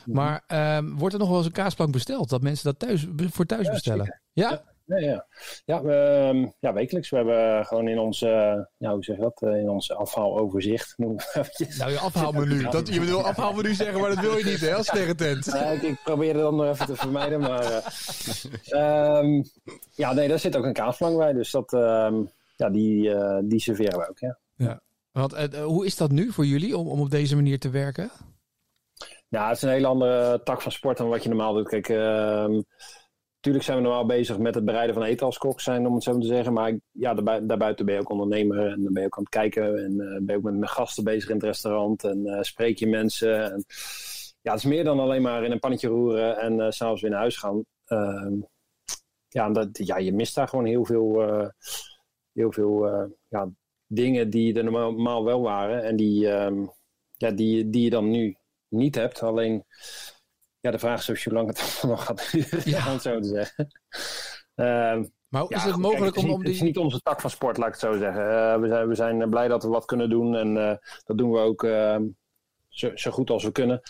Maar 0.05 0.43
ehm, 0.47 0.89
wordt 0.89 1.13
er 1.13 1.19
nog 1.19 1.29
wel 1.29 1.37
eens 1.37 1.45
een 1.45 1.51
kaasplank 1.51 1.91
besteld? 1.91 2.29
Dat 2.29 2.41
mensen 2.41 2.65
dat 2.65 2.79
thuis, 2.79 3.07
voor 3.31 3.45
thuis 3.45 3.65
Ja, 3.65 3.71
bestellen? 3.71 4.05
zeker. 4.05 4.21
Ja? 4.33 4.73
Ja. 4.85 4.97
Ja, 4.97 5.07
ja. 5.07 5.25
Ja, 5.65 5.81
we, 5.83 5.93
ehm, 5.93 6.47
ja, 6.59 6.73
wekelijks. 6.73 7.09
We 7.09 7.15
hebben 7.15 7.65
gewoon 7.65 7.87
in 7.87 7.99
onze, 7.99 8.27
ja, 8.77 8.91
hoe 8.93 9.03
zeg 9.03 9.15
je 9.15 9.21
dat, 9.21 9.41
Eh, 9.41 9.59
in 9.59 9.69
ons 9.69 9.91
afhaaloverzicht. 9.91 10.95
eventjes. 11.33 11.77
Nou, 11.77 11.91
je 11.91 11.99
afhaalmenu. 11.99 12.69
Dat, 12.69 12.93
je 12.93 12.99
wil 13.01 13.25
afhaalmenu 13.25 13.73
zeggen, 13.73 13.99
maar 13.99 14.09
dat 14.09 14.19
wil 14.19 14.37
je 14.37 14.43
niet, 14.45 14.59
hè, 14.61 14.75
als 14.75 14.87
sterrentent. 14.87 15.45
Ja, 15.45 15.65
ik, 15.65 15.81
ik 15.81 15.99
probeer 16.03 16.33
het 16.33 16.41
dan 16.41 16.55
nog 16.55 16.65
even 16.65 16.85
te 16.85 16.95
vermijden, 16.95 17.39
maar... 17.39 17.63
eh, 17.63 19.17
ehm, 19.17 19.43
ja, 19.91 20.13
nee, 20.13 20.27
daar 20.27 20.39
zit 20.39 20.55
ook 20.57 20.65
een 20.65 20.73
kaasplank 20.73 21.17
bij, 21.17 21.33
dus 21.33 21.51
dat, 21.51 21.73
ehm, 21.73 22.15
ja, 22.55 22.69
die, 22.69 23.13
eh, 23.13 23.39
die 23.43 23.59
serveren 23.59 23.99
we 23.99 24.09
ook, 24.09 24.19
ja. 24.19 24.39
Want, 25.11 25.33
eh, 25.33 25.63
hoe 25.63 25.85
is 25.85 25.97
dat 25.97 26.11
nu 26.11 26.31
voor 26.31 26.45
jullie 26.45 26.77
om, 26.77 26.87
om 26.87 26.99
op 27.01 27.09
deze 27.09 27.35
manier 27.35 27.59
te 27.59 27.69
werken? 27.69 28.09
Ja, 29.27 29.47
het 29.47 29.55
is 29.57 29.61
een 29.63 29.69
hele 29.69 29.87
andere 29.87 30.41
tak 30.43 30.61
van 30.61 30.71
sport 30.71 30.97
dan 30.97 31.09
wat 31.09 31.23
je 31.23 31.29
normaal 31.29 31.53
doet. 31.53 31.67
Kijk, 31.67 31.87
natuurlijk 33.45 33.65
zijn 33.65 33.77
we 33.77 33.83
normaal 33.83 34.17
bezig 34.17 34.37
met 34.37 34.55
het 34.55 34.65
bereiden 34.65 34.95
van 34.95 35.03
eten 35.03 35.25
als 35.25 35.37
kok 35.37 35.61
zijn, 35.61 35.87
om 35.87 35.93
het 35.93 36.03
zo 36.03 36.17
te 36.17 36.27
zeggen. 36.27 36.53
Maar 36.53 36.79
ja, 36.91 37.13
daarbuiten 37.13 37.85
ben 37.85 37.95
je 37.95 38.01
ook 38.01 38.09
ondernemer 38.09 38.71
en 38.71 38.83
dan 38.83 38.93
ben 38.93 39.01
je 39.01 39.07
ook 39.07 39.17
aan 39.17 39.23
het 39.23 39.33
kijken. 39.33 39.83
En 39.83 39.91
eh, 39.91 40.21
ben 40.21 40.25
je 40.25 40.35
ook 40.35 40.43
met, 40.43 40.55
met 40.55 40.69
gasten 40.69 41.03
bezig 41.03 41.29
in 41.29 41.35
het 41.35 41.43
restaurant 41.43 42.03
en 42.03 42.25
eh, 42.25 42.41
spreek 42.41 42.79
je 42.79 42.87
mensen. 42.87 43.51
En, 43.51 43.65
ja, 44.41 44.51
het 44.51 44.59
is 44.59 44.69
meer 44.69 44.83
dan 44.83 44.99
alleen 44.99 45.21
maar 45.21 45.43
in 45.43 45.51
een 45.51 45.59
pannetje 45.59 45.87
roeren 45.87 46.37
en 46.37 46.59
eh, 46.59 46.69
s'avonds 46.69 47.01
weer 47.01 47.11
naar 47.11 47.19
huis 47.19 47.37
gaan. 47.37 47.65
Ehm, 47.85 48.33
ja, 49.27 49.49
dat, 49.49 49.69
ja, 49.71 49.97
je 49.97 50.13
mist 50.13 50.35
daar 50.35 50.47
gewoon 50.47 50.65
heel 50.65 50.85
veel, 50.85 51.21
heel 52.33 52.51
veel 52.51 52.85
ja, 53.27 53.49
dingen 53.87 54.29
die 54.29 54.53
er 54.53 54.63
normaal 54.63 55.23
wel 55.23 55.41
waren. 55.41 55.83
En 55.83 55.95
die, 55.95 56.29
ehm, 56.29 56.65
ja, 57.11 57.31
die, 57.31 57.69
die 57.69 57.83
je 57.83 57.89
dan 57.89 58.09
nu 58.09 58.37
niet 58.67 58.95
hebt. 58.95 59.23
Alleen, 59.23 59.65
ja, 60.65 60.71
de 60.71 60.79
vraag 60.79 60.99
is 60.99 61.09
of 61.09 61.23
hoe 61.23 61.33
lang 61.33 61.47
het 61.47 61.83
nog 61.87 62.05
gaat 62.05 62.31
duren, 62.31 62.61
Ja. 62.69 62.87
om 62.87 62.93
het 62.93 63.01
zo 63.01 63.19
te 63.19 63.27
zeggen. 63.27 63.67
Ehm, 64.55 65.05
Maar 65.29 65.41
hoe 65.41 65.49
ja, 65.49 65.57
is 65.57 65.63
het 65.63 65.77
mogelijk 65.77 66.13
kijk, 66.13 66.25
om, 66.27 66.33
om 66.33 66.35
is 66.35 66.37
niet, 66.37 66.45
het 66.47 66.53
is 66.53 66.57
die... 66.57 66.67
niet 66.67 66.77
onze 66.77 66.99
tak 66.99 67.21
van 67.21 67.29
sport, 67.29 67.57
laat 67.57 67.67
ik 67.67 67.73
het 67.73 67.81
zo 67.81 67.97
zeggen. 67.97 68.29
Eh, 68.29 68.59
we, 68.59 68.67
zijn, 68.67 68.87
we 68.87 68.95
zijn 68.95 69.29
blij 69.29 69.47
dat 69.47 69.63
we 69.63 69.69
wat 69.69 69.85
kunnen 69.85 70.09
doen 70.09 70.35
en 70.35 70.57
eh, 70.57 70.77
dat 71.05 71.17
doen 71.17 71.31
we 71.31 71.39
ook 71.39 71.63
ehm, 71.63 72.03
zo, 72.69 72.91
zo 72.95 73.11
goed 73.11 73.29
als 73.29 73.43
we 73.43 73.51
kunnen. 73.51 73.81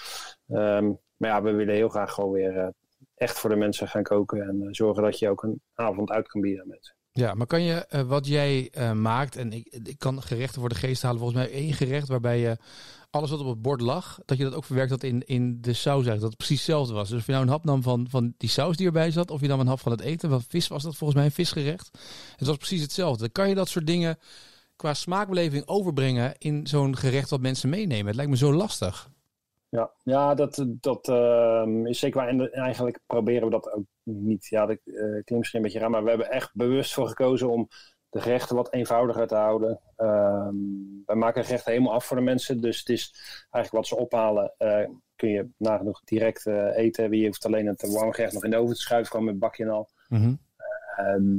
Ehm, 0.47 0.91
maar 1.17 1.29
ja, 1.29 1.41
we 1.41 1.51
willen 1.51 1.75
heel 1.75 1.89
graag 1.89 2.11
gewoon 2.13 2.31
weer 2.31 2.57
eh, 2.57 2.67
echt 3.15 3.39
voor 3.39 3.49
de 3.49 3.55
mensen 3.55 3.88
gaan 3.88 4.03
koken 4.03 4.41
en 4.41 4.61
eh, 4.61 4.67
zorgen 4.71 5.03
dat 5.03 5.19
je 5.19 5.29
ook 5.29 5.43
een 5.43 5.61
avond 5.73 6.09
uit 6.09 6.27
kan 6.27 6.41
bieden 6.41 6.61
aan 6.61 6.67
mensen. 6.67 6.95
Ja, 7.11 7.33
maar 7.33 7.47
kan 7.47 7.61
je 7.63 7.85
eh, 7.85 8.01
wat 8.01 8.27
jij 8.27 8.67
eh, 8.71 8.91
maakt, 8.91 9.35
en 9.35 9.51
ik, 9.51 9.67
ik 9.83 9.99
kan 9.99 10.21
gerechten 10.21 10.59
voor 10.59 10.69
de 10.69 10.75
geest 10.75 11.01
halen, 11.01 11.19
volgens 11.19 11.39
mij 11.39 11.51
één 11.51 11.73
gerecht 11.73 12.07
waarbij 12.07 12.39
je 12.39 12.57
alles 13.15 13.30
wat 13.30 13.39
op 13.39 13.47
het 13.47 13.62
bord 13.62 13.82
lag, 13.82 14.19
dat 14.25 14.38
je 14.38 14.43
dat 14.43 14.54
ook 14.54 14.63
verwerkt 14.63 14.91
had 14.91 15.04
in, 15.04 15.25
in 15.25 15.62
de 15.62 15.73
saus 15.73 15.93
eigenlijk, 15.93 16.21
dat 16.21 16.38
precies 16.38 16.58
hetzelfde 16.58 16.93
was. 16.93 17.10
Dus 17.10 17.19
of 17.19 17.25
je 17.25 17.32
nou 17.32 17.43
een 17.43 17.51
hap 17.51 17.63
nam 17.63 17.84
van, 17.84 18.08
van 18.10 18.34
die 18.38 18.49
saus 18.49 18.78
die 18.78 18.86
erbij 18.86 19.12
zat, 19.12 19.32
of 19.32 19.41
je 19.41 19.47
nam 19.47 19.60
een 19.60 19.67
hap 19.67 19.80
van 19.80 19.91
het 19.91 20.01
eten, 20.01 20.30
wat 20.30 20.43
vis 20.47 20.67
was 20.67 20.84
dat 20.84 20.95
volgens 20.95 21.19
mij, 21.19 21.28
een 21.28 21.36
visgerecht. 21.36 21.89
Het 22.36 22.47
was 22.47 22.58
precies 22.58 22.82
hetzelfde. 22.82 23.30
Kan 23.30 23.49
je 23.49 23.56
dat 23.56 23.67
soort 23.67 23.88
dingen 23.88 24.17
qua 24.75 24.93
smaakbeleving 24.93 25.67
overbrengen 25.67 26.34
in 26.38 26.67
zo'n 26.67 26.97
gerecht 26.97 27.30
wat 27.30 27.41
mensen 27.41 27.69
meenemen? 27.69 28.06
Het 28.06 28.15
lijkt 28.15 28.32
me 28.32 28.38
zo 28.38 28.54
lastig. 28.54 29.10
Ja, 29.69 29.91
ja 30.04 30.36
dat, 30.36 30.65
dat 30.67 31.08
ehm, 31.08 31.86
is 31.86 31.99
zeker 31.99 32.19
waar. 32.19 32.28
En 32.28 32.51
eigenlijk 32.51 32.99
proberen 33.08 33.43
we 33.43 33.49
dat 33.49 33.71
ook 33.71 33.86
niet. 34.04 34.45
Ja, 34.45 34.65
dat 34.65 34.78
eh, 34.86 34.93
klinkt 34.95 35.30
misschien 35.30 35.60
een 35.60 35.65
beetje 35.65 35.80
raar, 35.80 35.89
maar 35.89 36.04
we 36.04 36.10
hebben 36.10 36.32
echt 36.32 36.51
bewust 36.54 36.93
voor 36.93 37.08
gekozen 37.08 37.49
om 37.49 37.67
de 38.09 38.21
gerechten 38.21 38.55
wat 38.55 38.73
eenvoudiger 38.73 39.27
te 39.27 39.35
houden. 39.35 39.79
Ehm 39.95 40.55
wij 41.05 41.15
maken 41.15 41.43
gerechten 41.43 41.71
helemaal 41.71 41.93
af 41.93 42.05
voor 42.05 42.17
de 42.17 42.23
mensen. 42.23 42.61
Dus 42.61 42.79
het 42.79 42.89
is 42.89 43.13
eigenlijk 43.49 43.71
wat 43.71 43.87
ze 43.87 44.05
ophalen, 44.05 44.53
eh, 44.57 44.87
kun 45.15 45.29
je 45.29 45.49
nagenoeg 45.57 46.01
direct 46.03 46.45
eh, 46.45 46.77
eten. 46.77 47.11
Je 47.11 47.25
hoeft 47.25 47.45
alleen 47.45 47.67
het 47.67 47.91
warme 47.91 48.13
gerecht 48.13 48.33
nog 48.33 48.43
in 48.43 48.49
de 48.49 48.57
oven 48.57 48.75
te 48.75 48.81
schuiven, 48.81 49.11
gewoon 49.11 49.25
met 49.25 49.39
bakje 49.39 49.63
en 49.63 49.69
al. 49.69 49.89
Ehm, 50.95 51.37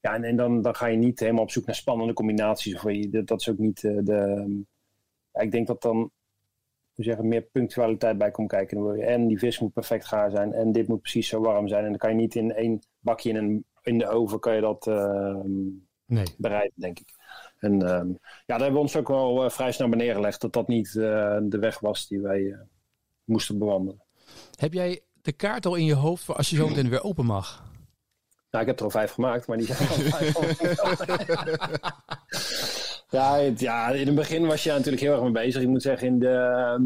ja, 0.00 0.14
en, 0.14 0.24
en 0.24 0.36
dan, 0.36 0.62
dan 0.62 0.74
ga 0.74 0.86
je 0.86 0.96
niet 0.96 1.20
helemaal 1.20 1.42
op 1.42 1.50
zoek 1.50 1.66
naar 1.66 1.74
spannende 1.74 2.12
combinaties. 2.12 2.74
Of 2.74 2.82
je, 2.82 3.08
dat, 3.08 3.26
dat 3.26 3.40
is 3.40 3.48
ook 3.48 3.58
niet 3.58 3.84
eh, 3.84 3.98
de. 4.02 4.64
ja, 5.32 5.40
ik 5.40 5.50
denk 5.50 5.66
dat 5.66 5.82
dan 5.82 6.10
hoe 6.94 7.04
zeggen, 7.04 7.28
meer 7.28 7.42
punctualiteit 7.42 8.18
bij 8.18 8.30
komt 8.30 8.48
kijken. 8.48 8.76
Dan 8.76 8.86
wil 8.86 8.94
je, 8.94 9.04
en 9.04 9.26
die 9.26 9.38
vis 9.38 9.58
moet 9.58 9.72
perfect 9.72 10.06
gaar 10.06 10.30
zijn. 10.30 10.52
En 10.52 10.72
dit 10.72 10.88
moet 10.88 11.00
precies 11.00 11.28
zo 11.28 11.40
warm 11.40 11.68
zijn. 11.68 11.84
En 11.84 11.90
dan 11.90 11.98
kan 11.98 12.10
je 12.10 12.16
niet 12.16 12.34
in 12.34 12.52
één 12.52 12.80
bakje 12.98 13.28
in, 13.28 13.36
een, 13.36 13.64
in 13.82 13.98
de 13.98 14.08
oven 14.08 14.40
kan 14.40 14.54
je 14.54 14.60
dat 14.60 14.86
ehm, 14.86 15.50
Nee. 16.06 16.24
bereiden, 16.38 16.72
denk 16.74 16.98
ik. 16.98 17.08
En 17.58 17.82
ehm, 17.82 18.08
ja, 18.08 18.16
daar 18.46 18.58
hebben 18.60 18.72
we 18.72 18.78
ons 18.78 18.96
ook 18.96 19.08
wel 19.08 19.44
eh, 19.44 19.50
vrij 19.50 19.72
snel 19.72 19.88
bij 19.88 19.98
neergelegd. 19.98 20.40
Dat 20.40 20.52
dat 20.52 20.68
niet 20.68 20.86
eh, 20.96 21.38
de 21.42 21.58
weg 21.60 21.78
was 21.78 22.08
die 22.08 22.20
wij 22.20 22.50
eh, 22.52 22.58
moesten 23.24 23.58
bewandelen. 23.58 24.02
Heb 24.58 24.72
jij 24.72 25.00
de 25.22 25.32
kaart 25.32 25.66
al 25.66 25.74
in 25.74 25.84
je 25.84 25.94
hoofd 25.94 26.24
voor 26.24 26.34
als 26.36 26.50
je 26.50 26.56
zo 26.56 26.68
meteen 26.68 26.88
weer 26.88 27.02
open 27.02 27.24
mag? 27.26 27.64
Nou, 28.50 28.62
ik 28.64 28.70
heb 28.70 28.78
er 28.78 28.84
al 28.84 28.90
vijf 28.90 29.12
gemaakt, 29.12 29.46
maar 29.46 29.56
die 29.56 29.66
zijn 29.66 29.88
al 29.88 29.94
vijf. 29.94 30.34
ja, 33.10 33.36
het- 33.38 33.60
ja, 33.60 33.88
in 33.90 34.06
het 34.06 34.14
begin 34.16 34.46
was 34.46 34.62
je 34.62 34.68
daar 34.68 34.78
natuurlijk 34.78 35.04
heel 35.04 35.12
erg 35.12 35.22
mee 35.22 35.32
bezig. 35.32 35.62
Ik 35.62 35.68
moet 35.68 35.82
zeggen, 35.82 36.06
in 36.06 36.18
de 36.18 36.28
ehm, 36.30 36.84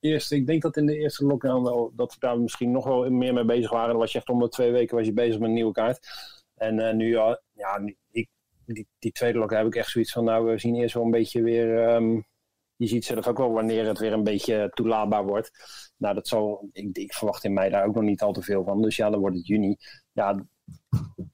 eerste, 0.00 0.34
ik 0.36 0.46
denk 0.46 0.62
dat 0.62 0.76
in 0.76 0.86
de 0.86 0.96
eerste 0.98 1.24
lockdown 1.24 1.62
wel, 1.62 1.92
dat 1.96 2.12
we 2.12 2.20
daar 2.20 2.40
misschien 2.40 2.70
nog 2.70 2.84
wel 2.84 3.10
meer 3.10 3.34
mee 3.34 3.44
bezig 3.44 3.70
waren. 3.70 3.88
Dan 3.88 3.98
was 3.98 4.12
je 4.12 4.18
echt 4.18 4.28
om 4.28 4.38
de 4.40 4.48
twee 4.48 4.72
weken 4.72 4.96
was 4.96 5.06
je 5.06 5.12
bezig 5.12 5.38
met 5.38 5.48
een 5.48 5.54
nieuwe 5.54 5.72
kaart. 5.72 6.08
En 6.54 6.96
nu, 6.96 7.16
ja, 7.52 7.78
nu- 7.78 7.96
die, 8.74 8.88
die 8.98 9.12
tweede 9.12 9.38
lockdown 9.38 9.62
heb 9.62 9.72
ik 9.72 9.78
echt 9.78 9.90
zoiets 9.90 10.12
van, 10.12 10.24
nou, 10.24 10.46
we 10.46 10.58
zien 10.58 10.74
eerst 10.74 10.94
wel 10.94 11.04
een 11.04 11.10
beetje 11.10 11.42
weer... 11.42 11.88
ehm, 11.88 12.20
je 12.76 12.86
ziet 12.86 13.04
zelf 13.04 13.26
ook 13.26 13.38
wel 13.38 13.52
wanneer 13.52 13.86
het 13.86 13.98
weer 13.98 14.12
een 14.12 14.24
beetje 14.24 14.70
toelaatbaar 14.74 15.24
wordt. 15.24 15.50
Nou, 15.96 16.14
dat 16.14 16.28
zal, 16.28 16.68
ik, 16.72 17.14
verwacht 17.14 17.44
in 17.44 17.52
mei 17.52 17.70
daar 17.70 17.86
ook 17.86 17.94
nog 17.94 18.04
niet 18.04 18.22
al 18.22 18.32
te 18.32 18.42
veel 18.42 18.64
van. 18.64 18.82
Dus 18.82 18.96
ja, 18.96 19.10
dan 19.10 19.20
wordt 19.20 19.36
het 19.36 19.46
juni. 19.46 19.76
Ja, 20.12 20.44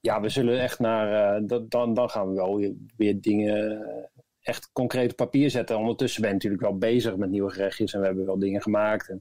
ja, 0.01 0.20
we 0.20 0.29
zullen 0.29 0.61
echt 0.61 0.79
naar. 0.79 1.37
eh, 1.37 1.61
dan, 1.68 1.94
dan 1.94 2.11
gaan 2.11 2.29
we 2.29 2.35
wel 2.35 2.75
weer, 2.96 3.20
dingen 3.20 3.81
eh, 3.81 4.22
echt 4.40 4.70
concreet 4.72 5.11
op 5.11 5.16
papier 5.16 5.51
zetten. 5.51 5.79
Ondertussen 5.79 6.20
ben 6.20 6.31
je 6.31 6.37
natuurlijk 6.37 6.62
wel 6.62 6.79
bezig 6.79 7.16
met 7.16 7.31
nieuwe 7.31 7.51
gerechtjes. 7.51 7.94
En 7.94 8.01
we 8.01 8.07
hebben 8.07 8.27
wel 8.27 8.38
dingen 8.38 8.62
gemaakt. 8.62 9.09
En 9.09 9.20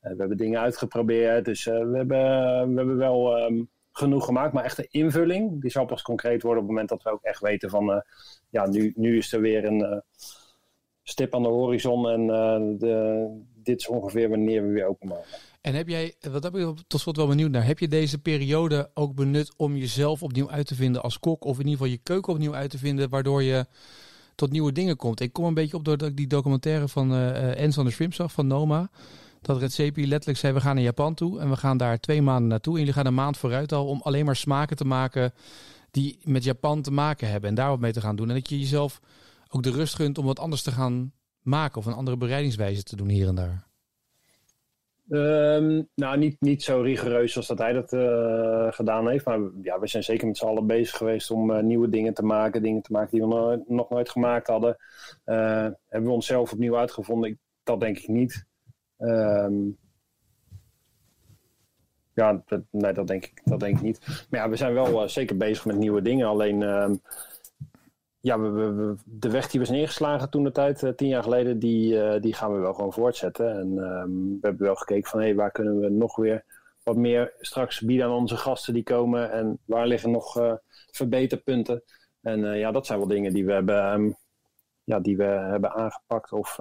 eh, 0.00 0.10
we 0.10 0.18
hebben 0.18 0.36
dingen 0.36 0.60
uitgeprobeerd. 0.60 1.44
Dus 1.44 1.64
we, 1.64 1.72
hebben, 1.92 2.06
we 2.70 2.76
hebben 2.76 2.96
wel 2.96 3.36
ehm, 3.36 3.62
genoeg 3.98 4.24
gemaakt. 4.24 4.52
Maar 4.52 4.64
echt 4.64 4.76
de 4.76 4.88
invulling, 4.90 5.60
die 5.60 5.70
zal 5.70 5.84
pas 5.84 6.02
concreet 6.02 6.42
worden 6.42 6.62
op 6.62 6.68
het 6.68 6.76
moment 6.76 6.88
dat 6.88 7.02
we 7.02 7.10
ook 7.10 7.22
echt 7.22 7.40
weten 7.40 7.70
van. 7.70 7.92
eh, 7.92 8.00
ja, 8.50 8.66
nu, 8.66 8.92
nu 8.96 9.16
is 9.16 9.32
er 9.32 9.40
weer 9.40 9.64
een 9.64 9.84
eh, 9.84 9.98
stip 11.02 11.34
aan 11.34 11.42
de 11.42 11.48
horizon. 11.48 12.08
En 12.08 12.20
eh, 12.20 12.78
de, 12.78 13.26
dit 13.54 13.80
is 13.80 13.88
ongeveer 13.88 14.28
wanneer 14.28 14.66
we 14.66 14.72
weer 14.72 14.86
open 14.86 15.08
mogen. 15.08 15.24
En 15.60 15.74
heb 15.74 15.88
jij, 15.88 16.14
wat 16.30 16.42
heb 16.42 16.56
ik 16.56 16.74
tot 16.86 17.00
slot 17.00 17.16
wel 17.16 17.26
benieuwd 17.26 17.50
naar, 17.50 17.66
heb 17.66 17.78
je 17.78 17.88
deze 17.88 18.18
periode 18.18 18.90
ook 18.94 19.14
benut 19.14 19.52
om 19.56 19.76
jezelf 19.76 20.22
opnieuw 20.22 20.50
uit 20.50 20.66
te 20.66 20.74
vinden 20.74 21.02
als 21.02 21.18
kok? 21.18 21.44
Of 21.44 21.58
in 21.58 21.64
ieder 21.64 21.72
geval 21.72 21.92
je 21.92 22.00
keuken 22.02 22.32
opnieuw 22.32 22.54
uit 22.54 22.70
te 22.70 22.78
vinden, 22.78 23.08
waardoor 23.08 23.42
je 23.42 23.66
tot 24.34 24.50
nieuwe 24.50 24.72
dingen 24.72 24.96
komt? 24.96 25.20
Ik 25.20 25.32
kom 25.32 25.44
een 25.44 25.54
beetje 25.54 25.76
op 25.76 25.84
doordat 25.84 26.08
ik 26.08 26.16
die 26.16 26.26
documentaire 26.26 26.88
van 26.88 27.12
eh 27.14 27.60
Ens 27.60 27.74
van 27.74 27.84
der 27.84 28.12
zag, 28.12 28.32
van 28.32 28.46
Noma. 28.46 28.90
Dat 29.46 29.58
Redzepi 29.58 30.06
letterlijk 30.06 30.38
zei, 30.38 30.52
we 30.52 30.60
gaan 30.60 30.74
naar 30.74 30.84
Japan 30.84 31.14
toe 31.14 31.40
en 31.40 31.50
we 31.50 31.56
gaan 31.56 31.76
daar 31.76 32.00
twee 32.00 32.22
maanden 32.22 32.48
naartoe. 32.48 32.72
En 32.72 32.78
jullie 32.78 32.94
gaan 32.94 33.06
een 33.06 33.14
maand 33.14 33.36
vooruit 33.36 33.72
al 33.72 33.86
om 33.86 34.00
alleen 34.02 34.24
maar 34.24 34.36
smaken 34.36 34.76
te 34.76 34.84
maken 34.84 35.32
die 35.90 36.18
met 36.24 36.44
Japan 36.44 36.82
te 36.82 36.90
maken 36.90 37.28
hebben. 37.28 37.48
En 37.48 37.54
daar 37.54 37.68
wat 37.68 37.80
mee 37.80 37.92
te 37.92 38.00
gaan 38.00 38.16
doen. 38.16 38.28
En 38.28 38.34
dat 38.34 38.48
je 38.48 38.58
jezelf 38.58 39.00
ook 39.48 39.62
de 39.62 39.70
rust 39.70 39.94
gunt 39.94 40.18
om 40.18 40.24
wat 40.24 40.38
anders 40.38 40.62
te 40.62 40.70
gaan 40.70 41.12
maken. 41.42 41.78
Of 41.78 41.86
een 41.86 41.92
andere 41.92 42.16
bereidingswijze 42.16 42.82
te 42.82 42.96
doen 42.96 43.08
hier 43.08 43.28
en 43.28 43.34
daar. 43.34 43.66
Ehm, 45.10 45.82
nou, 45.94 46.18
niet, 46.18 46.40
niet 46.40 46.62
zo 46.62 46.80
rigoureus 46.80 47.36
als 47.36 47.46
dat 47.46 47.58
hij 47.58 47.72
dat 47.72 47.92
eh, 47.92 48.72
gedaan 48.72 49.08
heeft. 49.08 49.24
Maar 49.24 49.40
ja, 49.62 49.78
we 49.78 49.86
zijn 49.86 50.04
zeker 50.04 50.26
met 50.26 50.36
z'n 50.36 50.46
allen 50.46 50.66
bezig 50.66 50.96
geweest 50.96 51.30
om 51.30 51.50
eh, 51.50 51.62
nieuwe 51.62 51.88
dingen 51.88 52.14
te 52.14 52.24
maken. 52.24 52.62
Dingen 52.62 52.82
te 52.82 52.92
maken 52.92 53.10
die 53.10 53.20
we 53.20 53.26
no- 53.26 53.64
nog 53.66 53.90
nooit 53.90 54.10
gemaakt 54.10 54.46
hadden. 54.46 54.76
Eh, 55.24 55.66
hebben 55.88 56.08
we 56.08 56.10
onszelf 56.10 56.52
opnieuw 56.52 56.76
uitgevonden? 56.76 57.30
Ik, 57.30 57.38
dat 57.62 57.80
denk 57.80 57.98
ik 57.98 58.08
niet. 58.08 58.46
Ehm, 58.98 59.54
ja, 62.16 62.42
dat, 62.46 62.62
nee, 62.70 62.92
dat 62.92 63.06
denk, 63.06 63.24
ik, 63.24 63.40
dat 63.44 63.60
denk 63.60 63.76
ik 63.76 63.82
niet. 63.82 64.26
Maar 64.30 64.40
ja, 64.40 64.48
we 64.48 64.56
zijn 64.56 64.74
wel 64.74 65.02
eh, 65.02 65.08
zeker 65.08 65.36
bezig 65.36 65.64
met 65.64 65.76
nieuwe 65.76 66.02
dingen. 66.02 66.26
Alleen, 66.26 66.62
ehm, 66.62 66.94
ja, 68.20 68.36
de 69.04 69.30
weg 69.30 69.48
die 69.48 69.60
we 69.60 69.66
zijn 69.66 69.78
ingeslagen 69.78 70.30
toen 70.30 70.44
de 70.44 70.52
tijd, 70.52 70.82
eh, 70.82 70.90
tien 70.90 71.08
jaar 71.08 71.22
geleden, 71.22 71.58
die, 71.58 72.02
eh, 72.02 72.20
die 72.20 72.34
gaan 72.34 72.52
we 72.52 72.58
wel 72.58 72.74
gewoon 72.74 72.92
voortzetten. 72.92 73.58
En 73.58 73.78
ehm, 73.78 74.10
we 74.10 74.38
hebben 74.40 74.66
wel 74.66 74.74
gekeken 74.74 75.10
van, 75.10 75.20
hé, 75.20 75.34
waar 75.34 75.50
kunnen 75.50 75.80
we 75.80 75.88
nog 75.88 76.16
weer 76.16 76.44
wat 76.82 76.96
meer 76.96 77.34
straks 77.40 77.80
bieden 77.80 78.06
aan 78.06 78.12
onze 78.12 78.36
gasten 78.36 78.74
die 78.74 78.82
komen? 78.82 79.30
En 79.30 79.58
waar 79.64 79.86
liggen 79.86 80.10
nog 80.10 80.58
verbeterpunten? 80.90 81.82
En 82.22 82.58
ja, 82.58 82.70
dat 82.72 82.86
zijn 82.86 82.98
wel 82.98 83.08
dingen 83.08 83.32
die 83.32 83.46
we 83.46 83.52
hebben, 83.52 84.16
ja, 84.84 85.00
die 85.00 85.16
we 85.16 85.24
hebben 85.24 85.72
aangepakt 85.72 86.32
of, 86.32 86.58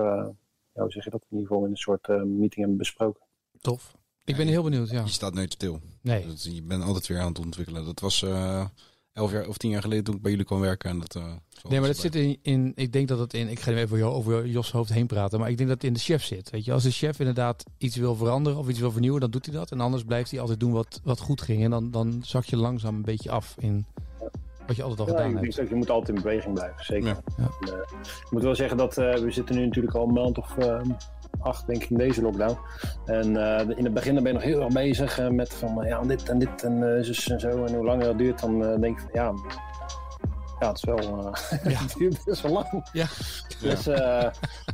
ja, 0.75 0.81
hoe 0.81 0.91
zeg 0.91 1.03
je 1.03 1.09
dat, 1.09 1.21
in 1.29 1.37
ieder 1.37 1.47
geval 1.47 1.65
in 1.65 1.71
een 1.71 1.77
soort 1.77 2.07
eh, 2.07 2.15
meeting 2.15 2.55
hebben 2.55 2.77
besproken. 2.77 3.21
Tof. 3.61 3.95
Ik 4.23 4.35
ben 4.35 4.47
heel 4.47 4.63
benieuwd, 4.63 4.89
ja. 4.89 5.03
Je 5.03 5.09
staat 5.11 5.33
nooit 5.33 5.53
stil. 5.53 5.79
Nee. 6.01 6.27
Dat- 6.27 6.43
Je 6.43 6.63
bent 6.63 6.83
altijd 6.83 7.07
weer 7.07 7.19
aan 7.19 7.27
het 7.27 7.39
ontwikkelen. 7.39 7.85
Dat 7.85 7.99
was 7.99 8.23
eh, 8.23 8.65
elf 9.13 9.31
jaar 9.31 9.47
of 9.47 9.57
tien 9.57 9.69
jaar 9.69 9.81
geleden 9.81 10.03
toen 10.03 10.15
ik 10.15 10.21
bij 10.21 10.31
jullie 10.31 10.45
kwam 10.45 10.59
werken. 10.59 10.89
En 10.89 10.99
dat, 10.99 11.15
uh, 11.15 11.23
nee, 11.69 11.79
maar 11.79 11.87
dat 11.89 11.97
zit 11.97 12.15
in, 12.15 12.37
in, 12.41 12.71
ik 12.75 12.91
denk 12.93 13.07
dat 13.07 13.19
het 13.19 13.33
in, 13.33 13.47
ik 13.47 13.59
ga 13.59 13.71
even 13.71 13.97
over, 14.03 14.05
over 14.07 14.47
Jos 14.47 14.71
hoofd 14.71 14.93
heen 14.93 15.07
praten, 15.07 15.39
maar 15.39 15.49
ik 15.49 15.57
denk 15.57 15.69
dat 15.69 15.77
het 15.77 15.87
in 15.87 15.93
de 15.93 15.99
chef 15.99 16.23
zit. 16.23 16.49
Weet 16.49 16.65
je, 16.65 16.71
als 16.73 16.83
de 16.83 16.91
chef 16.91 17.19
inderdaad 17.19 17.63
iets 17.77 17.95
wil 17.95 18.15
veranderen 18.15 18.59
of 18.59 18.69
iets 18.69 18.79
wil 18.79 18.91
vernieuwen, 18.91 19.21
dan 19.21 19.31
doet 19.31 19.45
hij 19.45 19.55
dat. 19.55 19.71
En 19.71 19.79
anders 19.79 20.03
blijft 20.03 20.31
hij 20.31 20.39
altijd 20.39 20.59
doen 20.59 20.71
wat, 20.71 20.99
wat 21.03 21.19
goed 21.19 21.41
ging. 21.41 21.63
En 21.63 21.69
dan, 21.69 21.91
dan 21.91 22.21
zak 22.25 22.43
je 22.45 22.55
langzaam 22.57 22.95
een 22.95 23.01
beetje 23.01 23.31
af 23.31 23.55
in 23.59 23.85
wat 24.67 24.75
je 24.75 24.83
altijd 24.83 24.99
al 24.99 25.05
ja, 25.05 25.11
gedaan 25.11 25.27
ik 25.27 25.33
hebt. 25.33 25.43
denk 25.43 25.55
dat 25.55 25.69
je 25.69 25.75
moet 25.75 25.89
altijd 25.89 26.17
in 26.17 26.23
beweging 26.23 26.53
blijven, 26.53 26.85
zeker. 26.85 27.07
Ja. 27.07 27.17
Ja. 27.37 27.49
En, 27.61 27.73
eh, 27.73 27.79
ik 28.25 28.31
moet 28.31 28.43
wel 28.43 28.55
zeggen 28.55 28.77
dat 28.77 28.97
uh, 28.97 29.13
we 29.13 29.31
zitten 29.31 29.55
nu 29.55 29.65
natuurlijk 29.65 29.95
al 29.95 30.07
een 30.07 30.13
maand 30.13 30.37
of 30.37 30.55
uh, 30.59 30.81
acht, 31.39 31.67
denk 31.67 31.83
ik, 31.83 31.89
in 31.89 31.97
deze 31.97 32.21
lockdown. 32.21 32.57
En 33.05 33.33
uh, 33.33 33.59
in 33.59 33.83
het 33.83 33.93
begin 33.93 34.13
dan 34.13 34.23
ben 34.23 34.31
je 34.31 34.37
nog 34.37 34.47
heel 34.47 34.61
erg 34.61 34.73
bezig 34.73 35.29
met 35.29 35.53
van 35.53 35.85
ja, 35.85 36.01
dit 36.01 36.29
en 36.29 36.39
dit 36.39 36.63
en 36.63 37.05
zus 37.05 37.29
en 37.29 37.39
zo. 37.39 37.65
En 37.65 37.75
hoe 37.75 37.85
langer 37.85 38.05
dat 38.05 38.17
duurt, 38.17 38.39
dan 38.41 38.59
denk 38.59 38.99
ik 38.99 38.99
van 38.99 39.09
ja, 39.13 39.33
ja, 40.59 40.67
het 40.67 40.77
is 40.77 40.83
wel. 40.83 40.99
Uh, 40.99 41.33
ja. 41.73 41.81
het 41.81 41.95
duurt 41.97 42.25
best 42.25 42.41
wel 42.41 42.51
lang. 42.51 42.89
Ja. 42.91 43.05
Dus 43.61 43.87
uh, 43.87 44.25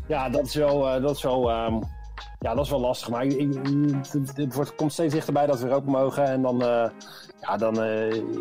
ja, 0.08 0.30
dat 0.30 0.46
is 0.46 0.56
wel. 0.56 0.96
Uh, 0.96 1.02
dat 1.02 1.16
is 1.16 1.24
wel 1.24 1.66
um, 1.66 1.80
ja, 2.42 2.56
dat 2.56 2.66
is 2.66 2.70
wel 2.72 2.80
lastig. 2.80 3.10
Maar 3.10 3.26
ik, 3.26 3.34
ik, 3.34 3.54
het, 4.12 4.32
het 4.36 4.54
wordt, 4.54 4.76
komt 4.76 4.94
steeds 4.94 5.14
dichterbij 5.14 5.46
dat 5.46 5.60
we 5.60 5.66
weer 5.68 5.76
open 5.76 5.92
mogen. 5.92 6.26
En 6.26 6.42
dan. 6.42 6.58
ja, 7.42 7.58
dan. 7.58 7.84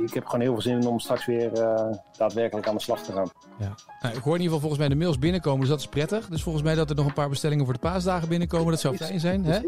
ik 0.05 0.15
heb 0.15 0.25
gewoon 0.25 0.41
heel 0.41 0.53
veel 0.53 0.63
zin 0.63 0.81
in 0.81 0.87
om 0.87 0.99
straks 0.99 1.27
weer 1.27 1.51
daadwerkelijk 2.17 2.69
aan 2.69 2.75
de 2.75 2.83
slag 2.83 3.03
te 3.03 3.13
gaan. 3.13 3.31
Ja. 3.59 3.75
Nou, 4.01 4.17
ik 4.17 4.23
hoor 4.23 4.35
in 4.35 4.41
ieder 4.41 4.55
geval 4.55 4.61
volgens 4.61 4.79
mij 4.79 4.89
de 4.89 4.95
mails 4.95 5.19
binnenkomen, 5.19 5.61
dus 5.61 5.69
dat 5.69 5.79
is 5.79 5.87
prettig. 5.87 6.29
Dus 6.29 6.43
volgens 6.43 6.65
mij 6.65 6.75
dat 6.75 6.91
er 6.91 6.97
nog 6.97 7.07
een 7.07 7.13
paar 7.13 7.29
bestellingen 7.29 7.65
voor 7.65 7.75
de 7.75 7.81
paasdagen 7.81 8.29
binnenkomen. 8.29 8.71
Dat 8.71 8.81
zou 8.81 8.97
fijn 8.97 9.21
zijn. 9.21 9.45
Hè? 9.45 9.59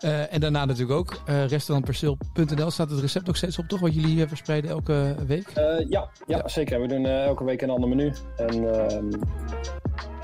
Uh, 0.00 0.32
en 0.32 0.40
daarna 0.40 0.64
natuurlijk 0.64 0.98
ook 0.98 1.20
uh, 1.28 1.46
restaurantperceel.nl 1.46 2.70
staat 2.70 2.90
het 2.90 3.00
recept 3.00 3.26
nog 3.26 3.36
steeds 3.36 3.58
op, 3.58 3.68
toch? 3.68 3.80
Wat 3.80 3.94
jullie 3.94 4.16
uh, 4.16 4.28
verspreiden 4.28 4.70
elke 4.70 5.14
week? 5.26 5.52
Uh, 5.58 5.88
ja, 5.88 6.08
ja, 6.26 6.48
zeker. 6.48 6.80
We 6.80 6.86
doen 6.86 7.06
elke 7.06 7.44
week 7.44 7.62
een 7.62 7.70
ander 7.70 7.88
menu. 7.88 8.12
En 8.36 8.74
ehm, 8.74 9.10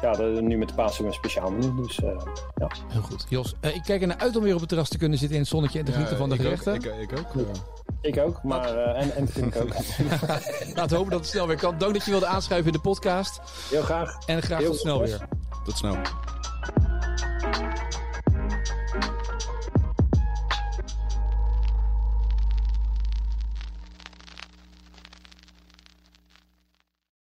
ja, 0.03 0.41
nu 0.41 0.57
met 0.57 0.69
de 0.69 0.75
Pasen 0.75 1.07
een 1.07 1.13
speciaal 1.13 1.51
menu. 1.51 1.83
Dus 1.83 1.97
ja. 2.55 2.71
Heel 2.89 3.03
goed. 3.03 3.22
Jos, 3.29 3.55
ik 3.61 3.83
kijk 3.83 4.01
er 4.01 4.07
naar 4.07 4.19
uit 4.19 4.37
om 4.37 4.43
weer 4.43 4.55
op 4.55 4.61
het 4.61 4.69
terras 4.69 4.89
te 4.89 4.99
kunnen 4.99 5.19
zitten 5.19 5.37
in 5.37 5.43
het 5.43 5.51
zonnetje 5.53 5.79
en 5.79 5.85
te 5.85 5.93
genieten 5.93 6.17
van 6.17 6.29
de 6.29 6.37
gerechten. 6.37 6.75
Ook, 6.75 6.85
ik, 6.85 7.11
ik, 7.11 7.19
ook. 7.19 7.47
Ik 8.01 8.19
ook, 8.19 8.43
maar 8.43 8.77
en, 8.77 9.15
en 9.17 9.29
vind 9.29 9.55
ik 9.55 9.63
ook. 9.63 9.69
Laten 10.77 10.89
we 10.89 10.95
hopen 10.95 11.11
dat 11.11 11.21
het 11.21 11.29
snel 11.29 11.47
weer 11.47 11.57
kan. 11.57 11.79
Dank 11.79 11.95
dat 11.95 12.05
je 12.05 12.11
wilde 12.11 12.27
aanschuiven 12.27 12.67
in 12.67 12.77
de 12.77 12.83
podcast. 12.83 13.41
Heel 13.71 13.83
graag. 13.83 14.19
En 14.27 14.43
graag 14.43 14.59
Heel 14.59 14.71
tot 14.71 14.81
snel 14.81 15.01
weer. 15.01 15.29
Tot 15.65 15.77
snel. 15.77 15.97